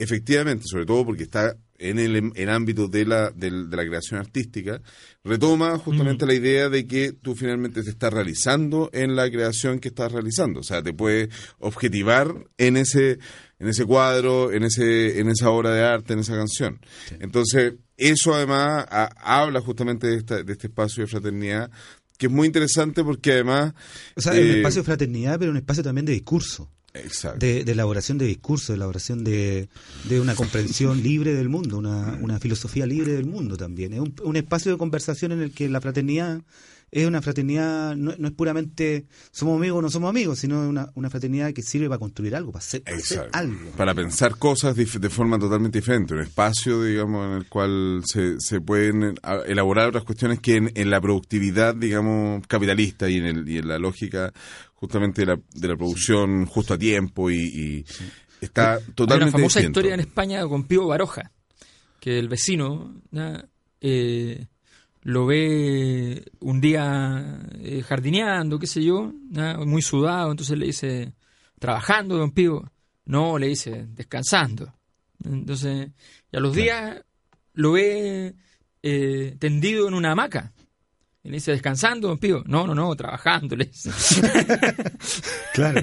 efectivamente, 0.00 0.64
sobre 0.66 0.84
todo 0.84 1.04
porque 1.04 1.22
está 1.22 1.56
en 1.78 2.00
el, 2.00 2.32
el 2.34 2.48
ámbito 2.50 2.88
de 2.88 3.04
la, 3.06 3.30
del- 3.30 3.70
de 3.70 3.76
la 3.76 3.86
creación 3.86 4.18
artística, 4.18 4.82
retoma 5.22 5.78
justamente 5.78 6.26
la 6.26 6.34
idea 6.34 6.68
de 6.68 6.88
que 6.88 7.12
tú 7.12 7.36
finalmente 7.36 7.84
te 7.84 7.90
estás 7.90 8.12
realizando 8.12 8.90
en 8.92 9.14
la 9.14 9.30
creación 9.30 9.78
que 9.78 9.88
estás 9.88 10.10
realizando. 10.10 10.58
O 10.58 10.64
sea, 10.64 10.82
te 10.82 10.92
puedes 10.92 11.28
objetivar 11.60 12.34
en 12.56 12.76
ese, 12.76 13.20
en 13.60 13.68
ese 13.68 13.84
cuadro, 13.84 14.50
en 14.52 14.64
ese, 14.64 15.20
en 15.20 15.28
esa 15.28 15.50
obra 15.50 15.70
de 15.72 15.82
arte, 15.84 16.14
en 16.14 16.18
esa 16.18 16.34
canción. 16.34 16.80
Entonces, 17.20 17.74
eso 17.98 18.34
además 18.34 18.86
a- 18.90 19.10
habla 19.42 19.60
justamente 19.60 20.06
de, 20.06 20.16
esta- 20.16 20.42
de 20.42 20.52
este 20.52 20.68
espacio 20.68 21.02
de 21.02 21.08
fraternidad, 21.08 21.70
que 22.16 22.26
es 22.26 22.32
muy 22.32 22.46
interesante 22.46 23.04
porque 23.04 23.32
además... 23.32 23.74
O 24.16 24.20
sea, 24.20 24.32
es 24.34 24.40
un 24.44 24.50
eh, 24.50 24.56
espacio 24.58 24.80
de 24.82 24.86
fraternidad, 24.86 25.38
pero 25.38 25.50
un 25.50 25.56
espacio 25.58 25.82
también 25.82 26.04
de 26.06 26.12
discurso. 26.12 26.70
Exacto. 26.94 27.38
De, 27.44 27.64
de 27.64 27.72
elaboración 27.72 28.16
de 28.18 28.24
discurso, 28.26 28.72
de 28.72 28.76
elaboración 28.76 29.22
de, 29.22 29.68
de 30.08 30.20
una 30.20 30.34
comprensión 30.34 31.02
libre 31.02 31.34
del 31.34 31.48
mundo, 31.48 31.76
una, 31.78 32.18
una 32.20 32.40
filosofía 32.40 32.86
libre 32.86 33.12
del 33.12 33.26
mundo 33.26 33.56
también. 33.56 33.92
Es 33.92 34.00
un, 34.00 34.14
un 34.24 34.36
espacio 34.36 34.72
de 34.72 34.78
conversación 34.78 35.32
en 35.32 35.42
el 35.42 35.52
que 35.52 35.68
la 35.68 35.80
fraternidad 35.80 36.40
es 36.90 37.06
una 37.06 37.20
fraternidad, 37.22 37.94
no, 37.96 38.14
no 38.18 38.28
es 38.28 38.34
puramente 38.34 39.06
somos 39.30 39.56
amigos 39.58 39.78
o 39.78 39.82
no 39.82 39.90
somos 39.90 40.08
amigos, 40.10 40.38
sino 40.38 40.62
es 40.62 40.68
una, 40.68 40.90
una 40.94 41.10
fraternidad 41.10 41.52
que 41.52 41.62
sirve 41.62 41.88
para 41.88 41.98
construir 41.98 42.34
algo, 42.34 42.52
para 42.52 42.64
hacer, 42.64 42.82
para 42.82 42.96
hacer 42.96 43.18
Exacto. 43.18 43.38
algo. 43.38 43.70
Para 43.76 43.94
pensar 43.94 44.36
cosas 44.38 44.74
de 44.76 44.86
forma 44.86 45.38
totalmente 45.38 45.78
diferente, 45.78 46.14
un 46.14 46.20
espacio, 46.20 46.82
digamos, 46.82 47.26
en 47.26 47.32
el 47.38 47.48
cual 47.48 48.02
se, 48.06 48.40
se 48.40 48.60
pueden 48.60 49.14
a- 49.22 49.42
elaborar 49.46 49.88
otras 49.88 50.04
cuestiones 50.04 50.40
que 50.40 50.56
en, 50.56 50.72
en 50.74 50.90
la 50.90 51.00
productividad, 51.00 51.74
digamos, 51.74 52.46
capitalista 52.46 53.08
y 53.08 53.16
en, 53.18 53.26
el, 53.26 53.48
y 53.48 53.58
en 53.58 53.68
la 53.68 53.78
lógica 53.78 54.32
justamente 54.74 55.22
de 55.22 55.26
la, 55.26 55.40
de 55.54 55.68
la 55.68 55.76
producción 55.76 56.46
justo 56.46 56.74
a 56.74 56.78
tiempo 56.78 57.30
y, 57.30 57.36
y 57.36 57.84
está 58.40 58.74
Hay 58.76 58.82
totalmente 58.94 59.24
una 59.30 59.32
famosa 59.32 59.58
distinto. 59.60 59.80
historia 59.80 59.94
en 59.94 60.00
España 60.00 60.46
con 60.46 60.64
Pío 60.64 60.86
Baroja, 60.86 61.32
que 62.00 62.18
el 62.18 62.28
vecino. 62.28 62.94
Eh, 63.80 64.46
lo 65.08 65.24
ve 65.24 66.22
un 66.40 66.60
día 66.60 67.40
eh, 67.60 67.82
jardineando, 67.82 68.58
qué 68.58 68.66
sé 68.66 68.84
yo, 68.84 69.10
muy 69.64 69.80
sudado, 69.80 70.30
entonces 70.30 70.58
le 70.58 70.66
dice, 70.66 71.14
¿trabajando, 71.58 72.18
don 72.18 72.32
Pío? 72.32 72.70
No, 73.06 73.38
le 73.38 73.46
dice, 73.48 73.86
descansando. 73.94 74.74
Entonces, 75.24 75.88
y 76.30 76.36
a 76.36 76.40
los 76.40 76.54
días 76.54 77.02
lo 77.54 77.72
ve 77.72 78.34
eh, 78.82 79.36
tendido 79.38 79.88
en 79.88 79.94
una 79.94 80.12
hamaca. 80.12 80.52
Y 81.24 81.28
le 81.30 81.36
dice, 81.36 81.52
¿descansando, 81.52 82.08
don 82.08 82.18
Pío? 82.18 82.42
No, 82.46 82.66
no, 82.66 82.74
no, 82.74 82.94
trabajando, 82.94 83.56
le 83.56 83.64
dice. 83.64 83.90
Claro. 85.54 85.82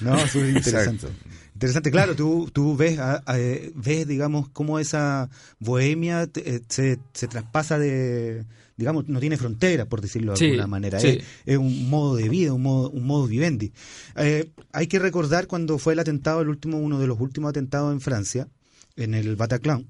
No, 0.00 0.18
súper 0.26 0.48
interesante. 0.50 1.06
Exacto. 1.06 1.28
Interesante, 1.54 1.90
claro, 1.90 2.14
tú, 2.16 2.50
tú 2.52 2.76
ves, 2.76 2.98
a- 2.98 3.22
a- 3.24 3.38
eh, 3.38 3.70
ves, 3.74 4.06
digamos, 4.06 4.48
cómo 4.50 4.78
esa 4.80 5.30
bohemia 5.60 6.26
te- 6.26 6.56
eh, 6.56 6.60
se, 6.68 6.98
se 7.12 7.28
traspasa 7.28 7.78
de, 7.78 8.44
digamos, 8.76 9.08
no 9.08 9.20
tiene 9.20 9.36
fronteras, 9.36 9.86
por 9.86 10.00
decirlo 10.00 10.32
de 10.32 10.38
Sí, 10.38 10.44
alguna 10.46 10.66
manera. 10.66 10.98
sí. 11.00 11.08
Es, 11.08 11.24
es 11.46 11.56
un 11.58 11.88
modo 11.88 12.16
de 12.16 12.28
vida, 12.28 12.52
un 12.52 12.62
modo, 12.62 12.90
un 12.90 13.04
modo 13.06 13.26
vivendi. 13.26 13.72
Eh, 14.16 14.50
hay 14.72 14.86
que 14.86 14.98
recordar 14.98 15.46
cuando 15.46 15.78
fue 15.78 15.92
el 15.92 15.98
atentado, 16.00 16.40
el 16.42 16.48
último, 16.48 16.78
uno 16.78 16.98
de 16.98 17.06
los 17.06 17.20
últimos 17.20 17.50
atentados 17.50 17.92
en 17.92 18.00
Francia, 18.00 18.48
en 18.96 19.14
el 19.14 19.36
Bataclan, 19.36 19.86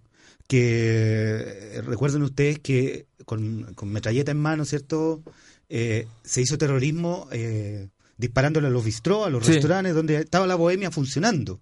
que 0.49 1.43
eh, 1.77 1.83
recuerden 1.83 2.23
ustedes 2.23 2.59
que 2.59 3.07
con, 3.25 3.73
con 3.75 3.89
metralleta 3.91 4.31
en 4.33 4.39
mano, 4.39 4.65
¿cierto? 4.65 5.23
Eh, 5.69 6.07
se 6.23 6.43
hizo 6.43 6.59
terrorismo 6.59 7.27
eh, 7.33 7.89
disparándole 8.19 8.67
a 8.67 8.71
los 8.71 8.85
bistró, 8.85 9.25
a 9.25 9.31
los 9.31 9.45
Sí. 9.47 9.53
restaurantes, 9.53 9.95
donde 9.95 10.17
estaba 10.19 10.47
la 10.47 10.55
bohemia 10.57 10.91
funcionando, 10.91 11.61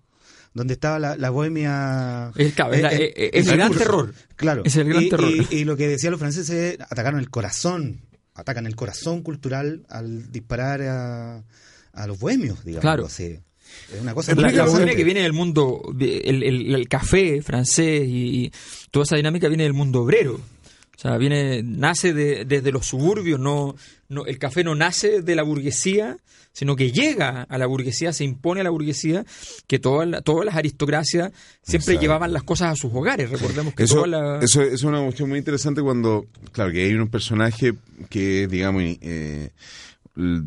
donde 0.55 0.75
estaba 0.75 0.99
la, 0.99 1.17
la 1.17 1.31
bohemia... 1.31 2.31
Es, 2.37 2.53
claro, 2.55 2.75
es 2.75 2.83
la- 2.83 2.93
eh, 2.93 3.13
es- 3.17 3.31
es 3.47 3.49
el 3.49 3.57
gran 3.57 3.73
terror. 3.73 4.15
Claro. 4.37 4.63
Es 4.65 4.77
el 4.77 4.89
gran 4.89 5.03
y, 5.05 5.09
terror. 5.09 5.31
y- 5.51 5.55
y 5.57 5.65
lo 5.65 5.77
que 5.77 5.89
decían 5.89 6.11
los 6.11 6.21
franceses, 6.21 6.79
atacaron 6.81 7.21
el 7.21 7.31
corazón, 7.31 8.01
atacan 8.35 8.67
el 8.67 8.77
corazón 8.77 9.23
cultural 9.23 9.87
al 9.89 10.31
disparar 10.31 10.83
a, 10.83 11.45
a 11.93 12.07
los 12.07 12.19
bohemios, 12.19 12.65
digamos. 12.65 12.83
Claro. 12.83 13.07
así. 13.07 13.39
Es 13.95 14.01
una 14.03 14.13
cosa 14.15 14.35
La, 14.35 14.51
la 14.51 14.67
bohemia 14.67 14.95
que 14.95 15.05
viene 15.05 15.23
del 15.23 15.33
mundo, 15.33 15.81
el, 15.99 16.43
el- 16.43 16.75
el 16.75 16.89
café 16.89 17.41
francés 17.41 18.03
y, 18.07 18.45
y 18.47 18.53
toda 18.91 19.05
esa 19.05 19.17
dinámica 19.17 19.49
viene 19.49 19.63
del 19.65 19.73
mundo 19.73 20.03
obrero. 20.03 20.35
O 20.35 20.99
sea, 21.03 21.17
viene, 21.17 21.63
nace 21.63 22.13
de- 22.13 22.45
desde 22.45 22.71
los 22.71 22.87
suburbios, 22.87 23.41
no, 23.41 23.75
no, 24.09 24.27
el 24.27 24.39
café 24.39 24.63
no 24.63 24.75
nace 24.75 25.23
de 25.23 25.35
la 25.35 25.43
burguesía, 25.43 26.19
sino 26.53 26.77
que 26.77 26.93
llega 26.93 27.43
a 27.43 27.59
la 27.59 27.67
burguesía, 27.67 28.13
se 28.13 28.25
impone 28.25 28.61
a 28.61 28.65
la 28.65 28.71
burguesía, 28.71 29.25
que 29.67 29.79
todas 29.79 30.09
la- 30.09 30.21
todas 30.23 30.45
las 30.45 30.55
aristocracias 30.57 31.33
siempre 31.63 31.95
Exacto. 31.95 32.01
llevaban 32.01 32.33
las 32.33 32.43
cosas 32.43 32.73
a 32.73 32.77
sus 32.77 32.93
hogares. 32.95 33.31
Recordemos 33.31 33.75
que 33.75 33.85
Eso, 33.85 33.97
toda 33.97 34.07
la... 34.07 34.39
eso, 34.41 34.63
es 34.63 34.83
una 34.83 35.03
cuestión 35.03 35.29
muy 35.29 35.39
interesante 35.39 35.81
cuando, 35.83 36.27
claro, 36.53 36.71
que 36.73 36.85
hay 36.85 36.95
un 36.95 37.09
personaje 37.09 37.75
que, 38.11 38.47
digamos, 38.49 38.83
eh, 38.85 39.51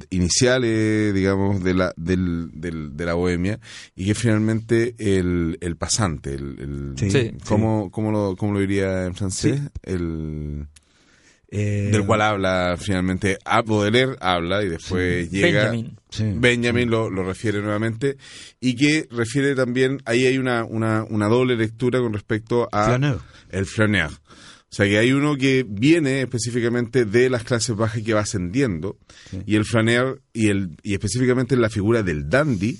iniciales, 0.09 1.13
digamos, 1.13 1.63
de 1.63 1.73
la, 1.73 1.93
del, 1.97 2.49
del- 2.53 2.95
de 2.95 3.05
la 3.05 3.13
bohemia, 3.15 3.59
y 3.95 4.05
que 4.05 4.15
finalmente 4.15 4.93
el, 4.99 5.57
el 5.61 5.75
pasante, 5.75 6.33
el, 6.35 6.55
el- 6.59 6.93
Sí, 6.97 7.09
Sí. 7.11 7.31
¿cómo, 7.47 7.89
cómo 7.91 8.11
lo, 8.11 8.35
¿cómo 8.35 8.53
lo 8.53 8.59
diría 8.59 9.05
en 9.05 9.15
francés? 9.15 9.61
El, 9.83 10.67
Eh, 11.57 11.89
del 11.91 12.05
cual 12.05 12.21
habla 12.21 12.75
finalmente, 12.77 13.37
Baudelaire 13.65 14.15
habla 14.19 14.61
y 14.63 14.69
después 14.69 15.31
llega... 15.31 15.71
Benjamin. 15.71 15.97
sí. 16.09 16.23
Benjamin 16.35 16.89
lo, 16.89 17.09
lo 17.09 17.23
refiere 17.23 17.61
nuevamente 17.61 18.17
y 18.59 18.75
que 18.75 19.07
refiere 19.09 19.55
también, 19.55 20.01
ahí 20.05 20.25
hay 20.25 20.37
una, 20.37 20.65
una, 20.65 21.05
una 21.09 21.27
doble 21.27 21.55
lectura 21.55 21.99
con 21.99 22.11
respecto 22.13 22.67
a 22.71 22.85
Flaneur. 22.87 23.21
el 23.49 23.65
flaneur. 23.65 24.11
O 24.11 24.75
sea 24.75 24.85
que 24.87 24.97
hay 24.97 25.13
uno 25.13 25.37
que 25.37 25.65
viene 25.65 26.21
específicamente 26.21 27.05
de 27.05 27.29
las 27.29 27.43
clases 27.43 27.75
bajas 27.77 27.99
y 27.99 28.03
que 28.03 28.13
va 28.13 28.21
ascendiendo 28.21 28.97
y 29.45 29.55
el 29.55 29.63
flaneur 29.63 30.21
y, 30.33 30.49
el, 30.49 30.75
y 30.83 30.93
específicamente 30.93 31.55
en 31.55 31.61
la 31.61 31.69
figura 31.69 32.03
del 32.03 32.27
dandy 32.29 32.77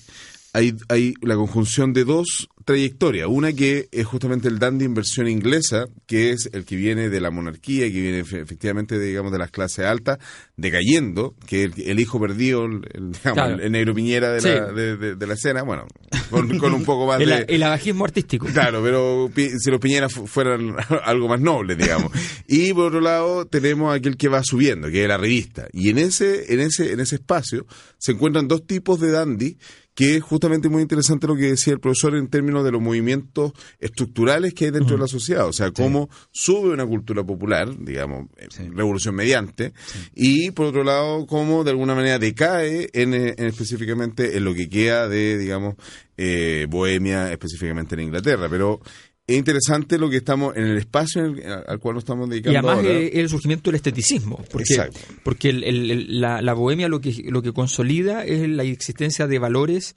hay, 0.52 0.76
hay 0.90 1.14
la 1.22 1.36
conjunción 1.36 1.94
de 1.94 2.04
dos 2.04 2.50
trayectorias. 2.65 3.28
Una 3.30 3.54
que 3.54 3.88
es 3.91 4.06
justamente 4.06 4.47
el 4.47 4.60
dandy 4.60 4.86
en 4.86 4.93
versión 4.95 5.28
inglesa, 5.28 5.86
que 6.08 6.32
es 6.32 6.49
el 6.51 6.65
que 6.65 6.75
viene 6.75 7.10
de 7.10 7.21
la 7.21 7.30
monarquía, 7.32 7.86
que 7.91 8.01
viene 8.01 8.23
efe- 8.23 8.41
efectivamente, 8.41 8.97
de, 8.99 9.06
digamos, 9.06 9.32
de 9.32 9.38
las 9.38 9.51
clases 9.51 9.86
altas, 9.86 10.17
decayendo, 10.58 11.36
que 11.47 11.63
el, 11.63 11.73
el 11.86 11.99
hijo 11.99 12.19
perdido, 12.19 12.65
el, 12.65 12.82
el, 12.93 13.12
Claro. 13.34 13.62
el- 13.62 13.71
negro 13.71 13.93
piñera 13.93 14.32
de, 14.32 14.41
la, 14.41 14.71
de, 14.71 14.97
de- 14.97 15.15
de 15.15 15.28
la 15.28 15.34
escena, 15.36 15.63
bueno, 15.63 15.86
con, 16.30 16.58
con 16.58 16.73
un 16.73 16.84
poco 16.84 17.06
más 17.08 17.21
el, 17.21 17.30
de... 17.30 17.45
el 17.49 17.63
abajismo 17.63 18.04
artístico. 18.06 18.47
Claro, 18.47 18.82
pero 18.84 19.30
si 19.36 19.69
los 19.69 19.80
Piñeras 19.80 20.13
fu- 20.13 20.25
fueran 20.28 20.75
algo 21.04 21.28
más 21.28 21.39
nobles, 21.39 21.78
digamos. 21.78 22.12
Y 22.47 22.73
por 22.73 22.88
otro 22.88 23.01
lado 23.01 23.45
tenemos 23.45 23.95
aquel 23.95 24.17
que 24.17 24.28
va 24.28 24.41
subiendo, 24.43 24.89
que 24.89 25.04
es 25.04 25.08
la 25.08 25.17
revista. 25.17 25.67
Y 25.71 25.89
en 25.89 25.97
ese, 25.99 26.54
en 26.54 26.60
ese, 26.62 26.93
en 26.93 26.99
ese 26.99 27.15
espacio 27.15 27.65
se 27.99 28.13
encuentran 28.13 28.47
dos 28.47 28.65
tipos 28.65 28.99
de 28.99 29.12
dandy 29.12 29.58
que 29.93 30.17
es 30.17 30.23
justamente 30.23 30.67
muy 30.67 30.82
interesante 30.82 31.25
lo 31.25 31.36
que 31.38 31.43
decía 31.51 31.71
el 31.73 31.80
profesor 31.80 32.15
en 32.17 32.28
términos 32.28 32.55
de 32.63 32.72
los 32.72 32.82
movimientos 32.82 33.54
estructurales 33.80 34.54
que 34.54 34.65
hay 34.65 34.72
dentro 34.72 34.96
de 34.96 35.02
la 35.02 35.08
sociedad. 35.08 35.48
O 35.48 35.54
sea, 35.54 35.72
cómo 35.72 36.10
sube 36.32 36.70
una 36.74 36.86
cultura 36.86 37.24
popular, 37.24 37.70
digamos, 37.80 38.28
eh, 38.38 38.48
revolución 38.74 39.15
mediante, 39.15 39.74
y 40.13 40.52
por 40.52 40.68
otro 40.68 40.84
lado, 40.84 41.26
cómo 41.28 41.63
de 41.63 41.72
alguna 41.72 41.96
manera 41.96 42.20
decae 42.20 42.89
en, 42.94 43.13
eh, 43.13 43.36
en 43.38 43.46
específicamente 43.46 44.38
en 44.38 44.44
lo 44.46 44.54
que 44.54 44.70
queda 44.70 45.08
de, 45.08 45.38
digamos, 45.38 45.76
eh, 46.18 46.68
Bohemia, 46.70 47.32
específicamente 47.32 47.96
en 47.96 48.02
Inglaterra. 48.02 48.48
Pero 48.50 48.80
es 49.28 49.38
interesante 49.38 49.98
lo 49.98 50.10
que 50.10 50.18
estamos, 50.18 50.56
en 50.56 50.65
el 50.65 50.78
espacio 50.78 51.26
en 51.26 51.38
el- 51.39 51.44
al 51.68 51.80
cual 51.80 51.96
nos 51.96 52.04
estamos 52.04 52.30
dedicando 52.30 52.54
Y 52.54 52.58
además 52.58 52.78
ahora. 52.86 52.91
el 53.00 53.28
surgimiento 53.30 53.70
del 53.72 53.76
esteticismo, 53.78 54.38
porque, 54.52 54.74
Exacto. 54.76 55.00
porque 55.24 55.50
el- 55.50 55.63
el- 55.63 55.91
el- 55.91 56.22
la, 56.22 56.41
la 56.44 56.54
bohemia 56.54 56.88
lo 56.88 57.02
que, 57.02 57.12
lo 57.30 57.41
que 57.41 57.52
consolida 57.52 58.24
es 58.24 58.48
la 58.48 58.63
existencia 58.63 59.26
de 59.28 59.39
valores 59.39 59.96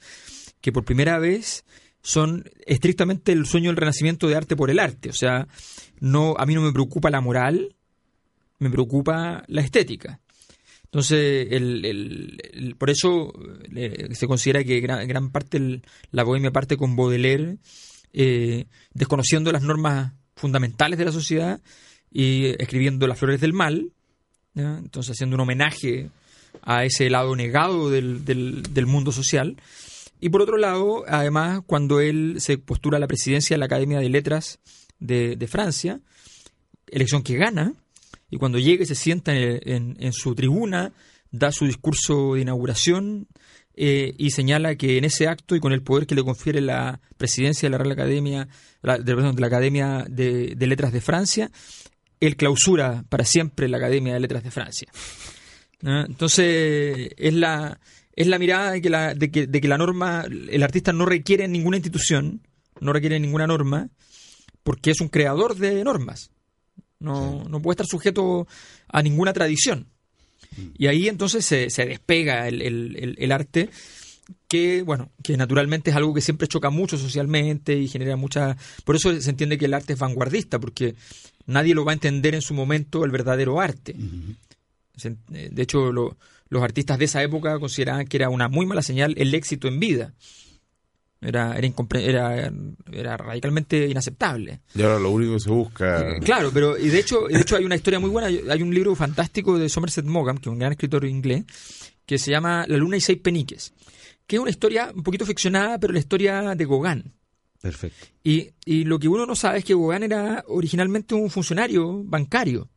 que 0.63 0.73
por 0.73 0.85
primera 0.85 1.19
vez 1.19 1.65
son 2.09 2.45
estrictamente 2.65 3.33
el 3.33 3.45
sueño 3.45 3.69
del 3.69 3.77
renacimiento 3.77 4.29
de 4.29 4.35
arte 4.37 4.57
por 4.57 4.71
el 4.71 4.79
arte. 4.79 5.11
O 5.11 5.13
sea, 5.13 5.47
no, 6.01 6.35
a 6.39 6.47
mí 6.47 6.55
no 6.55 6.63
me 6.63 6.73
preocupa 6.73 7.11
la 7.11 7.21
moral, 7.21 7.75
me 8.59 8.71
preocupa 8.71 9.45
la 9.47 9.61
estética. 9.61 10.19
Entonces, 10.85 11.49
el, 11.51 11.85
el- 11.85 12.77
por 12.79 12.89
eso 12.89 13.31
eh, 13.77 14.09
se 14.13 14.27
considera 14.27 14.65
que 14.65 14.81
gran, 14.81 15.07
gran 15.07 15.31
parte 15.31 15.83
la 16.11 16.25
bohemia 16.25 16.51
parte 16.51 16.79
con 16.79 16.97
Baudelaire, 16.97 17.59
eh, 18.15 18.65
desconociendo 18.95 19.53
las 19.53 19.63
normas 19.63 20.15
fundamentales 20.35 20.99
de 20.99 21.05
la 21.05 21.13
sociedad 21.13 21.61
y 22.11 22.47
escribiendo 22.59 23.07
Las 23.07 23.19
Flores 23.19 23.43
del 23.43 23.53
Mal, 23.53 23.93
¿ya? 24.55 24.79
entonces 24.79 25.13
haciendo 25.13 25.37
un 25.37 25.41
homenaje 25.43 26.09
a 26.63 26.85
ese 26.87 27.11
lado 27.11 27.37
negado 27.37 27.91
del- 27.91 28.25
del 28.25 28.87
mundo 28.87 29.13
social. 29.13 29.57
Y 30.21 30.31
por 30.31 30.43
otro 30.43 30.57
lado, 30.57 31.05
además, 31.07 31.61
cuando 31.67 32.01
él 32.01 32.37
se 32.39 32.59
postula 32.59 32.97
a 32.97 33.01
la 33.01 33.07
presidencia 33.07 33.55
de 33.55 33.59
la 33.59 33.67
Academia 33.67 33.99
de 33.99 34.09
Letras 34.09 34.59
de, 34.99 35.47
Francia, 35.49 36.01
elección 36.89 37.23
que 37.23 37.37
gana, 37.37 37.75
y 38.31 38.37
cuando 38.37 38.59
llega 38.59 38.83
y 38.83 38.87
se 38.87 38.95
sienta 38.95 39.33
en, 39.35 40.13
su 40.13 40.35
tribuna, 40.35 40.93
da 41.31 41.53
su 41.53 41.67
discurso 41.67 42.35
de 42.35 42.41
inauguración 42.41 43.29
eh, 43.75 44.15
y 44.19 44.31
señala 44.31 44.75
que 44.75 44.99
en 44.99 45.05
ese 45.05 45.29
acto 45.29 45.55
y 45.55 45.61
con 45.61 45.73
el 45.73 45.83
poder 45.83 46.07
que 46.07 46.15
le 46.15 46.25
confiere 46.25 46.61
la 46.61 47.01
presidencia 47.17 47.67
de 47.67 47.71
la 47.71 47.79
Real 47.79 47.93
Academia, 47.93 48.49
la, 48.83 48.99
de, 48.99 49.15
perdón, 49.15 49.37
de 49.37 49.41
la 49.41 49.47
Academia 49.47 50.05
de, 50.09 50.55
de 50.57 50.67
Letras 50.67 50.93
de 50.93 51.01
Francia, 51.01 51.51
él 52.21 52.37
clausura 52.37 53.05
para 53.09 53.25
siempre 53.25 53.69
la 53.69 53.77
Academia 53.77 54.15
de 54.15 54.21
Letras 54.21 54.43
de 54.43 54.51
Francia. 54.51 54.89
Entonces, 55.81 57.11
es 57.17 57.35
la, 57.35 57.79
es 58.19 58.27
la 58.27 58.39
mirada 58.39 58.73
de 58.73 58.81
que 58.83 58.91
la, 58.91 59.15
de, 59.15 59.31
que, 59.31 59.47
de 59.47 59.61
que 59.61 59.69
la 59.69 59.79
norma, 59.79 60.25
el 60.29 60.63
artista 60.63 60.93
no 60.93 61.07
requiere 61.07 61.47
ninguna 61.47 61.77
institución, 61.77 62.41
no 62.81 62.93
requiere 62.93 63.21
ninguna 63.21 63.47
norma, 63.47 63.89
porque 64.63 64.91
es 64.91 65.01
un 65.01 65.09
creador 65.09 65.57
de 65.57 65.83
normas. 65.85 66.31
No, 67.01 67.45
no 67.49 67.63
puede 67.63 67.75
estar 67.75 67.87
sujeto 67.87 68.47
a 68.89 69.03
ninguna 69.03 69.33
tradición. 69.33 69.87
Y 70.77 70.87
ahí 70.89 71.09
entonces 71.09 71.45
se, 71.45 71.71
se 71.71 71.87
despega 71.87 72.49
el, 72.49 72.61
el- 72.63 72.97
el- 72.97 73.15
el 73.19 73.33
arte, 73.33 73.71
que 74.49 74.83
bueno, 74.83 75.11
que 75.23 75.37
naturalmente 75.37 75.91
es 75.91 75.97
algo 75.97 76.13
que 76.13 76.21
siempre 76.21 76.49
choca 76.49 76.71
mucho 76.71 76.99
socialmente 76.99 77.79
y 77.79 77.87
genera 77.89 78.17
mucha. 78.17 78.57
Por 78.85 78.97
eso 78.97 79.19
se 79.21 79.31
entiende 79.31 79.59
que 79.59 79.67
el 79.67 79.75
arte 79.75 79.93
es 79.93 79.99
vanguardista, 79.99 80.59
porque 80.59 80.97
nadie 81.47 81.75
lo 81.75 81.85
va 81.85 81.93
a 81.93 81.95
entender 81.95 82.35
en 82.35 82.43
su 82.43 82.53
momento 82.55 83.05
el 83.05 83.11
verdadero 83.13 83.61
arte. 83.61 83.95
Eh, 85.05 85.49
De 85.53 85.63
hecho, 85.63 85.93
lo- 85.93 86.17
los 86.49 86.63
artistas 86.63 86.99
de 86.99 87.05
esa 87.07 87.23
época 87.23 87.59
consideraban 87.59 88.07
que 88.07 88.17
era 88.17 88.31
una 88.31 88.49
muy 88.49 88.67
mala 88.67 88.83
señal 88.83 89.15
el 89.17 89.35
éxito 89.35 89.69
en 89.69 89.81
vida. 89.81 90.15
Era, 91.21 91.59
era, 91.59 91.73
era, 91.95 92.53
era 92.93 93.17
radicalmente 93.17 93.89
inaceptable. 93.89 94.61
Y 94.75 94.83
ahora 94.83 95.01
lo 95.01 95.11
único 95.11 95.35
que 95.35 95.41
se 95.41 95.51
busca... 95.51 96.21
Claro, 96.21 96.51
pero 96.55 96.79
y 96.79 96.89
de 96.89 97.01
hecho, 97.01 97.27
de 97.29 97.41
hecho 97.41 97.57
hay 97.57 97.65
una 97.65 97.75
historia 97.75 97.99
muy 97.99 98.09
buena. 98.09 98.29
Hay 98.29 98.63
un 98.63 98.73
libro 98.73 98.95
fantástico 98.95 99.59
de 99.59 99.69
Somerset 99.69 100.05
Maugham, 100.05 100.39
que 100.39 100.49
es 100.49 100.53
un 100.53 100.61
gran 100.61 100.73
escritor 100.73 101.05
inglés, 101.05 101.45
que 102.07 102.19
se 102.19 102.31
llama 102.31 102.65
La 102.69 102.77
Luna 102.77 102.97
y 102.97 103.01
Seis 103.01 103.19
Peniques, 103.19 103.73
que 104.29 104.37
es 104.37 104.41
una 104.41 104.51
historia 104.51 104.93
un 104.95 105.03
poquito 105.03 105.27
ficcionada, 105.27 105.79
pero 105.79 105.93
la 105.93 105.99
historia 105.99 106.55
de 106.55 106.65
Gauguin. 106.65 107.13
Perfecto. 107.61 108.07
Y, 108.23 108.51
y 108.65 108.85
lo 108.85 109.01
que 109.01 109.09
uno 109.09 109.27
no 109.27 109.35
sabe 109.35 109.59
es 109.59 109.65
que 109.65 109.75
Gauguin 109.75 110.05
era 110.05 110.45
originalmente 110.47 111.17
un 111.17 111.31
funcionario 111.31 112.05
bancario 112.05 112.69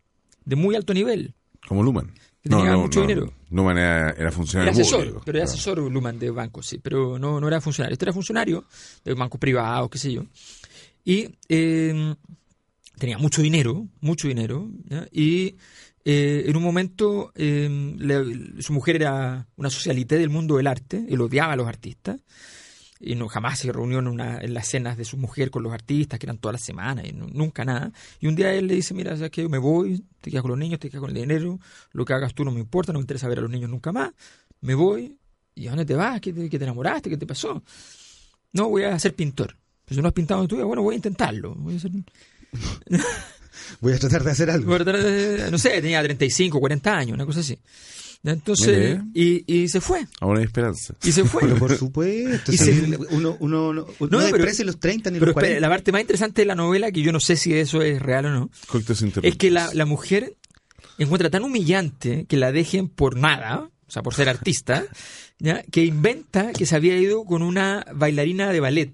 de 0.44 0.56
muy 0.56 0.76
alto 0.76 0.96
nivel. 0.96 1.36
Como 1.68 1.84
Luman. 1.84 2.12
Que 2.42 2.50
tenía 2.50 2.76
mucho 2.78 3.02
dinero. 3.02 3.32
Luman 3.52 3.78
era, 3.78 4.10
era 4.12 4.14
Era 4.22 4.32
funcionario 4.32 4.72
asesor, 4.72 5.00
público. 5.00 5.22
pero 5.26 5.38
era 5.38 5.46
Claro. 5.46 5.54
asesor 5.56 5.78
Luman 5.92 6.18
de 6.20 6.32
bancos, 6.32 6.66
sí, 6.66 6.80
pero 6.82 7.20
no, 7.20 7.40
no 7.40 7.48
era 7.48 7.62
funcionario. 7.62 7.94
Este 7.94 8.06
era 8.06 8.14
funcionario 8.14 8.66
de 9.06 9.14
bancos 9.14 9.40
privados, 9.40 9.90
qué 9.90 9.98
sé 10.00 10.12
yo. 10.14 10.24
Y 11.04 11.30
eh, 11.50 12.16
tenía 12.98 13.18
mucho 13.18 13.42
dinero, 13.42 13.88
mucho 14.00 14.28
dinero, 14.28 14.70
¿ya? 14.86 15.08
y 15.12 15.56
eh, 16.06 16.46
en 16.48 16.56
un 16.56 16.64
momento 16.64 17.32
eh, 17.36 17.96
le- 17.98 18.62
su 18.62 18.74
mujer 18.74 18.96
era 18.98 19.48
una 19.56 19.70
socialité 19.70 20.18
del 20.18 20.30
mundo 20.30 20.58
del 20.58 20.68
arte, 20.68 21.06
él 21.10 21.22
odiaba 21.22 21.54
a 21.54 21.56
los 21.56 21.68
artistas, 21.68 22.20
y 23.02 23.16
no 23.16 23.28
jamás 23.28 23.60
se 23.60 23.72
reunió 23.72 24.00
en, 24.00 24.08
una, 24.08 24.38
en 24.40 24.54
las 24.54 24.68
cenas 24.68 24.96
de 24.98 25.06
su 25.06 25.18
mujer 25.18 25.50
con 25.52 25.64
los 25.64 25.74
artistas, 25.74 26.20
que 26.20 26.26
eran 26.28 26.38
todas 26.38 26.54
las 26.54 26.64
semanas, 26.66 27.06
y 27.08 27.14
no- 27.14 27.28
nunca 27.28 27.66
nada. 27.66 27.92
Y 28.20 28.28
un 28.28 28.36
día 28.36 28.54
él 28.54 28.68
le 28.68 28.76
dice, 28.76 28.94
mira, 28.94 29.16
¿sabes 29.16 29.32
qué? 29.32 29.48
Me 29.50 29.58
voy, 29.58 30.04
te 30.22 30.30
quedas 30.30 30.42
con 30.44 30.52
los 30.52 30.60
niños, 30.60 30.80
te 30.80 30.90
quedas 30.90 31.02
con 31.02 31.10
el 31.10 31.16
dinero, 31.16 31.60
lo 31.92 32.06
que 32.06 32.14
hagas 32.14 32.34
tú 32.34 32.44
no 32.46 32.52
me 32.52 32.60
importa, 32.60 32.94
no 32.94 33.00
me 33.00 33.04
interesa 33.04 33.28
ver 33.28 33.40
a 33.40 33.42
los 33.42 33.50
niños 33.52 33.70
nunca 33.70 33.92
más, 33.92 34.12
me 34.62 34.76
voy, 34.76 35.18
¿y 35.56 35.68
a 35.68 35.72
dónde 35.72 35.86
te 35.86 35.96
vas? 35.96 36.22
¿Qué 36.22 36.32
te, 36.34 36.50
qué 36.50 36.58
te 36.60 36.66
enamoraste? 36.66 37.10
¿Qué 37.10 37.18
te 37.18 37.26
pasó? 37.26 37.64
No, 38.54 38.70
voy 38.70 38.84
a 38.84 38.98
ser 39.00 39.16
pintor. 39.16 39.58
Pues 39.86 39.96
si 39.96 40.02
no 40.02 40.08
has 40.08 40.14
pintado 40.14 40.42
en 40.42 40.48
tu 40.48 40.56
vida, 40.56 40.66
bueno, 40.66 40.84
voy 40.84 40.94
a 40.94 40.98
intentarlo. 40.98 41.56
Voy 41.56 41.76
a 41.76 41.80
ser- 41.80 41.92
Voy 43.82 43.94
a 43.94 44.00
tratar 44.00 44.24
de 44.24 44.32
hacer 44.32 44.50
algo. 44.50 44.70
no 45.52 45.58
sé, 45.58 45.82
tenía 45.82 46.02
35, 46.02 46.60
40 46.60 46.98
años, 46.98 47.14
una 47.16 47.26
cosa 47.26 47.42
así. 47.42 47.58
Entonces, 48.24 49.00
Mire. 49.04 49.44
y, 49.48 49.62
y 49.64 49.68
se 49.68 49.82
fue. 49.82 50.06
Aún 50.20 50.38
hay 50.38 50.44
esperanza. 50.44 50.94
Y 51.04 51.12
se 51.12 51.24
fue. 51.26 51.42
Pero 51.42 51.56
por 51.58 51.76
supuesto, 51.76 52.52
Y 52.52 52.58
si 52.58 52.66
se- 52.66 52.98
uno, 53.10 53.36
uno, 53.40 53.74
no, 53.74 53.74
No, 53.74 53.82
no 54.00 54.32
pero- 54.32 54.46
los 54.64 54.80
30 54.80 55.10
ni 55.10 55.18
Pero 55.20 55.32
los 55.32 55.36
espere, 55.38 55.54
40. 55.56 55.60
la 55.60 55.70
parte 55.70 55.92
más 55.92 56.02
interesante 56.02 56.42
de 56.44 56.46
la 56.46 56.56
novela, 56.56 56.92
que 56.92 57.02
yo 57.02 57.12
no 57.12 57.20
sé 57.20 57.36
si 57.36 57.54
eso 57.56 57.82
es 57.82 58.00
real 58.02 58.28
o 58.28 58.30
no, 58.30 58.52
es 59.24 59.36
que 59.38 59.50
la, 59.50 59.74
la 59.74 59.86
mujer 59.86 60.36
encuentra 61.00 61.32
tan 61.32 61.44
humillante 61.44 62.26
que 62.28 62.38
la 62.38 62.52
dejen 62.52 62.90
por 62.90 63.18
nada, 63.18 63.70
o 63.88 63.92
sea, 63.92 64.04
por 64.04 64.14
ser 64.14 64.30
artista, 64.30 64.86
¿ya? 65.40 65.64
que 65.64 65.84
inventa 65.86 66.54
que 66.54 66.68
se 66.68 66.76
había 66.76 66.96
ido 66.98 67.26
con 67.26 67.42
una 67.42 67.86
bailarina 67.96 68.52
de 68.52 68.60
ballet 68.60 68.94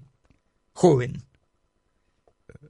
joven. 0.72 1.22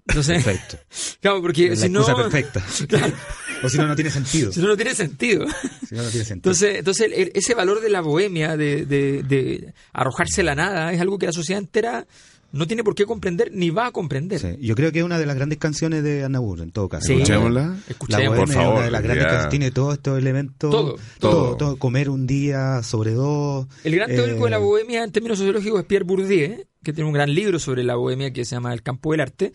Entonces, 0.09 0.43
Perfecto. 0.43 0.79
claro, 1.21 1.43
porque 1.43 1.69
La 1.71 1.77
si 1.77 1.89
no, 1.91 2.05
perfecta. 2.05 2.65
Claro. 2.89 3.15
O 3.63 3.69
si 3.69 3.77
no, 3.79 3.87
no 3.87 3.95
tiene 3.97 4.11
sentido. 4.11 4.53
si 4.53 4.61
no, 4.61 4.69
no 4.69 4.77
tiene 4.77 4.95
sentido. 4.95 5.47
Si 5.89 5.95
no, 5.95 6.03
no 6.03 6.09
tiene 6.11 6.25
sentido. 6.25 6.35
Entonces, 6.53 6.77
entonces 6.79 7.11
el- 7.15 7.33
ese 7.35 7.55
valor 7.55 7.81
de 7.81 7.89
la 7.91 8.01
bohemia, 8.01 8.57
de, 8.57 8.85
de- 8.87 9.23
de 9.23 9.75
arrojarse 9.93 10.43
a 10.43 10.45
la 10.45 10.55
nada, 10.55 10.93
es 10.93 11.01
algo 11.01 11.19
que 11.19 11.27
la 11.27 11.33
sociedad 11.33 11.61
entera 11.61 12.07
no 12.51 12.67
tiene 12.67 12.83
por 12.83 12.95
qué 12.95 13.05
comprender 13.05 13.51
ni 13.53 13.69
va 13.69 13.89
a 13.89 13.91
comprender. 13.93 14.41
Sí, 14.41 14.57
Yo 14.61 14.75
creo 14.75 14.91
que 14.91 15.01
es 15.01 15.05
una 15.05 15.19
de 15.19 15.27
las 15.27 15.37
grandes 15.37 15.59
canciones 15.59 16.03
de 16.03 16.25
Anabur, 16.25 16.61
en 16.61 16.71
todo 16.71 16.89
caso. 16.89 17.07
Sí. 17.07 17.13
Escuchémosla. 17.13 17.67
La 17.67 17.79
Escuchemos. 17.89 18.27
bohemia 18.29 18.45
por 18.47 18.55
favor, 18.55 18.69
es 18.73 18.77
una 18.77 18.85
de 18.87 18.91
las 18.91 19.03
grandes 19.03 19.25
canciones. 19.27 19.51
Tiene 19.51 19.71
todos 19.71 19.95
estos 19.95 20.19
elementos. 20.19 20.71
Todo, 20.71 20.97
todo, 21.19 21.57
todo. 21.57 21.77
Comer 21.77 22.09
un 22.09 22.27
día 22.27 22.83
sobre 22.83 23.13
dos. 23.13 23.67
El 23.85 23.95
gran 23.97 24.09
teórico 24.09 24.41
Eh, 24.41 24.45
de 24.45 24.51
la 24.51 24.59
bohemia 24.59 25.05
en 25.05 25.13
términos 25.13 25.37
sociológicos 25.39 25.81
es 25.81 25.87
Pierre 25.87 26.07
Bourdieu, 26.07 26.65
que 26.83 26.93
tiene 26.95 27.07
un 27.09 27.13
gran 27.13 27.35
libro 27.35 27.59
sobre 27.59 27.85
la 27.85 27.97
bohemia 27.97 28.33
que 28.33 28.47
se 28.47 28.55
llama 28.55 28.73
El 28.73 28.83
campo 28.83 29.13
del 29.13 29.21
arte. 29.21 29.53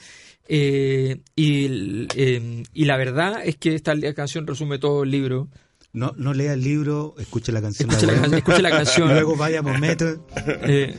Eh, 0.47 1.21
y, 1.35 2.07
eh, 2.15 2.63
y 2.73 2.85
la 2.85 2.97
verdad 2.97 3.41
es 3.43 3.55
que 3.57 3.75
esta 3.75 3.93
canción 4.13 4.45
resume 4.45 4.77
todo 4.79 5.03
el 5.03 5.11
libro. 5.11 5.47
No, 5.93 6.11
no 6.17 6.33
lea 6.33 6.53
el 6.53 6.61
libro, 6.63 7.13
escuche 7.19 7.51
la 7.51 7.61
canción. 7.61 7.89
Escuche 7.89 8.07
la, 8.11 8.21
can- 8.21 8.33
escuche 8.33 8.61
la 8.61 8.69
canción. 8.71 9.09
Luego 9.13 9.35
vaya 9.35 9.59
a 9.59 9.61
Momet, 9.61 10.01
eh, 10.63 10.97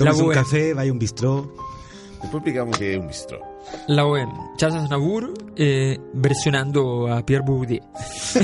un 0.00 0.32
café, 0.32 0.72
vaya 0.72 0.90
a 0.90 0.92
un 0.92 0.98
bistró. 0.98 1.52
Después 2.22 2.34
explicamos 2.34 2.78
que 2.78 2.94
es 2.94 2.98
un 3.00 3.08
bistró. 3.08 3.40
la 3.88 4.04
bohemia. 4.04 4.34
Charles 4.56 4.82
Aznavour 4.84 5.34
eh, 5.56 5.98
versionando 6.14 7.12
a 7.12 7.24
Pierre 7.26 7.44
Bourdieu. 7.44 7.80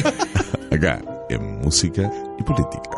Acá, 0.71 1.01
en 1.31 1.61
música 1.61 2.11
y 2.39 2.43
política. 2.43 2.91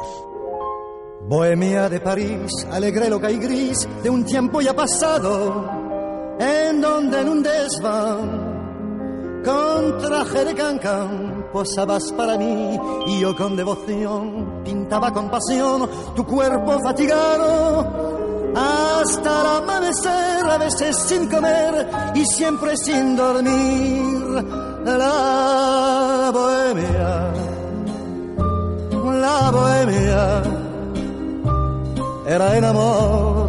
Bohemia 1.29 1.89
de 1.89 2.01
París, 2.01 2.67
alegre 2.71 3.09
loca 3.09 3.31
y 3.31 3.39
gris 3.39 3.89
de 4.03 4.11
un 4.11 4.25
tiempo 4.25 4.61
ya 4.61 4.75
pasado, 4.75 5.94
en 6.39 6.81
donde 6.81 7.21
en 7.21 7.29
un 7.29 7.43
desván, 7.43 9.43
con 9.45 9.99
traje 9.99 10.45
de 10.45 10.55
cancan, 10.55 11.47
posabas 11.53 12.13
para 12.13 12.37
mí 12.37 12.79
y 13.07 13.21
yo 13.21 13.37
con 13.37 13.57
devoción 13.57 14.63
pintaba 14.65 15.13
con 15.13 15.31
pasión 15.31 15.89
tu 16.17 16.25
cuerpo 16.25 16.79
fatigado. 16.83 18.15
Hasta 18.57 19.41
el 19.41 19.47
amanecer, 19.63 20.45
a 20.49 20.59
veces 20.59 20.97
sin 21.07 21.29
comer 21.29 21.89
y 22.15 22.25
siempre 22.25 22.77
sin 22.77 23.17
dormir. 23.17 24.45
La 24.85 26.31
bohemia, 26.33 27.33
la 29.21 29.51
bohemia 29.51 30.43
era 32.27 32.57
el 32.57 32.65
amor, 32.65 33.49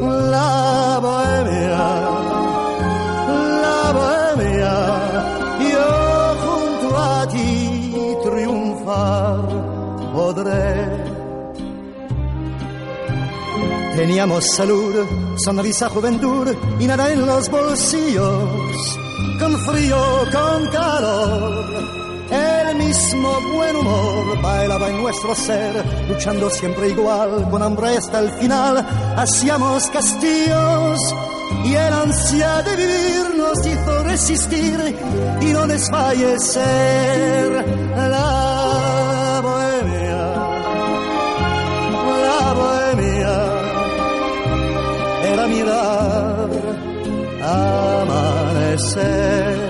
La 0.00 0.98
bohemia, 1.02 1.84
la 3.64 3.92
bohemia, 3.92 4.74
yo 5.72 5.88
junto 6.44 6.96
a 6.96 7.28
ti 7.28 8.16
triunfar 8.24 9.40
podré. 10.14 11.10
Teníamos 13.94 14.44
salud, 14.56 14.94
sonrisa, 15.36 15.90
juventud 15.90 16.48
y 16.78 16.86
nada 16.86 17.12
en 17.12 17.26
los 17.26 17.50
bolsillos. 17.50 18.98
Con 19.38 19.58
frío, 19.58 19.98
con 20.32 20.66
calor, 20.68 21.66
mismo 23.00 23.40
buen 23.54 23.76
humor 23.76 24.42
bailaba 24.42 24.90
en 24.90 25.00
nuestro 25.00 25.34
ser, 25.34 25.82
luchando 26.06 26.50
siempre 26.50 26.90
igual, 26.90 27.48
con 27.50 27.62
hambre 27.62 27.96
hasta 27.96 28.18
el 28.18 28.30
final. 28.32 28.86
Hacíamos 29.16 29.86
castillos 29.86 30.98
y 31.64 31.74
el 31.74 31.92
ansia 31.94 32.62
de 32.62 32.76
vivir 32.76 33.36
nos 33.38 33.66
hizo 33.66 34.04
resistir 34.04 34.96
y 35.40 35.46
no 35.46 35.66
desfallecer. 35.66 37.64
La 37.96 39.40
bohemia, 39.42 40.16
la 42.26 42.52
bohemia 42.52 43.34
era 45.32 45.46
mirar 45.46 46.50
amanecer. 48.62 49.69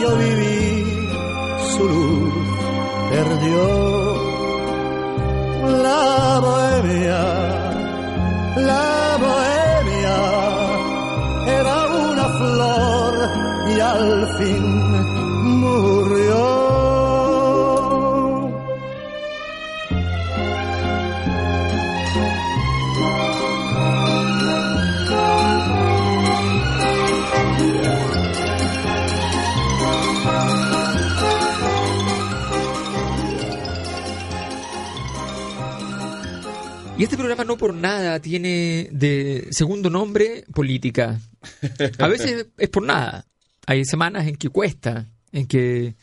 yo 0.00 0.16
viví, 0.16 1.08
su 1.72 1.84
luz 1.88 2.34
perdió. 3.10 3.64
La 5.84 6.40
bohemia, 6.46 7.20
la 8.70 9.16
bohemia 9.24 10.18
era 11.60 11.76
una 12.08 12.26
flor 12.40 13.14
y 13.74 13.80
al 13.80 14.28
fin 14.38 14.69
Y 37.00 37.04
este 37.04 37.16
programa 37.16 37.44
no 37.44 37.56
por 37.56 37.72
nada 37.72 38.20
tiene 38.20 38.90
de 38.92 39.48
segundo 39.52 39.88
nombre 39.88 40.44
política. 40.52 41.18
A 41.98 42.08
veces 42.08 42.48
es 42.58 42.68
por 42.68 42.82
nada. 42.82 43.24
Hay 43.66 43.86
semanas 43.86 44.26
en 44.26 44.36
que 44.36 44.50
cuesta, 44.50 45.06
en 45.32 45.46
que, 45.46 45.94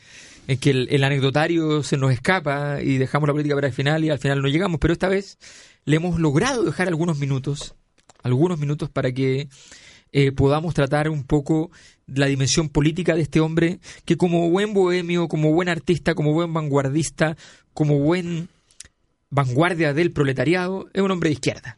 en 0.48 0.58
que 0.58 0.72
el, 0.72 0.88
el 0.90 1.04
anecdotario 1.04 1.84
se 1.84 1.98
nos 1.98 2.12
escapa 2.12 2.82
y 2.82 2.98
dejamos 2.98 3.28
la 3.28 3.34
política 3.34 3.54
para 3.54 3.68
el 3.68 3.74
final 3.74 4.06
y 4.06 4.10
al 4.10 4.18
final 4.18 4.42
no 4.42 4.48
llegamos. 4.48 4.80
Pero 4.80 4.92
esta 4.92 5.08
vez 5.08 5.38
le 5.86 5.98
hemos 5.98 6.20
logrado 6.20 6.64
dejar 6.64 6.88
algunos 6.88 7.20
minutos, 7.20 7.76
algunos 8.24 8.58
minutos 8.58 8.90
para 8.90 9.12
que 9.12 9.50
eh, 10.14 10.32
podamos 10.32 10.74
tratar 10.74 11.10
un 11.10 11.26
poco 11.26 11.70
la 12.08 12.26
dimensión 12.26 12.70
política 12.70 13.14
de 13.14 13.22
este 13.22 13.40
hombre 13.40 13.82
que 14.04 14.18
como 14.18 14.50
buen 14.50 14.74
bohemio, 14.74 15.28
como 15.28 15.52
buen 15.52 15.70
artista, 15.70 16.16
como 16.16 16.34
buen 16.34 16.52
vanguardista, 16.52 17.38
como 17.76 18.00
buen 18.00 18.50
vanguardia 19.30 19.94
del 19.94 20.12
proletariado, 20.12 20.90
es 20.94 21.02
un 21.02 21.12
hombre 21.12 21.30
de 21.30 21.34
izquierda. 21.34 21.78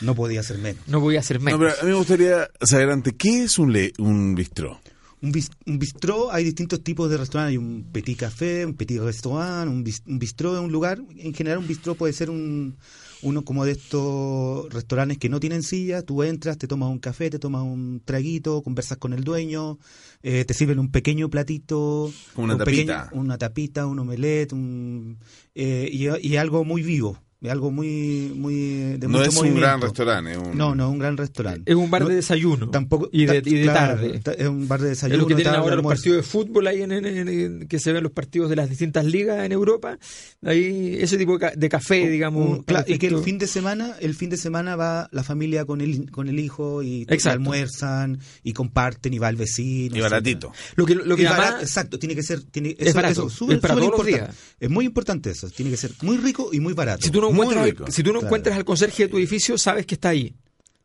No 0.00 0.14
podía 0.14 0.42
ser 0.42 0.58
menos. 0.58 0.86
No 0.88 1.00
voy 1.00 1.16
a 1.16 1.20
hacer 1.20 1.38
No, 1.38 1.44
menos. 1.44 1.60
pero 1.60 1.72
a 1.80 1.84
mí 1.84 1.90
me 1.90 1.96
gustaría 1.96 2.48
saber 2.60 2.90
antes, 2.90 3.14
¿qué 3.16 3.44
es 3.44 3.58
un, 3.58 3.72
le- 3.72 3.92
un 3.98 4.34
bistró? 4.34 4.80
Un, 5.20 5.30
bis- 5.32 5.50
un 5.66 5.78
bistró, 5.78 6.32
hay 6.32 6.42
distintos 6.44 6.82
tipos 6.82 7.08
de 7.08 7.16
restaurantes. 7.16 7.52
Hay 7.52 7.56
un 7.58 7.84
petit 7.92 8.18
café, 8.18 8.66
un 8.66 8.74
petit 8.74 8.98
restaurant, 9.00 9.70
un, 9.70 9.84
bis- 9.84 10.02
un 10.06 10.18
bistró 10.18 10.54
es 10.56 10.60
un 10.60 10.72
lugar. 10.72 11.00
En 11.16 11.32
general, 11.32 11.58
un 11.58 11.68
bistró 11.68 11.94
puede 11.94 12.12
ser 12.12 12.30
un, 12.30 12.76
uno 13.22 13.44
como 13.44 13.64
de 13.64 13.72
estos 13.72 14.72
restaurantes 14.72 15.18
que 15.18 15.28
no 15.28 15.40
tienen 15.40 15.62
silla. 15.62 16.02
Tú 16.02 16.22
entras, 16.22 16.58
te 16.58 16.66
tomas 16.66 16.90
un 16.90 16.98
café, 16.98 17.30
te 17.30 17.38
tomas 17.38 17.62
un 17.62 18.00
traguito, 18.04 18.62
conversas 18.62 18.98
con 18.98 19.12
el 19.12 19.24
dueño, 19.24 19.78
eh, 20.22 20.44
te 20.44 20.54
sirven 20.54 20.78
un 20.78 20.90
pequeño 20.90 21.30
platito. 21.30 22.12
Una 22.36 22.54
un 22.54 22.58
pequeño- 22.64 22.92
tapita. 22.92 23.10
una 23.16 23.38
tapita, 23.38 23.86
un 23.86 23.98
omelette, 24.00 24.52
un, 24.52 25.18
eh, 25.54 25.88
y, 25.92 26.08
y 26.28 26.36
algo 26.36 26.64
muy 26.64 26.82
vivo. 26.82 27.18
Algo 27.50 27.70
muy, 27.70 28.32
muy 28.36 28.54
de 28.98 29.08
No 29.08 29.18
mucho 29.18 29.30
es 29.30 29.36
un 29.36 29.54
gran 29.56 29.80
restaurante. 29.80 30.32
es 30.32 30.38
un- 30.38 30.56
No, 30.56 30.74
no, 30.74 30.88
un 30.90 30.98
gran 30.98 31.16
restaurante. 31.16 31.70
Es 31.70 31.76
un 31.76 31.90
bar 31.90 32.06
de 32.06 32.14
desayuno 32.14 32.70
Tampoco, 32.70 33.08
y 33.12 33.26
de, 33.26 33.42
ta- 33.42 33.48
y 33.48 33.54
de 33.54 33.62
claro, 33.62 33.94
tarde. 34.00 34.18
ta- 34.20 34.32
Es 34.32 34.46
un 34.46 34.68
bar 34.68 34.80
de 34.80 34.86
Es 34.92 34.98
desayuno. 35.00 35.22
lo 35.22 35.26
que 35.26 35.34
tienen 35.34 35.52
tarde, 35.52 35.64
ahora 35.64 35.76
los 35.76 35.84
partidos 35.84 36.16
de 36.18 36.22
fútbol 36.22 36.66
ahí 36.68 36.82
en, 36.82 36.92
en- 36.92 37.04
en- 37.06 37.28
en- 37.28 37.68
que 37.68 37.78
se 37.80 37.92
ven 37.92 38.02
los 38.04 38.12
partidos 38.12 38.48
de 38.48 38.56
las 38.56 38.68
distintas 38.68 39.04
ligas 39.04 39.44
en 39.44 39.52
Europa. 39.52 39.98
Ahí 40.44 40.96
ese 41.00 41.18
tipo 41.18 41.32
de, 41.32 41.38
ca- 41.38 41.52
de 41.56 41.68
café, 41.68 42.08
digamos. 42.08 42.58
Un- 42.58 42.62
claro, 42.62 42.84
y 42.88 42.98
que 42.98 43.08
el 43.08 43.18
fin 43.18 43.38
de 43.38 43.46
semana, 43.46 43.96
el 44.00 44.14
fin 44.14 44.30
de 44.30 44.36
semana 44.36 44.76
va 44.76 45.08
la 45.12 45.22
familia 45.22 45.64
con 45.64 45.80
el 45.80 46.10
con 46.10 46.28
el 46.28 46.38
hijo 46.38 46.82
y, 46.82 47.02
Exacto. 47.02 47.30
almuerzan 47.30 48.18
y 48.42 48.52
comparten 48.52 49.14
y 49.14 49.18
va 49.18 49.28
el 49.28 49.36
vecino. 49.36 49.96
Y 49.96 50.00
baratito. 50.00 50.52
Lo 50.76 50.86
que, 50.86 50.94
lo 50.94 51.16
que 51.16 51.26
además- 51.26 51.46
barato, 51.46 51.62
exacto, 51.62 51.98
tiene 51.98 52.14
que 52.14 52.22
ser, 52.22 52.42
tiene, 52.44 52.76
Es 52.78 52.88
eso- 52.88 52.94
barato, 52.94 53.26
eso, 53.28 53.50
es 53.52 53.58
para 53.58 53.74
súper 53.74 53.90
todos 53.90 53.98
los 53.98 54.08
importante. 54.08 54.36
Es 54.60 54.70
muy 54.70 54.84
importante 54.84 55.30
eso, 55.30 55.48
tiene 55.50 55.70
que 55.70 55.76
ser 55.76 55.90
muy 56.02 56.16
rico 56.18 56.50
y 56.52 56.60
muy 56.60 56.72
barato. 56.72 57.02
si 57.04 57.10
tú 57.10 57.20
no 57.20 57.31
encuentras, 57.32 57.64
rico. 57.64 57.84
si 57.90 58.02
tú 58.02 58.08
no 58.12 58.20
Claro. 58.20 58.26
encuentras 58.28 58.56
al 58.56 58.64
conserje 58.64 59.04
de 59.04 59.08
tu 59.08 59.18
edificio, 59.18 59.56
sabes 59.58 59.86
que 59.86 59.94
está 59.94 60.10
ahí. 60.10 60.34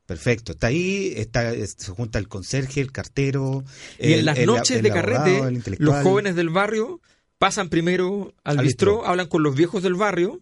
Perfecto, 0.05 0.53
está 0.53 0.67
ahí, 0.67 1.13
está, 1.17 1.53
es- 1.53 1.75
se 1.77 1.91
junta 1.91 2.17
el 2.17 2.27
conserje, 2.29 2.79
el 2.79 2.91
cartero. 2.93 3.63
Y 3.99 4.13
en 4.13 4.25
las 4.25 4.37
el- 4.37 4.45
noches 4.45 4.77
el 4.77 4.83
de 4.83 4.89
carrete, 4.91 5.75
los 5.79 6.01
jóvenes 6.03 6.35
del 6.35 6.49
barrio 6.49 7.01
pasan 7.37 7.67
primero 7.69 8.33
al, 8.43 8.59
Al 8.59 8.65
bistró, 8.65 8.93
bistró. 8.97 9.07
hablan 9.09 9.27
con 9.27 9.43
los 9.43 9.53
viejos 9.55 9.83
del 9.83 9.95
barrio 9.95 10.39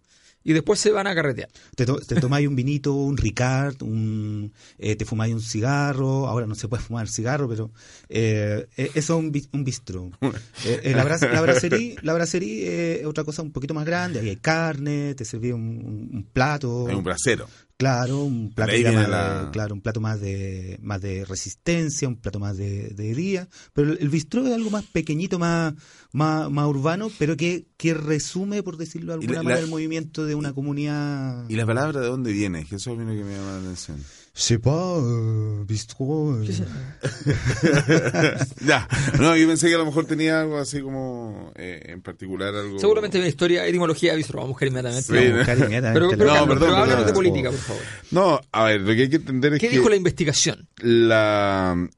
y 0.48 0.52
después 0.52 0.78
se 0.80 0.90
van 0.92 1.06
a 1.06 1.14
carretear. 1.14 1.48
Te, 1.74 1.84
to- 1.84 1.98
te 2.00 2.14
tomáis 2.20 2.46
un 2.48 2.54
vinito, 2.56 2.94
un 2.94 3.16
Ricard, 3.16 3.82
un, 3.82 4.52
eh, 4.78 4.94
te 4.96 5.04
fumáis 5.04 5.34
un 5.34 5.40
cigarro. 5.40 6.26
Ahora 6.28 6.46
no 6.46 6.54
se 6.54 6.68
puede 6.68 6.82
fumar 6.82 7.08
cigarro, 7.08 7.48
pero 7.48 7.70
eh, 8.08 8.66
eh, 8.76 8.90
eso 8.94 9.18
es 9.18 9.24
un, 9.24 9.32
un 9.52 9.64
bistro. 9.64 10.10
Eh, 10.22 10.80
eh, 10.84 10.92
la, 10.94 11.04
bra- 11.04 11.32
la 11.32 11.40
bracería, 11.40 11.96
la 12.02 12.14
bracería 12.14 12.70
eh, 12.70 13.00
es 13.00 13.06
otra 13.06 13.24
cosa 13.24 13.42
un 13.42 13.50
poquito 13.52 13.74
más 13.74 13.84
grande. 13.84 14.20
Ahí 14.20 14.28
hay 14.30 14.36
carne, 14.36 15.14
te 15.16 15.24
serví 15.24 15.50
un, 15.52 15.60
un- 15.62 16.10
un 16.14 16.24
plato. 16.32 16.88
Es 16.88 16.94
un 16.94 17.04
brasero. 17.04 17.48
Claro, 17.78 18.24
un 18.24 18.52
plato, 18.54 18.72
ya 18.74 18.90
más 18.92 19.06
la- 19.08 19.50
claro, 19.52 19.74
un 19.74 19.82
plato 19.82 20.00
más 20.00 20.18
de 20.18 20.78
más 20.80 21.00
de 21.02 21.26
resistencia, 21.26 22.08
un 22.08 22.16
plato 22.16 22.38
más 22.40 22.56
de, 22.56 22.88
de 22.88 23.14
día, 23.14 23.48
pero 23.74 23.92
el, 23.92 24.08
bistró 24.08 24.46
es 24.46 24.54
algo 24.54 24.70
más 24.70 24.84
pequeñito, 24.84 25.38
más 25.38 25.74
más, 26.12 26.50
más 26.50 26.66
urbano, 26.68 27.10
pero 27.18 27.36
que, 27.36 27.66
que 27.76 27.92
resume, 27.92 28.62
por 28.62 28.78
decirlo 28.78 29.08
de 29.12 29.14
alguna 29.20 29.32
la- 29.34 29.42
manera, 29.42 29.60
la- 29.60 29.64
el 29.66 29.70
movimiento 29.70 30.24
de 30.24 30.34
una 30.34 30.54
comunidad. 30.54 31.44
¿Y 31.50 31.56
la 31.56 31.66
palabra 31.66 32.00
de 32.00 32.06
dónde 32.06 32.32
viene? 32.32 32.64
Que 32.64 32.76
eso 32.76 32.92
es 32.92 32.98
lo 32.98 33.04
que 33.04 33.12
me 33.24 33.36
llama 33.36 33.52
la 33.52 33.58
atención. 33.58 34.02
C'est 34.38 34.58
pas 34.58 34.98
euh, 34.98 35.64
bistrot. 35.64 36.34
euh. 36.34 36.44
ya, 38.66 38.86
no, 39.18 39.34
yo 39.34 39.48
pensé 39.48 39.68
que 39.68 39.74
a 39.74 39.78
lo 39.78 39.86
mejor 39.86 40.04
tenía 40.04 40.42
algo 40.42 40.58
así 40.58 40.82
como, 40.82 41.52
eh, 41.56 41.80
en 41.86 42.02
particular 42.02 42.54
algo... 42.54 42.78
Seguramente 42.78 43.18
en 43.18 43.26
historia, 43.26 43.66
etimología 43.66 44.10
de 44.10 44.18
bistró, 44.18 44.40
vamos 44.40 44.50
a 44.50 44.52
buscar 44.52 44.68
inmediatamente. 44.68 45.06
Sí, 45.06 45.12
Vamos 45.14 45.26
a 45.26 45.30
¿no? 45.32 45.36
buscar 45.38 45.58
inmediatamente 45.58 46.00
Pero, 46.00 46.10
la- 46.10 46.16
pero, 46.16 46.26
No, 46.26 46.34
Carlos, 46.34 46.48
perdón, 46.48 46.68
pero 46.68 46.76
háblanos 46.76 47.06
de 47.06 47.12
política, 47.14 47.50
por 47.50 47.60
favor. 47.60 47.82
No, 48.10 48.40
a 48.52 48.64
ver, 48.64 48.80
lo 48.82 48.94
que 48.94 49.00
hay 49.02 49.08
que 49.08 49.16
entender 49.16 49.54
es 49.54 49.60
¿Qué 49.60 49.68
que 49.68 49.76
dijo 49.76 49.88
la 49.88 49.96
investigación? 49.96 50.68
la... 50.82 51.88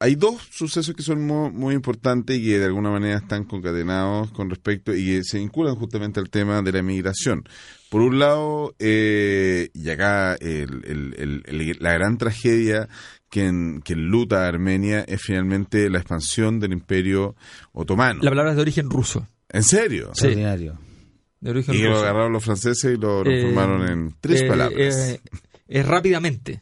Hay 0.00 0.14
dos 0.14 0.40
sucesos 0.52 0.94
que 0.94 1.02
son 1.02 1.26
mu- 1.26 1.50
muy, 1.50 1.74
importantes 1.74 2.38
y 2.38 2.44
que 2.44 2.58
de 2.60 2.66
alguna 2.66 2.90
manera 2.90 3.18
están 3.18 3.42
concatenados 3.42 4.30
con 4.30 4.48
respecto 4.48 4.94
y 4.94 5.04
que 5.04 5.24
se 5.24 5.38
vinculan 5.38 5.74
justamente 5.74 6.20
al 6.20 6.30
tema 6.30 6.62
de 6.62 6.70
la 6.70 6.82
migración. 6.82 7.42
Por 7.90 8.02
un 8.02 8.18
lado, 8.18 8.74
eh, 8.78 9.70
y 9.72 9.88
acá 9.88 10.34
el- 10.34 10.84
el- 10.84 11.14
el- 11.18 11.42
el- 11.46 11.76
la 11.80 11.92
gran 11.94 12.18
tragedia 12.18 12.88
que, 13.30 13.46
en, 13.46 13.80
que 13.82 13.94
enluta 13.94 14.44
a 14.44 14.48
Armenia 14.48 15.00
es 15.08 15.22
finalmente 15.22 15.88
la 15.88 15.98
expansión 15.98 16.60
del 16.60 16.72
imperio 16.72 17.34
otomano. 17.72 18.20
La 18.22 18.30
palabra 18.30 18.50
es 18.52 18.56
de 18.56 18.62
origen 18.62 18.90
ruso. 18.90 19.26
¿En 19.48 19.62
serio? 19.62 20.10
Sí. 20.14 20.28
De 20.34 21.50
origen 21.50 21.74
Y 21.74 21.78
que 21.78 21.84
lo 21.84 21.90
ruso. 21.90 22.02
agarraron 22.02 22.32
los 22.32 22.44
franceses 22.44 22.92
y 22.94 22.96
lo 23.00 23.20
Eh, 23.20 23.24
transformaron 23.24 23.88
en 23.88 24.14
tres 24.20 24.42
eh, 24.42 24.46
palabras. 24.48 24.96
eh, 24.96 25.20
es 25.68 25.86
rápidamente. 25.86 26.60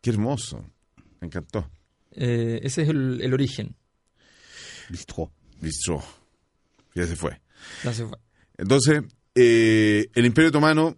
Qué 0.00 0.10
hermoso. 0.10 0.64
Me 1.20 1.26
encantó. 1.26 1.68
Eh, 2.12 2.60
ese 2.62 2.82
es 2.82 2.88
el, 2.88 3.20
el 3.20 3.34
origen. 3.34 3.74
Bistrot. 4.88 5.30
Bistró. 5.60 6.02
Ya 6.94 7.06
se 7.06 7.16
fue. 7.16 7.40
Ya 7.84 7.92
se 7.92 8.06
fue. 8.06 8.18
Entonces, 8.56 9.02
eh, 9.34 10.08
el 10.14 10.26
Imperio 10.26 10.48
Otomano 10.50 10.96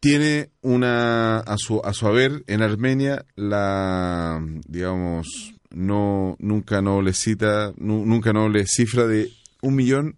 tiene 0.00 0.50
una 0.62 1.38
a 1.38 1.56
su 1.58 1.80
a 1.84 1.92
su 1.92 2.06
haber 2.06 2.44
en 2.46 2.62
Armenia 2.62 3.26
la 3.36 4.40
digamos 4.68 5.54
no 5.70 6.36
nunca 6.38 6.80
noblecita 6.80 7.72
nu- 7.76 8.06
nunca 8.06 8.32
noble 8.32 8.66
cifra 8.66 9.06
de 9.06 9.30
un 9.62 9.74
millón 9.74 10.16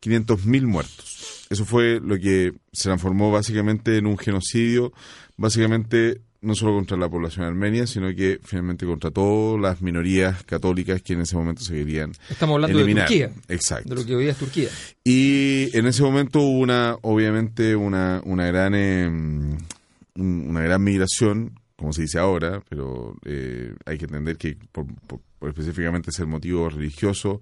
quinientos 0.00 0.44
mil 0.44 0.66
muertos. 0.66 1.46
Eso 1.50 1.64
fue 1.64 2.00
lo 2.00 2.18
que 2.18 2.52
se 2.72 2.84
transformó 2.84 3.30
básicamente 3.30 3.96
en 3.96 4.06
un 4.06 4.18
genocidio, 4.18 4.92
básicamente 5.36 6.20
no 6.44 6.54
solo 6.54 6.74
contra 6.74 6.96
la 6.96 7.08
población 7.08 7.44
armenia, 7.46 7.86
sino 7.86 8.14
que 8.14 8.38
finalmente 8.44 8.86
contra 8.86 9.10
todas 9.10 9.60
las 9.60 9.82
minorías 9.82 10.42
católicas 10.44 11.02
que 11.02 11.14
en 11.14 11.22
ese 11.22 11.36
momento 11.36 11.62
se 11.62 11.74
querían 11.74 12.12
Estamos 12.30 12.54
hablando 12.54 12.78
eliminar. 12.78 13.08
de 13.08 13.18
Turquía. 13.26 13.42
Exacto. 13.48 13.88
De 13.88 13.94
lo 13.96 14.06
que 14.06 14.14
hoy 14.14 14.28
es 14.28 14.36
Turquía. 14.36 14.68
Y 15.02 15.76
en 15.76 15.86
ese 15.86 16.02
momento 16.02 16.40
hubo 16.40 16.58
una, 16.60 16.96
obviamente, 17.02 17.74
una, 17.74 18.20
una 18.24 18.46
gran 18.46 18.74
eh, 18.74 19.06
un- 19.06 19.58
una 20.16 20.60
gran 20.60 20.82
migración, 20.84 21.58
como 21.76 21.92
se 21.92 22.02
dice 22.02 22.18
ahora, 22.18 22.62
pero 22.68 23.16
eh, 23.24 23.74
hay 23.84 23.98
que 23.98 24.04
entender 24.04 24.36
que 24.36 24.56
por, 24.70 24.86
por- 25.06 25.20
por 25.38 25.48
específicamente 25.48 26.12
ser 26.12 26.26
motivo 26.26 26.68
religioso, 26.70 27.40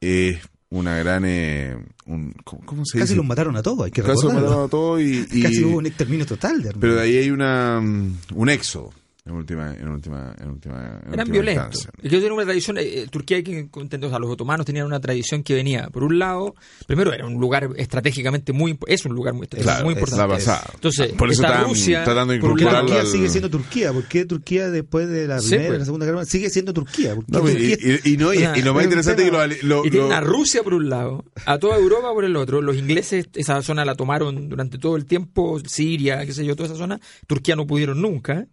es 0.00 0.38
una 0.78 0.96
gran... 0.98 1.24
eh, 1.26 1.76
un- 2.06 2.32
¿cómo, 2.44 2.84
se 2.84 2.98
Casi 2.98 3.10
dice? 3.10 3.16
los 3.16 3.26
mataron 3.26 3.56
a 3.56 3.62
todos, 3.62 3.84
hay 3.86 3.90
que 3.90 4.02
Casi 4.02 4.24
los 4.24 4.34
mataron 4.34 4.64
a 4.64 4.68
todos 4.68 5.00
y, 5.00 5.26
y- 5.32 5.42
Casi 5.42 5.64
hubo 5.64 5.78
un 5.78 5.86
exterminio 5.86 6.24
total 6.26 6.62
de 6.62 6.72
pero 6.78 6.94
de 6.96 7.02
ahí 7.02 7.16
hay 7.16 7.30
una 7.30 7.80
mm, 7.80 8.18
un 8.34 8.48
éxodo 8.48 8.92
en 9.26 9.32
última 9.32 9.74
en 9.74 9.88
última 9.88 10.34
en 10.40 10.50
última 10.50 10.76
en 11.04 11.12
Eran 11.12 11.20
última 11.20 11.24
violentos. 11.32 11.64
instancia. 11.74 11.90
Es 12.02 12.10
que 12.10 12.18
tiene 12.20 12.32
una 12.34 12.44
tradición, 12.44 12.76
eh, 12.78 13.06
Turquía 13.10 13.36
hay 13.38 13.42
que 13.42 13.58
entender, 13.58 14.04
o 14.06 14.10
sea, 14.10 14.18
los 14.18 14.30
otomanos 14.30 14.64
tenían 14.64 14.86
una 14.86 15.00
tradición 15.00 15.42
que 15.42 15.54
venía, 15.54 15.88
por 15.90 16.04
un 16.04 16.18
lado, 16.18 16.54
primero 16.86 17.12
era 17.12 17.26
un 17.26 17.34
lugar 17.34 17.68
estratégicamente 17.76 18.52
muy, 18.52 18.78
es 18.86 19.04
un 19.04 19.14
lugar 19.14 19.34
muy, 19.34 19.44
estratégico, 19.44 19.72
Claro, 19.72 19.84
muy 19.84 19.94
es 19.94 19.98
importante. 20.00 20.28
la 20.32 20.34
pasada. 20.38 20.70
Entonces, 20.74 21.12
Por 21.14 21.30
eso 21.30 21.42
está 21.42 21.54
están 21.54 21.68
Rusia, 21.70 22.04
tratando 22.04 22.32
de 22.34 22.38
Porque 22.40 22.62
incorporarlo 22.62 22.88
Turquía 22.88 23.00
al- 23.02 23.06
sigue 23.08 23.28
siendo 23.28 23.50
Turquía. 23.50 23.92
¿Por 23.92 24.04
qué 24.04 24.24
Turquía 24.24 24.70
después 24.70 25.08
de 25.08 25.26
la 25.26 25.38
Primera 25.38 25.66
pues. 25.66 25.78
la 25.80 25.84
Segunda 25.84 26.06
Guerra 26.06 26.16
Mundial 26.18 26.30
sigue 26.30 26.50
siendo 26.50 26.72
Turquía? 26.72 27.14
¿Por 27.16 27.24
qué 27.26 27.32
No, 27.32 27.38
y, 27.40 27.52
Turquía- 27.52 28.00
y- 28.04 28.12
y 28.12 28.16
no, 28.16 28.32
y- 28.34 28.38
y 28.38 28.62
lo 28.62 28.74
más 28.74 28.82
Es 28.82 28.86
interesante 28.86 29.22
es 29.24 29.30
que 29.30 29.36
lo, 29.36 29.46
lo- 29.80 29.86
y 29.86 29.90
tienen 29.90 30.08
lo- 30.10 30.14
a 30.14 30.20
Rusia 30.20 30.62
por 30.62 30.74
un 30.74 30.88
lado, 30.88 31.24
a 31.46 31.58
toda 31.58 31.76
Europa 31.76 32.12
por 32.12 32.24
el 32.24 32.36
otro. 32.36 32.62
Los 32.62 32.76
ingleses 32.76 33.28
esa 33.34 33.60
zona 33.62 33.84
la 33.84 33.94
tomaron 33.96 34.48
durante 34.48 34.78
todo 34.78 34.96
el 34.96 35.04
tiempo, 35.04 35.58
Siria, 35.66 36.24
qué 36.24 36.32
sé 36.32 36.44
yo, 36.44 36.54
toda 36.54 36.68
esa 36.68 36.76
zona. 36.78 37.00
Turquía 37.26 37.56
no 37.56 37.66
pudieron 37.66 38.00
nunca. 38.00 38.46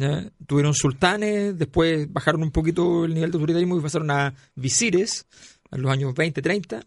¿Ya? 0.00 0.30
Tuvieron 0.46 0.74
sultanes, 0.74 1.56
después 1.58 2.12
bajaron 2.12 2.42
un 2.42 2.50
poquito 2.50 3.04
el 3.04 3.14
nivel 3.14 3.30
de 3.30 3.36
autoritarismo 3.36 3.78
y 3.78 3.82
pasaron 3.82 4.10
a 4.10 4.34
visires 4.56 5.26
en 5.70 5.82
los 5.82 5.92
años 5.92 6.14
20, 6.14 6.42
30. 6.42 6.82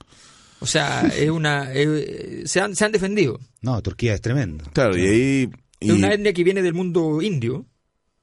O 0.59 0.65
sea, 0.65 1.01
es 1.17 1.29
una 1.29 1.71
eh, 1.73 2.43
se, 2.45 2.59
han, 2.59 2.75
se 2.75 2.85
han 2.85 2.91
defendido. 2.91 3.39
No, 3.61 3.81
Turquía 3.81 4.13
es 4.13 4.21
tremendo. 4.21 4.65
claro, 4.73 4.97
y 4.97 5.01
ahí 5.07 5.49
y- 5.79 5.87
Es 5.89 5.93
una 5.93 6.13
etnia 6.13 6.33
que 6.33 6.43
viene 6.43 6.61
del 6.61 6.73
mundo 6.73 7.21
indio. 7.21 7.65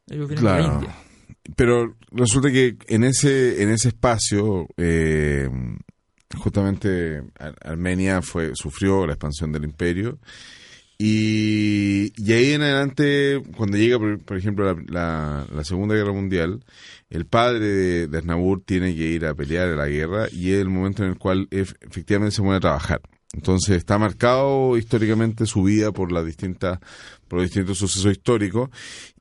Ellos 0.09 0.29
vienen 0.29 0.45
de 0.45 0.51
la 0.51 0.57
Claro. 0.59 0.75
India. 0.75 0.97
Pero 1.57 1.97
resulta 2.13 2.51
que 2.51 2.77
en 2.89 3.05
ese, 3.05 3.63
en 3.63 3.71
ese 3.71 3.89
espacio, 3.89 4.67
eh, 4.77 5.49
justamente 6.37 7.23
Ar- 7.39 7.57
Armenia 7.63 8.23
fue, 8.23 8.53
sufrió 8.55 9.07
la 9.07 9.15
expansión 9.15 9.53
del 9.53 9.65
imperio. 9.65 10.19
Y, 11.03 12.13
y 12.23 12.33
ahí 12.35 12.53
en 12.53 12.61
adelante, 12.61 13.43
cuando 13.57 13.79
llega, 13.79 13.99
por, 13.99 14.19
por 14.23 14.37
ejemplo, 14.37 14.79
la, 14.89 15.47
la- 15.51 15.65
Segunda 15.65 15.95
Guerra 15.95 16.13
Mundial, 16.13 16.63
el 17.09 17.25
padre 17.25 17.61
de, 17.67 18.07
de 18.07 18.19
Aznavour 18.19 18.61
tiene 18.67 18.95
que 18.95 19.07
ir 19.07 19.25
a 19.25 19.35
pelear 19.35 19.69
a 19.71 19.77
la 19.77 19.87
guerra 19.89 20.27
y 20.31 20.53
es 20.53 20.61
el 20.61 20.69
momento 20.69 21.03
en 21.03 21.11
el 21.13 21.17
cual 21.19 21.49
ef- 21.51 21.75
efectivamente 21.81 22.37
se 22.37 22.43
pone 22.43 22.57
a 22.57 22.61
trabajar. 22.61 23.01
Entonces 23.33 23.77
está 23.77 23.97
marcado 23.97 24.77
históricamente 24.77 25.47
su 25.47 25.63
vida 25.63 25.91
por 25.93 26.13
las 26.13 26.27
distintas, 26.27 26.81
por 27.29 27.39
los 27.39 27.47
distintos 27.49 27.79
sucesos 27.79 28.13
históricos. 28.13 28.69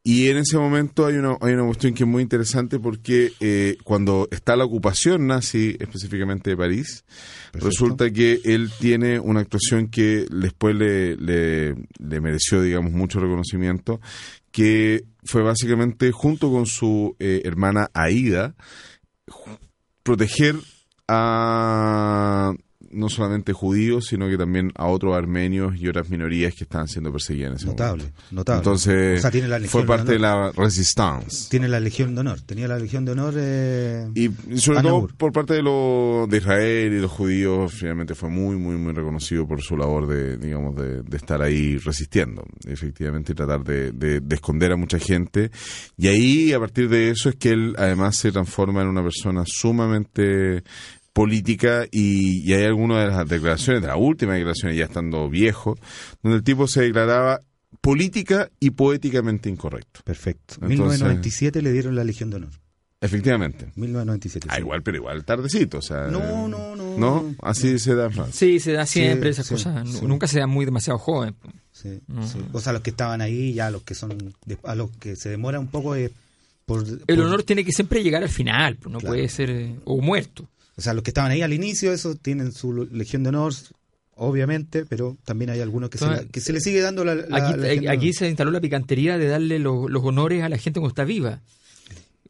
Y 0.01 0.29
en 0.29 0.37
ese 0.37 0.57
momento 0.57 1.05
hay 1.05 1.15
una, 1.15 1.37
hay 1.41 1.53
una 1.53 1.65
cuestión 1.65 1.93
que 1.93 2.03
es 2.03 2.09
muy 2.09 2.23
interesante 2.23 2.79
porque 2.79 3.33
eh, 3.41 3.77
cuando 3.83 4.27
está 4.31 4.55
la 4.55 4.63
ocupación 4.63 5.27
nazi, 5.27 5.75
específicamente 5.79 6.51
de 6.51 6.57
París, 6.57 7.03
resulta 7.51 8.09
que 8.09 8.39
él 8.45 8.71
tiene 8.79 9.19
una 9.19 9.41
actuación 9.41 9.89
que 9.89 10.25
después 10.31 10.75
le, 10.75 11.17
le, 11.17 11.75
le 11.99 12.21
mereció, 12.21 12.61
digamos, 12.61 12.93
mucho 12.93 13.19
reconocimiento, 13.19 13.99
que 14.51 15.03
fue 15.23 15.43
básicamente 15.43 16.11
junto 16.11 16.49
con 16.49 16.65
su 16.65 17.15
eh, 17.19 17.41
hermana 17.43 17.89
Aida, 17.93 18.55
proteger 20.03 20.55
a 21.07 22.53
no 22.91 23.09
solamente 23.09 23.53
judíos, 23.53 24.07
sino 24.07 24.27
que 24.27 24.37
también 24.37 24.71
a 24.75 24.87
otros 24.87 25.15
armenios 25.15 25.75
y 25.79 25.87
otras 25.87 26.09
minorías 26.09 26.53
que 26.55 26.63
estaban 26.63 26.87
siendo 26.87 27.11
perseguidas 27.11 27.51
en 27.51 27.55
ese 27.57 27.65
Notable, 27.67 28.03
momento. 28.03 28.21
notable. 28.31 28.57
Entonces, 28.59 29.19
O 29.19 29.21
sea, 29.21 29.31
tiene 29.31 29.47
la 29.47 29.59
Legión 29.59 29.71
fue 29.71 29.85
parte 29.85 30.11
de 30.13 30.19
la 30.19 30.51
resistance. 30.51 31.47
Tiene 31.49 31.67
la 31.67 31.79
Legión 31.79 32.15
de 32.15 32.21
Honor. 32.21 32.41
Tenía 32.41 32.67
la 32.67 32.79
Legión 32.79 33.05
de 33.05 33.11
Honor. 33.11 33.33
eh, 33.37 34.07
Y 34.15 34.29
sobre 34.59 34.81
todo 34.81 35.07
por 35.17 35.31
parte 35.31 35.53
de, 35.53 35.61
lo, 35.61 36.25
de 36.29 36.37
Israel 36.37 36.93
y 36.93 36.99
los 36.99 37.11
judíos, 37.11 37.73
finalmente 37.73 38.15
fue 38.15 38.29
muy, 38.29 38.55
muy, 38.55 38.75
muy 38.75 38.93
reconocido 38.93 39.47
por 39.47 39.61
su 39.61 39.77
labor 39.77 40.07
de, 40.07 40.37
digamos, 40.37 40.75
de, 40.75 41.03
de 41.03 41.17
estar 41.17 41.41
ahí 41.41 41.77
resistiendo, 41.77 42.43
efectivamente, 42.67 43.31
y 43.31 43.35
tratar 43.35 43.63
de 43.63 44.21
esconder 44.31 44.71
a 44.71 44.75
mucha 44.75 44.99
gente. 44.99 45.51
Y 45.97 46.07
ahí, 46.07 46.53
a 46.53 46.59
partir 46.59 46.89
de 46.89 47.09
eso, 47.09 47.29
es 47.29 47.35
que 47.35 47.49
él 47.51 47.75
además 47.77 48.15
se 48.15 48.31
transforma 48.31 48.81
en 48.81 48.87
una 48.87 49.03
persona 49.03 49.43
sumamente 49.45 50.63
política 51.13 51.85
y, 51.91 52.41
y 52.49 52.53
hay 52.53 52.65
algunas 52.65 53.03
de 53.05 53.11
las 53.17 53.27
declaraciones, 53.27 53.81
de 53.81 53.87
la 53.87 53.95
última 53.97 54.33
declaración, 54.35 54.73
ya 54.73 54.85
estando 54.85 55.29
viejo, 55.29 55.77
donde 56.23 56.37
el 56.37 56.43
tipo 56.43 56.67
se 56.67 56.81
declaraba 56.83 57.39
política 57.81 58.49
y 58.59 58.71
poéticamente 58.71 59.49
incorrecto. 59.49 60.01
perfecto. 60.03 60.55
Entonces- 60.55 60.69
1997 60.69 61.61
le 61.61 61.71
dieron 61.71 61.95
la 61.95 62.03
Legión 62.03 62.29
de 62.29 62.37
Honor. 62.37 62.49
Efectivamente. 63.01 63.71
1997. 63.75 64.47
Ah, 64.49 64.55
sí. 64.55 64.61
igual, 64.61 64.83
pero 64.83 64.97
igual 64.97 65.23
tardecito, 65.23 65.77
o 65.77 65.81
sea. 65.81 66.07
No, 66.07 66.49
no, 66.49 66.75
no. 66.75 66.97
¿No? 66.97 67.35
Así 67.41 67.79
se 67.79 67.95
da 67.95 68.07
en 68.07 68.11
Francia. 68.11 68.33
Sí, 68.37 68.59
se 68.59 68.73
da 68.73 68.85
siempre 68.85 69.29
Sí, 69.29 69.39
esas 69.39 69.47
sí, 69.47 69.53
cosas. 69.53 70.01
Nunca 70.03 70.27
se 70.27 70.39
da 70.39 70.47
muy 70.47 70.65
demasiado 70.65 70.99
joven. 70.99 71.33
Sí, 71.71 72.01
No. 72.07 72.27
sí. 72.27 72.39
O 72.51 72.59
sea, 72.59 72.73
los 72.73 72.81
que 72.81 72.89
estaban 72.89 73.21
ahí, 73.21 73.53
ya 73.53 73.71
los 73.71 73.83
que 73.83 73.95
son. 73.95 74.17
de- 74.45 74.57
a 74.65 74.75
los 74.75 74.91
que 74.97 75.15
se 75.15 75.29
demora 75.29 75.61
un 75.61 75.67
poco 75.67 75.95
es 75.95 76.11
por. 76.65 76.85
El 76.85 76.99
por- 76.99 77.19
honor 77.21 77.43
tiene 77.43 77.63
que 77.63 77.71
siempre 77.71 78.03
llegar 78.03 78.21
al 78.21 78.27
final, 78.27 78.75
pues, 78.75 78.91
no 78.91 78.99
Claro. 78.99 79.15
puede 79.15 79.29
ser 79.29 79.49
eh, 79.49 79.75
o 79.85 80.01
muerto. 80.01 80.49
O 80.79 80.81
sea, 80.81 80.93
los 80.93 81.03
que 81.03 81.09
estaban 81.09 81.29
ahí 81.31 81.41
al 81.41 81.51
inicio, 81.53 81.91
esos 81.91 82.19
tienen 82.21 82.51
su 82.53 82.87
Legión 82.91 83.21
de 83.23 83.29
Honor, 83.29 83.53
obviamente, 84.15 84.85
pero 84.85 85.17
también 85.25 85.49
hay 85.51 85.59
algunos 85.59 85.89
que, 85.89 85.97
se, 85.97 86.05
la- 86.07 86.23
que 86.25 86.39
se 86.41 86.53
le 86.53 86.61
sigue 86.61 86.79
dando 86.81 87.03
la. 87.03 87.15
la- 87.15 87.21
Aquí, 87.49 87.59
de 87.59 87.89
Honor. 87.89 88.13
se 88.13 88.27
instaló 88.29 88.51
la 88.51 88.61
picantería 88.61 89.17
de 89.17 89.27
darle 89.27 89.59
los, 89.59 89.89
los 89.91 90.03
honores 90.03 90.41
a 90.41 90.49
la 90.49 90.57
gente 90.57 90.79
cuando 90.79 90.89
está 90.93 91.03
viva. 91.03 91.41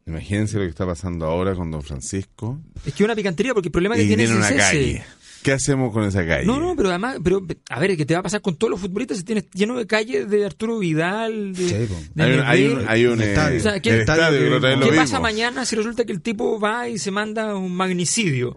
Imagínense 0.07 0.57
lo 0.57 0.63
que 0.63 0.69
está 0.69 0.85
pasando 0.87 1.25
ahora 1.27 1.53
con 1.53 1.69
Don 1.69 1.83
Francisco. 1.83 2.59
Es 2.85 2.93
que 2.95 3.03
es 3.03 3.05
una 3.05 3.15
picantería 3.15 3.53
porque 3.53 3.67
el 3.67 3.71
problema 3.71 3.95
que 3.95 4.03
Y 4.03 4.07
tiene 4.07 4.25
tiene 4.25 4.39
es 4.39 4.39
una 4.39 4.49
ese. 4.49 4.57
calle. 4.57 5.03
¿Qué 5.43 5.51
hacemos 5.53 5.93
con 5.93 6.03
esa 6.03 6.25
calle? 6.25 6.45
No, 6.45 6.59
no, 6.59 6.75
pero 6.75 6.89
además, 6.89 7.17
pero 7.23 7.41
a 7.69 7.79
ver, 7.79 7.95
¿qué 7.95 8.05
te 8.05 8.13
va 8.13 8.19
a 8.19 8.23
pasar 8.23 8.41
con 8.41 8.57
todos 8.57 8.71
los 8.71 8.79
futbolistas? 8.79 9.17
Si 9.19 9.23
tienes 9.23 9.45
lleno 9.53 9.77
de 9.77 9.87
calles 9.87 10.29
de 10.29 10.45
Arturo 10.45 10.79
Vidal, 10.79 11.53
de, 11.53 11.67
Sí, 11.69 11.73
de 12.15 12.23
Hay 12.23 12.33
un, 12.33 12.41
hay 12.45 12.65
un, 12.65 12.73
Nedved. 12.77 12.87
hay 12.89 13.05
un, 13.05 13.21
El 13.21 13.27
estadio. 13.29 13.57
O 13.57 13.61
sea, 13.61 13.79
¿qué- 13.79 13.89
el 13.91 13.99
estadio, 14.01 14.39
que 14.39 14.49
la 14.49 14.57
otra 14.57 14.69
vez 14.69 14.79
lo 14.79 14.85
¿Qué 14.85 14.91
vimos. 14.91 15.05
pasa 15.05 15.19
mañana 15.19 15.65
si 15.65 15.75
resulta 15.75 16.05
que 16.05 16.11
el 16.11 16.21
tipo 16.21 16.59
va 16.59 16.89
y 16.89 16.97
se 16.97 17.11
manda 17.11 17.55
un 17.55 17.73
magnicidio? 17.75 18.55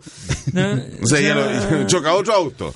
¿No? 0.53 0.83
O 1.03 1.07
sea, 1.07 1.21
ya 1.21 1.35
lo- 1.35 1.87
choca 1.87 2.15
otro 2.15 2.33
auto. 2.35 2.75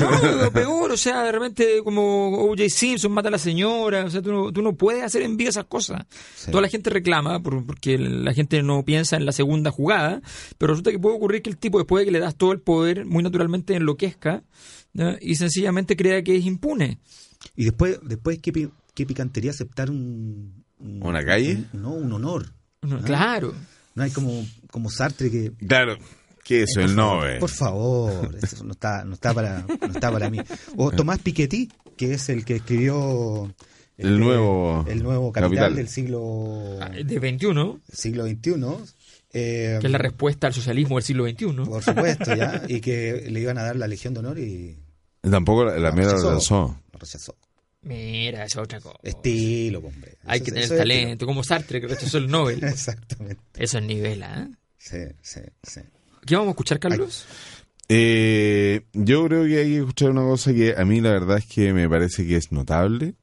No, 0.00 0.32
lo 0.44 0.52
peor, 0.52 0.92
o 0.92 0.96
sea, 0.96 1.22
de 1.24 1.32
repente 1.32 1.80
como 1.84 2.30
O.J. 2.44 2.68
Simpson 2.68 3.12
mata 3.12 3.28
a 3.28 3.32
la 3.32 3.38
señora, 3.38 4.04
o 4.04 4.10
sea, 4.10 4.22
tú 4.22 4.32
no, 4.32 4.52
tú 4.52 4.62
no 4.62 4.74
puedes 4.74 5.02
hacer 5.02 5.22
en 5.22 5.36
vida 5.36 5.48
esas 5.50 5.64
cosas. 5.64 6.06
Toda 6.50 6.60
la 6.62 6.68
gente 6.68 6.90
reclama 6.90 7.40
por- 7.42 7.64
porque 7.64 7.98
la 7.98 8.32
gente 8.34 8.62
no 8.62 8.84
piensa 8.84 9.16
en 9.16 9.26
la 9.26 9.32
segunda 9.32 9.70
jugada, 9.70 10.20
pero 10.58 10.72
resulta 10.74 10.90
que 10.90 10.98
puede 10.98 11.16
ocurrir 11.16 11.42
que 11.42 11.50
el 11.50 11.56
tipo, 11.58 11.78
después 11.78 12.00
de 12.02 12.06
que 12.06 12.12
le 12.12 12.18
das 12.20 12.36
todo 12.36 12.52
el 12.52 12.60
poder, 12.60 13.04
muy 13.06 13.22
naturalmente 13.32 13.74
enloquezca 13.74 14.42
¿no? 14.92 15.16
y 15.20 15.34
sencillamente 15.36 15.96
crea 15.96 16.22
que 16.22 16.36
es 16.36 16.44
impune. 16.44 16.98
Y 17.56 17.64
después, 17.64 17.98
después 18.02 18.38
¿qué, 18.40 18.52
pi- 18.52 18.68
qué 18.94 19.06
picantería 19.06 19.50
aceptar 19.50 19.90
un. 19.90 20.64
un- 20.78 21.02
¿Una 21.04 21.24
calle? 21.24 21.64
un- 21.72 21.82
no, 21.82 21.90
un 21.94 22.12
honor. 22.12 22.52
No, 22.82 22.96
Ah. 22.96 23.02
Claro. 23.04 23.54
No 23.94 24.02
hay 24.02 24.10
como, 24.10 24.44
como 24.70 24.90
Sartre 24.90 25.30
que. 25.30 25.52
Claro. 25.66 25.96
¿Qué 26.44 26.62
es 26.64 26.70
eso? 26.70 26.80
El 26.80 26.96
Nobel. 26.96 27.38
Por 27.38 27.50
favor, 27.50 28.36
eso 28.42 28.64
no 28.64 28.72
está, 28.72 29.04
no 29.04 29.14
está 29.14 29.32
para, 29.32 29.64
no 29.80 29.86
está 29.94 30.10
para 30.10 30.28
mí. 30.28 30.38
O 30.76 30.90
Tomás 30.90 31.20
Piketty, 31.20 31.70
que 31.96 32.14
es 32.14 32.28
el 32.30 32.44
que 32.44 32.56
escribió 32.56 33.54
El 33.96 34.18
nuevo 34.18 34.84
el 34.88 35.02
nuevo 35.04 35.30
capital, 35.30 35.50
Capital. 35.56 35.76
del 35.76 35.88
siglo 35.88 36.78
De 37.04 37.18
21, 37.20 37.80
siglo 37.92 38.26
XXI. 38.26 38.54
Eh, 39.32 39.78
que 39.80 39.86
es 39.86 39.92
la 39.92 39.98
respuesta 39.98 40.46
al 40.46 40.54
socialismo 40.54 40.96
del 40.96 41.04
siglo 41.04 41.24
XXI. 41.28 41.46
por 41.64 41.82
supuesto, 41.82 42.34
ya, 42.34 42.62
y 42.68 42.80
que 42.80 43.26
le 43.30 43.40
iban 43.40 43.58
a 43.58 43.62
dar 43.62 43.76
la 43.76 43.86
Legión 43.88 44.14
de 44.14 44.20
Honor 44.20 44.38
y 44.38 44.78
Tampoco 45.22 45.64
la, 45.64 45.78
la 45.78 45.90
lo 45.90 45.96
mera 45.96 46.08
rechazó. 46.10 46.30
razón. 46.34 46.78
Lo 46.92 46.98
rechazó. 46.98 47.36
Mira, 47.82 48.44
esa 48.44 48.60
es 48.60 48.64
otra 48.64 48.80
cosa. 48.80 48.98
Estilo, 49.02 49.78
hombre. 49.80 50.16
Hay 50.24 50.36
Eso- 50.36 50.44
que 50.44 50.52
tener 50.52 50.68
talento, 50.68 51.26
como 51.26 51.42
Sartre 51.44 51.80
que 51.80 51.88
rechazó 51.88 52.18
el 52.18 52.28
Nobel. 52.28 52.62
Exactamente. 52.64 53.40
Eso 53.56 53.78
es 53.78 53.84
nivel, 53.84 54.22
¿ah? 54.22 54.48
Sí, 54.78 54.98
sí, 55.20 55.40
sí. 55.62 55.80
¿Qué 56.26 56.34
vamos 56.36 56.48
a 56.48 56.50
escuchar, 56.52 56.78
Carlos? 56.78 57.24
Eh, 57.88 58.82
yo 58.92 59.26
creo 59.26 59.44
que 59.44 59.58
hay 59.58 59.68
que 59.70 59.78
escuchar 59.78 60.10
una 60.10 60.22
cosa 60.22 60.52
que 60.52 60.74
a 60.76 60.84
mí 60.84 61.00
la 61.00 61.10
verdad 61.10 61.38
es 61.38 61.46
que 61.46 61.72
me 61.72 61.88
parece 61.88 62.26
que 62.26 62.36
es 62.36 62.50
notable. 62.52 63.14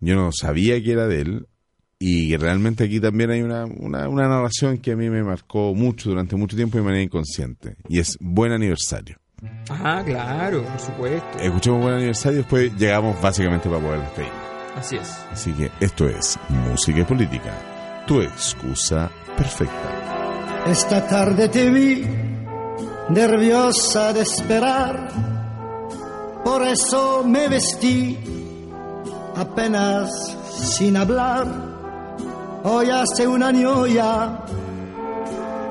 Yo 0.00 0.16
no 0.16 0.30
sabía 0.32 0.82
que 0.82 0.92
era 0.92 1.06
de 1.06 1.20
él. 1.20 1.46
Y 2.04 2.36
realmente 2.36 2.82
aquí 2.82 2.98
también 2.98 3.30
hay 3.30 3.42
una, 3.42 3.64
una, 3.64 4.08
una 4.08 4.26
narración 4.26 4.78
que 4.78 4.90
a 4.90 4.96
mí 4.96 5.08
me 5.08 5.22
marcó 5.22 5.72
mucho 5.72 6.10
durante 6.10 6.34
mucho 6.34 6.56
tiempo 6.56 6.76
de 6.76 6.82
manera 6.82 7.00
inconsciente. 7.00 7.76
Y 7.88 8.00
es 8.00 8.18
Buen 8.18 8.50
Aniversario. 8.50 9.18
Ah, 9.70 10.02
claro, 10.04 10.64
por 10.64 10.80
supuesto. 10.80 11.38
Escuchemos 11.38 11.80
Buen 11.80 11.94
Aniversario 11.94 12.40
y 12.40 12.42
después 12.42 12.72
llegamos 12.76 13.22
básicamente 13.22 13.68
para 13.68 13.80
poder 13.80 14.00
despedir. 14.00 14.30
Así 14.76 14.96
es. 14.96 15.08
Así 15.30 15.52
que 15.52 15.70
esto 15.78 16.08
es 16.08 16.40
Música 16.48 16.98
y 16.98 17.04
Política. 17.04 17.52
Tu 18.08 18.20
excusa 18.20 19.08
perfecta. 19.36 20.64
Esta 20.66 21.06
tarde 21.06 21.48
te 21.50 21.70
vi 21.70 22.04
nerviosa 23.10 24.12
de 24.12 24.22
esperar, 24.22 25.08
por 26.44 26.66
eso 26.66 27.22
me 27.24 27.48
vestí 27.48 28.18
apenas 29.36 30.10
sin 30.50 30.96
hablar. 30.96 31.71
Hoy 32.64 32.90
hace 32.90 33.26
un 33.26 33.42
año 33.42 33.84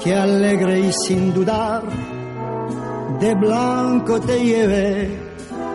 que 0.04 0.14
alegre 0.14 0.80
y 0.82 0.92
sin 0.92 1.34
dudar 1.34 1.84
de 3.18 3.34
blanco 3.36 4.20
te 4.20 4.44
llevé 4.44 5.18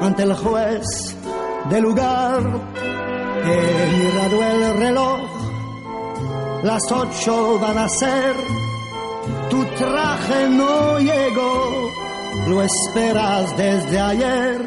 ante 0.03 0.25
el 0.25 0.35
juez 0.35 0.85
del 1.71 1.83
lugar. 1.85 2.43
He 3.45 3.97
mirado 3.99 4.43
el 4.43 4.79
reloj, 4.79 5.21
las 6.65 6.83
ocho 6.93 7.59
van 7.61 7.79
a 7.79 7.89
ser. 7.89 8.35
Tu 9.49 9.65
traje 9.65 10.49
no 10.51 10.99
llegó, 10.99 11.91
lo 12.49 12.63
esperas 12.63 13.57
desde 13.57 14.01
ayer. 14.01 14.61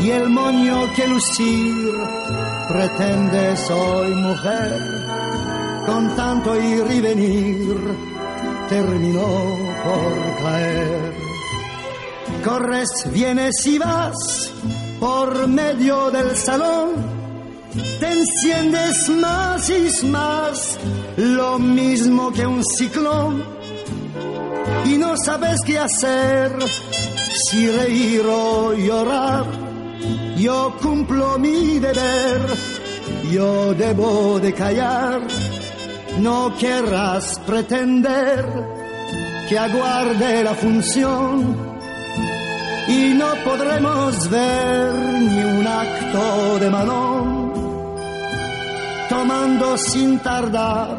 Y 0.00 0.10
el 0.10 0.30
moño 0.30 0.92
que 0.96 1.06
lucir 1.06 1.94
pretendes 2.72 3.68
hoy 3.70 4.14
mujer, 4.14 4.80
con 5.86 6.14
tanto 6.14 6.56
ir 6.56 6.86
y 6.90 7.00
venir 7.00 7.76
terminó 8.68 9.58
por 9.84 10.42
caer. 10.44 11.12
Corres, 12.44 12.90
vienes 13.12 13.66
y 13.66 13.78
vas 13.78 14.52
por 15.00 15.48
medio 15.48 16.10
del 16.12 16.36
salón, 16.36 16.90
te 17.98 18.12
enciendes 18.12 19.08
más 19.08 19.68
y 19.68 20.06
más, 20.06 20.78
lo 21.16 21.58
mismo 21.58 22.32
que 22.32 22.46
un 22.46 22.62
ciclón, 22.64 23.42
y 24.84 24.96
no 24.96 25.16
sabes 25.16 25.60
qué 25.66 25.78
hacer, 25.78 26.52
si 27.48 27.68
reír 27.68 28.24
o 28.26 28.74
llorar. 28.74 29.69
Yo 30.36 30.74
cumplo 30.80 31.38
mi 31.38 31.78
deber, 31.78 32.40
yo 33.30 33.74
debo 33.74 34.40
de 34.40 34.52
callar, 34.52 35.20
no 36.18 36.54
querrás 36.58 37.38
pretender 37.46 38.44
que 39.48 39.58
aguarde 39.58 40.44
la 40.44 40.54
función. 40.54 41.56
Y 42.88 43.14
no 43.14 43.26
podremos 43.44 44.30
ver 44.30 44.94
ni 44.94 45.42
un 45.44 45.66
acto 45.66 46.58
de 46.58 46.70
Manon, 46.70 47.52
tomando 49.08 49.76
sin 49.76 50.18
tardar 50.20 50.98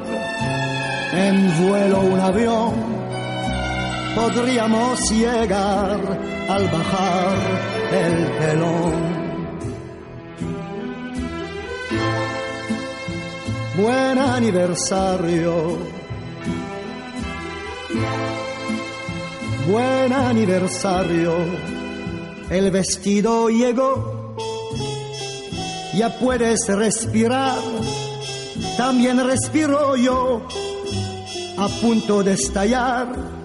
en 1.14 1.68
vuelo 1.68 2.00
un 2.02 2.20
avión, 2.20 3.01
podríamos 4.16 5.12
llegar 5.12 6.00
al 6.50 6.68
bajar 6.68 7.38
el 7.92 8.38
telón. 8.40 9.12
Buen 13.78 14.18
aniversario. 14.20 15.78
Buen 19.68 20.14
aniversario. 20.14 21.34
El 22.50 22.72
vestido 22.72 23.50
llegó. 23.50 24.36
Ya 25.94 26.18
puedes 26.20 26.68
respirar. 26.68 27.60
También 28.78 29.26
respiro 29.26 29.96
yo. 29.96 30.42
A 31.58 31.68
punto 31.82 32.24
de 32.24 32.34
estallar. 32.34 33.41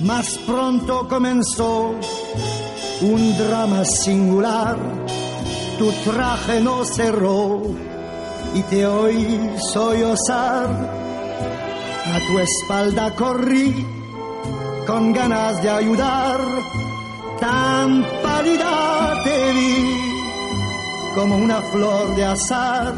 Más 0.00 0.38
pronto 0.46 1.08
comenzó 1.08 1.94
un 3.00 3.38
drama 3.38 3.82
singular. 3.84 4.76
Tu 5.78 5.90
traje 6.10 6.60
no 6.60 6.84
cerró 6.84 7.62
y 8.54 8.62
te 8.62 8.86
oí 8.86 9.54
sollozar. 9.72 10.68
A 12.14 12.18
tu 12.26 12.38
espalda 12.38 13.14
corrí 13.14 13.86
con 14.86 15.14
ganas 15.14 15.62
de 15.62 15.70
ayudar. 15.70 16.40
Tan 17.40 18.04
pálida 18.22 19.22
te 19.24 19.52
vi 19.52 20.12
como 21.14 21.36
una 21.38 21.62
flor 21.62 22.14
de 22.16 22.24
azar 22.24 22.92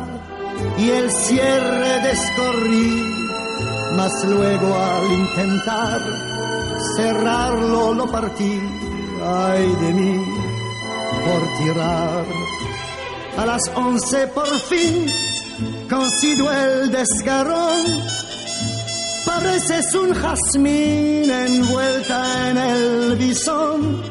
y 0.76 0.90
el 0.90 1.11
cierre 1.12 2.01
descorrí. 2.01 3.05
Mas 3.96 4.12
luego 4.26 4.74
al 4.74 5.12
intentar 5.12 6.01
cerrarlo 6.97 7.95
lo 7.95 8.07
partí, 8.11 8.61
ay 9.22 9.66
de 9.81 9.93
mí, 9.93 10.24
por 11.24 11.43
tirar. 11.59 12.24
A 13.37 13.47
las 13.47 13.62
once 13.74 14.26
por 14.29 14.49
fin 14.49 15.07
consigo 15.89 16.51
el 16.51 16.91
desgarrón. 16.91 17.85
Pareces 19.24 19.95
un 19.95 20.12
jazmín 20.14 21.31
envuelta 21.31 22.51
en 22.51 22.59
el 22.59 23.16
bisón. 23.16 24.03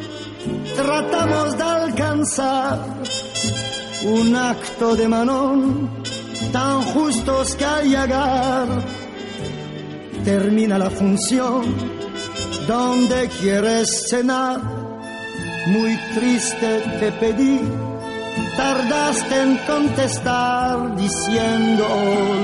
Tratamos 0.76 1.58
de 1.58 1.64
alcanzar 1.64 2.80
un 4.04 4.36
acto 4.36 4.96
de 4.96 5.08
manón 5.08 5.90
tan 6.52 6.82
justos 6.84 7.56
que 7.56 7.66
al 7.66 7.90
llegar 7.90 8.68
termina 10.24 10.78
la 10.78 10.90
función. 10.90 11.97
Donde 12.68 13.30
quieres 13.30 14.10
cenar? 14.10 14.60
Muy 15.68 15.98
triste 16.16 16.82
te 17.00 17.12
pedí 17.14 17.62
tardaste 18.58 19.42
en 19.42 19.58
contestar 19.68 20.96
diciendo 20.96 21.88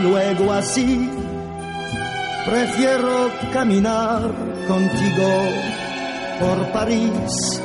luego 0.04 0.54
así, 0.54 1.10
prefiero 2.46 3.32
caminar 3.52 4.22
contigo 4.68 5.30
por 6.40 6.72
París 6.72 7.62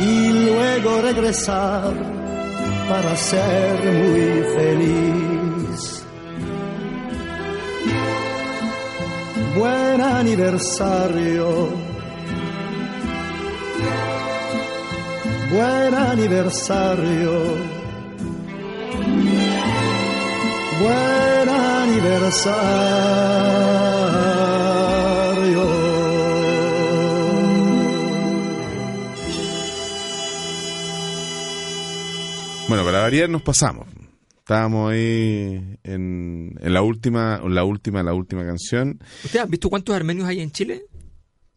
y 0.00 0.46
luego 0.46 1.02
regresar 1.02 1.92
para 2.88 3.16
ser 3.16 3.84
muy 3.84 4.42
feliz. 4.56 5.33
Buen 9.56 10.00
aniversario. 10.00 11.68
Buen 15.52 15.94
aniversario. 15.94 17.54
Buen 20.80 21.48
aniversario. 21.48 22.84
Bueno, 32.68 32.84
para 32.84 33.00
variar 33.02 33.28
nos 33.30 33.42
pasamos. 33.42 33.86
Estábamos 34.38 34.92
ahí 34.92 35.78
en, 35.84 36.33
en 36.60 36.72
la 36.72 36.82
última, 36.82 37.40
la 37.48 37.64
última, 37.64 38.02
la 38.02 38.14
última 38.14 38.44
canción. 38.44 38.98
¿Ustedes 39.24 39.44
han 39.44 39.50
visto 39.50 39.68
cuántos 39.70 39.94
armenios 39.94 40.26
hay 40.28 40.40
en 40.40 40.50
Chile? 40.50 40.84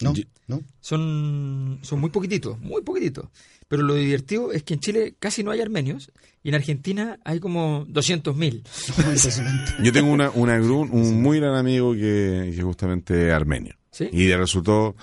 No, 0.02 0.14
Yo- 0.14 0.24
no. 0.48 0.62
Son, 0.80 1.80
son 1.82 2.00
muy 2.00 2.10
poquititos, 2.10 2.60
muy 2.60 2.82
poquititos. 2.82 3.28
Pero 3.68 3.84
lo 3.84 3.96
divertido 3.96 4.52
es 4.54 4.64
que 4.64 4.76
en 4.76 4.80
Chile 4.80 5.16
casi 5.20 5.44
no 5.44 5.52
hay 5.52 5.60
armenios 5.60 6.12
y 6.44 6.50
en 6.50 6.56
Argentina 6.56 7.20
hay 7.26 7.40
como 7.40 7.86
200.000. 7.88 8.64
Impresionante. 8.98 9.74
Yo 9.84 9.92
tengo 9.92 10.12
una, 10.12 10.30
una 10.30 10.56
un 10.62 11.22
muy 11.22 11.40
gran 11.40 11.56
amigo 11.56 11.94
que, 11.94 12.54
que 12.56 12.62
justamente 12.62 13.28
es 13.28 13.34
armenio. 13.34 13.76
¿Sí? 13.92 14.08
Y 14.12 14.26
de 14.26 14.38
resultado, 14.38 14.96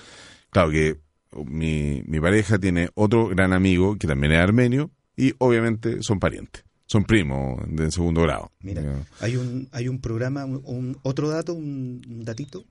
claro 0.50 0.70
que 0.70 1.00
mi, 1.44 2.02
mi 2.06 2.20
pareja 2.20 2.58
tiene 2.58 2.88
otro 2.94 3.28
gran 3.28 3.52
amigo 3.52 3.96
que 3.96 4.06
también 4.06 4.32
es 4.32 4.38
armenio 4.38 4.90
y 5.16 5.34
obviamente 5.38 5.98
son 6.02 6.18
parientes. 6.20 6.64
Son 6.86 7.04
primos 7.04 7.60
de 7.68 7.90
segundo 7.90 8.22
grado. 8.22 8.50
Mira, 8.60 9.06
hay 9.20 9.36
un, 9.36 9.68
hay 9.72 9.88
un 9.88 10.00
programa, 10.00 10.44
un, 10.44 10.98
otro 11.02 11.28
dato, 11.30 11.54
un, 11.54 12.02
un 12.08 12.24
datito. 12.24 12.64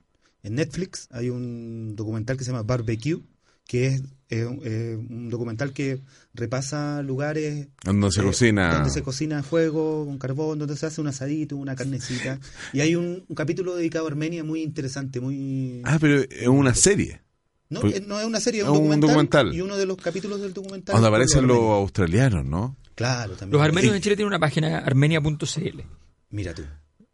En 0.44 0.56
Netflix 0.56 1.08
hay 1.12 1.30
un 1.30 1.96
documental 1.96 2.38
que 2.38 2.44
se 2.44 2.52
llama 2.52 2.64
Barbecue, 2.64 3.22
que 3.66 3.88
es 3.88 4.02
eh, 4.30 4.46
eh, 4.64 4.98
un 5.10 5.30
documental 5.30 5.72
que 5.74 6.02
repasa 6.34 7.02
lugares 7.02 7.70
Donde 7.84 8.12
se 8.12 8.22
eh, 8.22 8.24
cocina. 8.26 8.74
donde 8.74 8.90
se 8.90 9.02
cocina 9.02 9.42
fuego, 9.42 10.06
con 10.06 10.18
carbón, 10.20 10.60
donde 10.60 10.76
se 10.76 10.86
hace 10.86 11.00
un 11.02 11.08
asadito, 11.08 11.56
una 11.56 11.76
carnecita. 11.76 12.40
Y 12.74 12.82
hay 12.82 12.96
un, 12.96 13.24
un 13.28 13.36
capítulo 13.36 13.76
dedicado 13.76 14.06
a 14.06 14.10
Armenia 14.10 14.44
muy 14.44 14.62
interesante, 14.62 15.22
muy... 15.22 15.82
Ah, 15.86 15.98
pero 16.00 16.20
es 16.20 16.48
una 16.48 16.76
serie. 16.76 17.22
no, 17.70 17.80
pues- 17.82 17.96
eh, 17.96 18.04
no 18.06 18.20
es 18.20 18.26
una 18.28 18.40
serie, 18.42 18.62
es 18.62 18.68
un, 18.68 18.72
un 18.74 18.78
documental, 19.00 19.10
documental. 19.10 19.56
Y 19.56 19.62
uno 19.62 19.78
de 19.78 19.86
los 19.86 19.98
capítulos 19.98 20.42
del 20.42 20.54
documental... 20.54 20.94
Donde 20.94 21.08
aparecen 21.08 21.48
los 21.48 21.58
australianos, 21.60 22.46
¿no? 22.46 22.76
Claro, 22.96 23.36
también. 23.36 23.54
Los 23.58 23.66
armenios 23.66 23.92
Sí. 23.92 23.98
en 23.98 24.02
Chile 24.04 24.16
tienen 24.16 24.28
una 24.28 24.40
página 24.40 24.80
armenia.cl. 24.80 25.82
Mira 26.30 26.54
tú. 26.54 26.64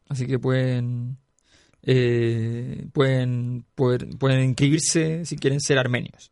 Así 0.08 0.26
que 0.28 0.40
pueden, 0.40 1.18
eh, 1.84 2.88
pueden, 2.94 3.66
pueden, 3.76 4.12
pueden 4.18 4.44
inscribirse 4.44 5.26
si 5.26 5.36
quieren 5.38 5.60
ser 5.62 5.78
armenios. 5.78 6.32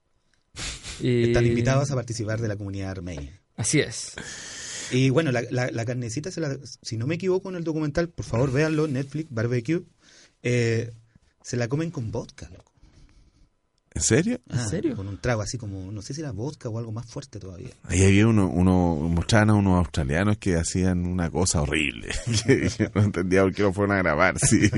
Están 1.02 1.46
invitados 1.46 1.92
a 1.92 1.96
participar 1.96 2.42
de 2.42 2.48
la 2.48 2.56
comunidad 2.58 2.92
armenia. 2.92 3.40
Así 3.56 3.80
es. 3.80 4.14
Y 4.92 5.10
bueno, 5.10 5.32
la, 5.32 5.44
la, 5.52 5.70
la 5.72 5.86
carnecita, 5.86 6.32
se 6.32 6.40
la- 6.42 6.58
si 6.82 6.98
no 6.98 7.08
me 7.08 7.16
equivoco 7.16 7.50
en 7.50 7.56
el 7.58 7.64
documental, 7.64 8.10
por 8.10 8.26
favor 8.26 8.52
véanlo, 8.52 8.88
Netflix, 8.88 9.28
Barbecue, 9.30 9.84
eh, 10.44 10.92
se 11.42 11.58
la 11.58 11.68
comen 11.68 11.92
con 11.92 12.12
vodka, 12.12 12.50
loco. 12.50 12.72
¿En 13.98 14.04
serio? 14.04 14.40
Ah, 14.52 14.64
serio? 14.70 14.96
Con 14.96 15.08
un 15.08 15.18
trago 15.18 15.42
así 15.42 15.58
como, 15.58 15.92
no 15.92 16.04
sé 16.04 16.14
si 16.14 16.22
era 16.22 16.32
vodka 16.32 16.70
o 16.70 16.78
algo 16.78 16.92
más 16.92 17.08
fuerte 17.08 17.40
todavía. 17.40 17.72
Ahí 17.86 18.04
había 18.04 18.28
uno, 18.28 18.48
uno, 18.48 18.96
mostraban 19.10 19.50
a 19.50 19.54
unos 19.56 19.80
australianos 19.80 20.38
que 20.38 20.56
hacían 20.56 21.08
una 21.08 21.32
cosa 21.32 21.64
horrible. 21.64 22.10
que 22.46 22.70
yo 22.70 22.86
no 22.94 23.02
entendía 23.02 23.42
por 23.42 23.56
qué 23.56 23.64
lo 23.64 23.74
fueron 23.74 23.96
a 23.96 23.98
grabar, 23.98 24.38
sí. 24.38 24.70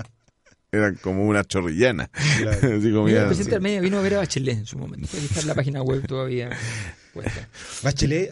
Eran 0.70 0.96
como 0.96 1.24
una 1.26 1.44
chorrillana. 1.44 2.10
Claro. 2.38 2.58
Así 2.76 2.88
Mira, 2.88 2.96
comían, 2.98 3.22
el 3.22 3.26
presidente 3.28 3.80
vino 3.80 3.98
a 3.98 4.02
ver 4.02 4.14
a 4.14 4.18
Bachelet 4.18 4.58
en 4.58 4.66
su 4.66 4.78
momento. 4.78 5.08
Puede 5.08 5.24
estar 5.24 5.42
en 5.42 5.48
la 5.48 5.54
página 5.54 5.82
web 5.82 6.06
todavía. 6.06 6.50
puesta. 7.14 7.48
Bachelet. 7.82 8.30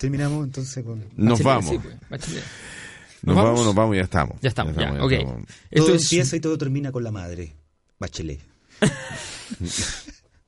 Terminamos 0.00 0.44
entonces 0.44 0.84
con... 0.84 1.04
Nos 1.16 1.40
Bachelet, 1.40 1.44
vamos. 1.44 1.70
sí, 1.70 1.78
pues, 1.78 1.94
Bachelet. 2.10 2.44
Nos 3.22 3.22
¿Nos 3.22 3.36
vamos, 3.36 3.50
vamos? 3.50 3.66
nos 3.66 3.74
vamos, 3.76 3.96
ya 3.96 4.02
estamos. 4.02 4.40
Ya 4.40 4.48
estamos, 4.48 4.74
ya, 4.74 4.92
ya 4.92 5.04
ok. 5.04 5.12
estamos. 5.12 5.42
Esto 5.70 5.86
todo 5.86 5.94
es, 5.94 6.02
empieza 6.02 6.36
y 6.36 6.40
todo 6.40 6.58
termina 6.58 6.90
con 6.90 7.04
la 7.04 7.12
madre. 7.12 7.52
Bachelet. 8.00 8.47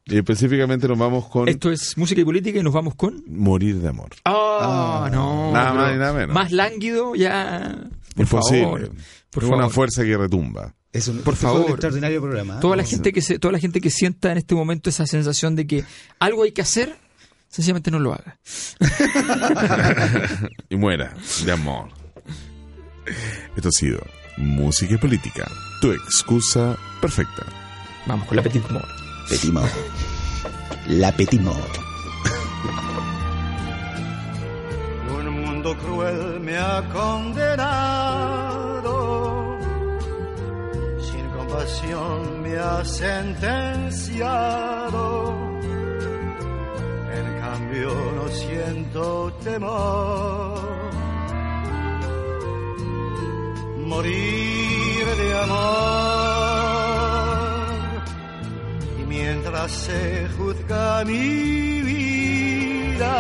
Y 0.07 0.17
específicamente 0.19 0.89
nos 0.89 0.99
vamos 0.99 1.27
con 1.29 1.49
esto 1.49 1.71
es 1.71 1.97
música 1.97 2.21
y 2.21 2.25
política 2.25 2.59
y 2.59 2.63
nos 2.65 2.73
vamos 2.73 2.95
con. 2.97 3.23
Morir 3.29 3.77
de 3.81 3.89
amor. 3.89 4.11
¡Ah! 4.25 5.09
no. 5.13 5.53
Nada 5.53 5.73
más 5.73 5.95
y 5.95 5.99
nada 5.99 6.13
menos. 6.13 6.35
Más 6.35 6.51
lánguido 6.51 7.15
ya. 7.15 7.77
Por 8.17 8.23
Imposible. 8.23 8.63
favor. 8.65 8.93
Por 9.31 9.45
una 9.45 9.57
favor. 9.59 9.73
fuerza 9.73 10.03
que 10.05 10.17
retumba. 10.17 10.75
Es 10.93 11.07
un, 11.07 11.19
Por 11.19 11.35
un 11.35 11.39
favor. 11.39 11.71
extraordinario 11.71 12.21
programa. 12.21 12.57
¿eh? 12.57 12.59
Toda 12.61 12.75
la 12.75 12.83
gente 12.83 13.13
que 13.13 13.23
se, 13.23 13.39
toda 13.39 13.53
la 13.53 13.61
gente 13.61 13.81
que 13.81 13.91
sienta 13.91 14.33
en 14.33 14.39
este 14.39 14.57
momento 14.57 14.91
esa 14.91 15.07
sensación 15.07 15.55
de 15.55 15.69
que 15.69 15.85
algo 16.19 16.43
hay 16.43 16.51
que 16.51 16.63
hacer, 16.63 16.97
sencillamente 17.49 17.93
no 17.93 18.01
lo 18.01 18.13
haga. 18.13 18.41
y 20.69 20.75
muera 20.77 21.15
de 21.45 21.53
amor. 21.53 21.91
Esto 23.55 23.69
ha 23.69 23.73
sido 23.73 24.01
Música 24.37 24.95
y 24.95 24.99
Política, 24.99 25.49
tu 25.81 25.93
excusa 25.93 26.77
perfecta. 27.01 27.47
Vamos 28.11 28.27
con 28.27 28.37
la 28.39 28.43
petit 28.43 28.69
mort. 28.71 28.89
Petit 29.29 29.53
mort. 29.53 29.71
La 30.89 31.13
petit 31.13 31.41
mort. 31.41 31.79
Un 35.17 35.27
mundo 35.31 35.77
cruel 35.77 36.41
me 36.41 36.59
ha 36.59 36.83
condenado, 36.93 38.27
sin 41.01 41.25
compasión 41.39 42.43
me 42.43 42.59
ha 42.59 42.85
sentenciado. 42.85 43.39
En 47.15 47.41
cambio 47.41 47.95
no 48.17 48.27
siento 48.29 49.33
temor. 49.45 50.59
Morir 53.87 55.07
de 55.17 55.39
amor 55.45 56.80
mientras 59.11 59.71
se 59.73 60.29
juzga 60.37 61.05
mi 61.05 61.83
vida 61.83 63.17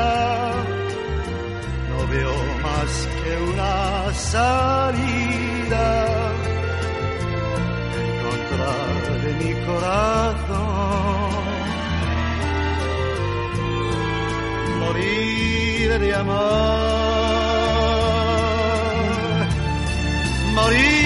no 1.90 1.98
veo 2.12 2.36
más 2.62 2.90
que 3.20 3.32
una 3.50 4.14
salida 4.14 5.88
en 8.00 8.10
contra 8.24 8.72
de 9.24 9.30
mi 9.40 9.52
corazón. 9.66 11.30
Morir 14.80 15.88
de 15.98 16.10
amor, 16.14 16.80
morir 20.54 20.99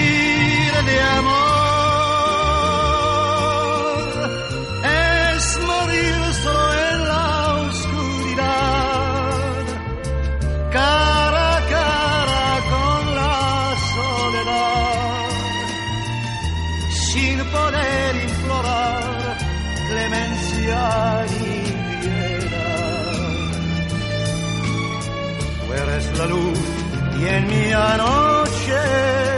anochece. 27.75 29.35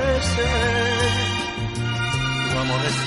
Tu 2.49 2.57
amor 2.59 2.81
es 2.89 2.97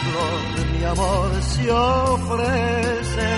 mi 0.72 0.84
amor 0.84 1.30
se 1.42 1.70
ofrece 1.70 3.28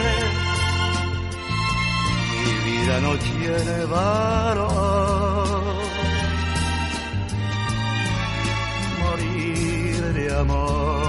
mi 2.45 2.53
vida 2.71 3.01
no 3.01 3.13
tiene 3.19 3.85
valor. 3.85 5.63
Morir 9.01 10.03
de 10.15 10.35
amor. 10.35 11.03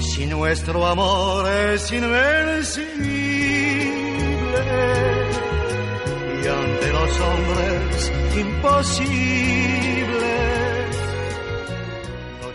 Si 0.00 0.26
nuestro 0.26 0.86
amor 0.86 1.48
es 1.48 1.90
invencible 1.92 3.23
hombres 7.20 8.12
imposible. 8.36 10.14
No 12.40 12.48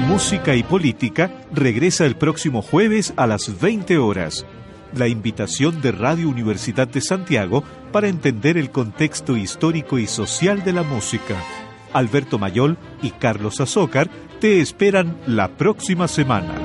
tengo 0.00 0.08
Música 0.08 0.54
y 0.54 0.62
Política 0.62 1.30
regresa 1.52 2.06
el 2.06 2.16
próximo 2.16 2.62
jueves 2.62 3.12
a 3.16 3.26
las 3.26 3.60
20 3.60 3.98
horas. 3.98 4.46
La 4.94 5.08
invitación 5.08 5.80
de 5.80 5.92
Radio 5.92 6.28
Universidad 6.28 6.86
de 6.86 7.00
Santiago 7.00 7.64
para 7.90 8.08
entender 8.08 8.56
el 8.56 8.70
contexto 8.70 9.36
histórico 9.36 9.98
y 9.98 10.06
social 10.06 10.62
de 10.62 10.72
la 10.72 10.82
música. 10.82 11.36
Alberto 11.92 12.38
Mayol 12.38 12.76
y 13.02 13.10
Carlos 13.10 13.60
Azócar 13.60 14.10
te 14.40 14.60
esperan 14.60 15.16
la 15.26 15.48
próxima 15.48 16.06
semana. 16.08 16.63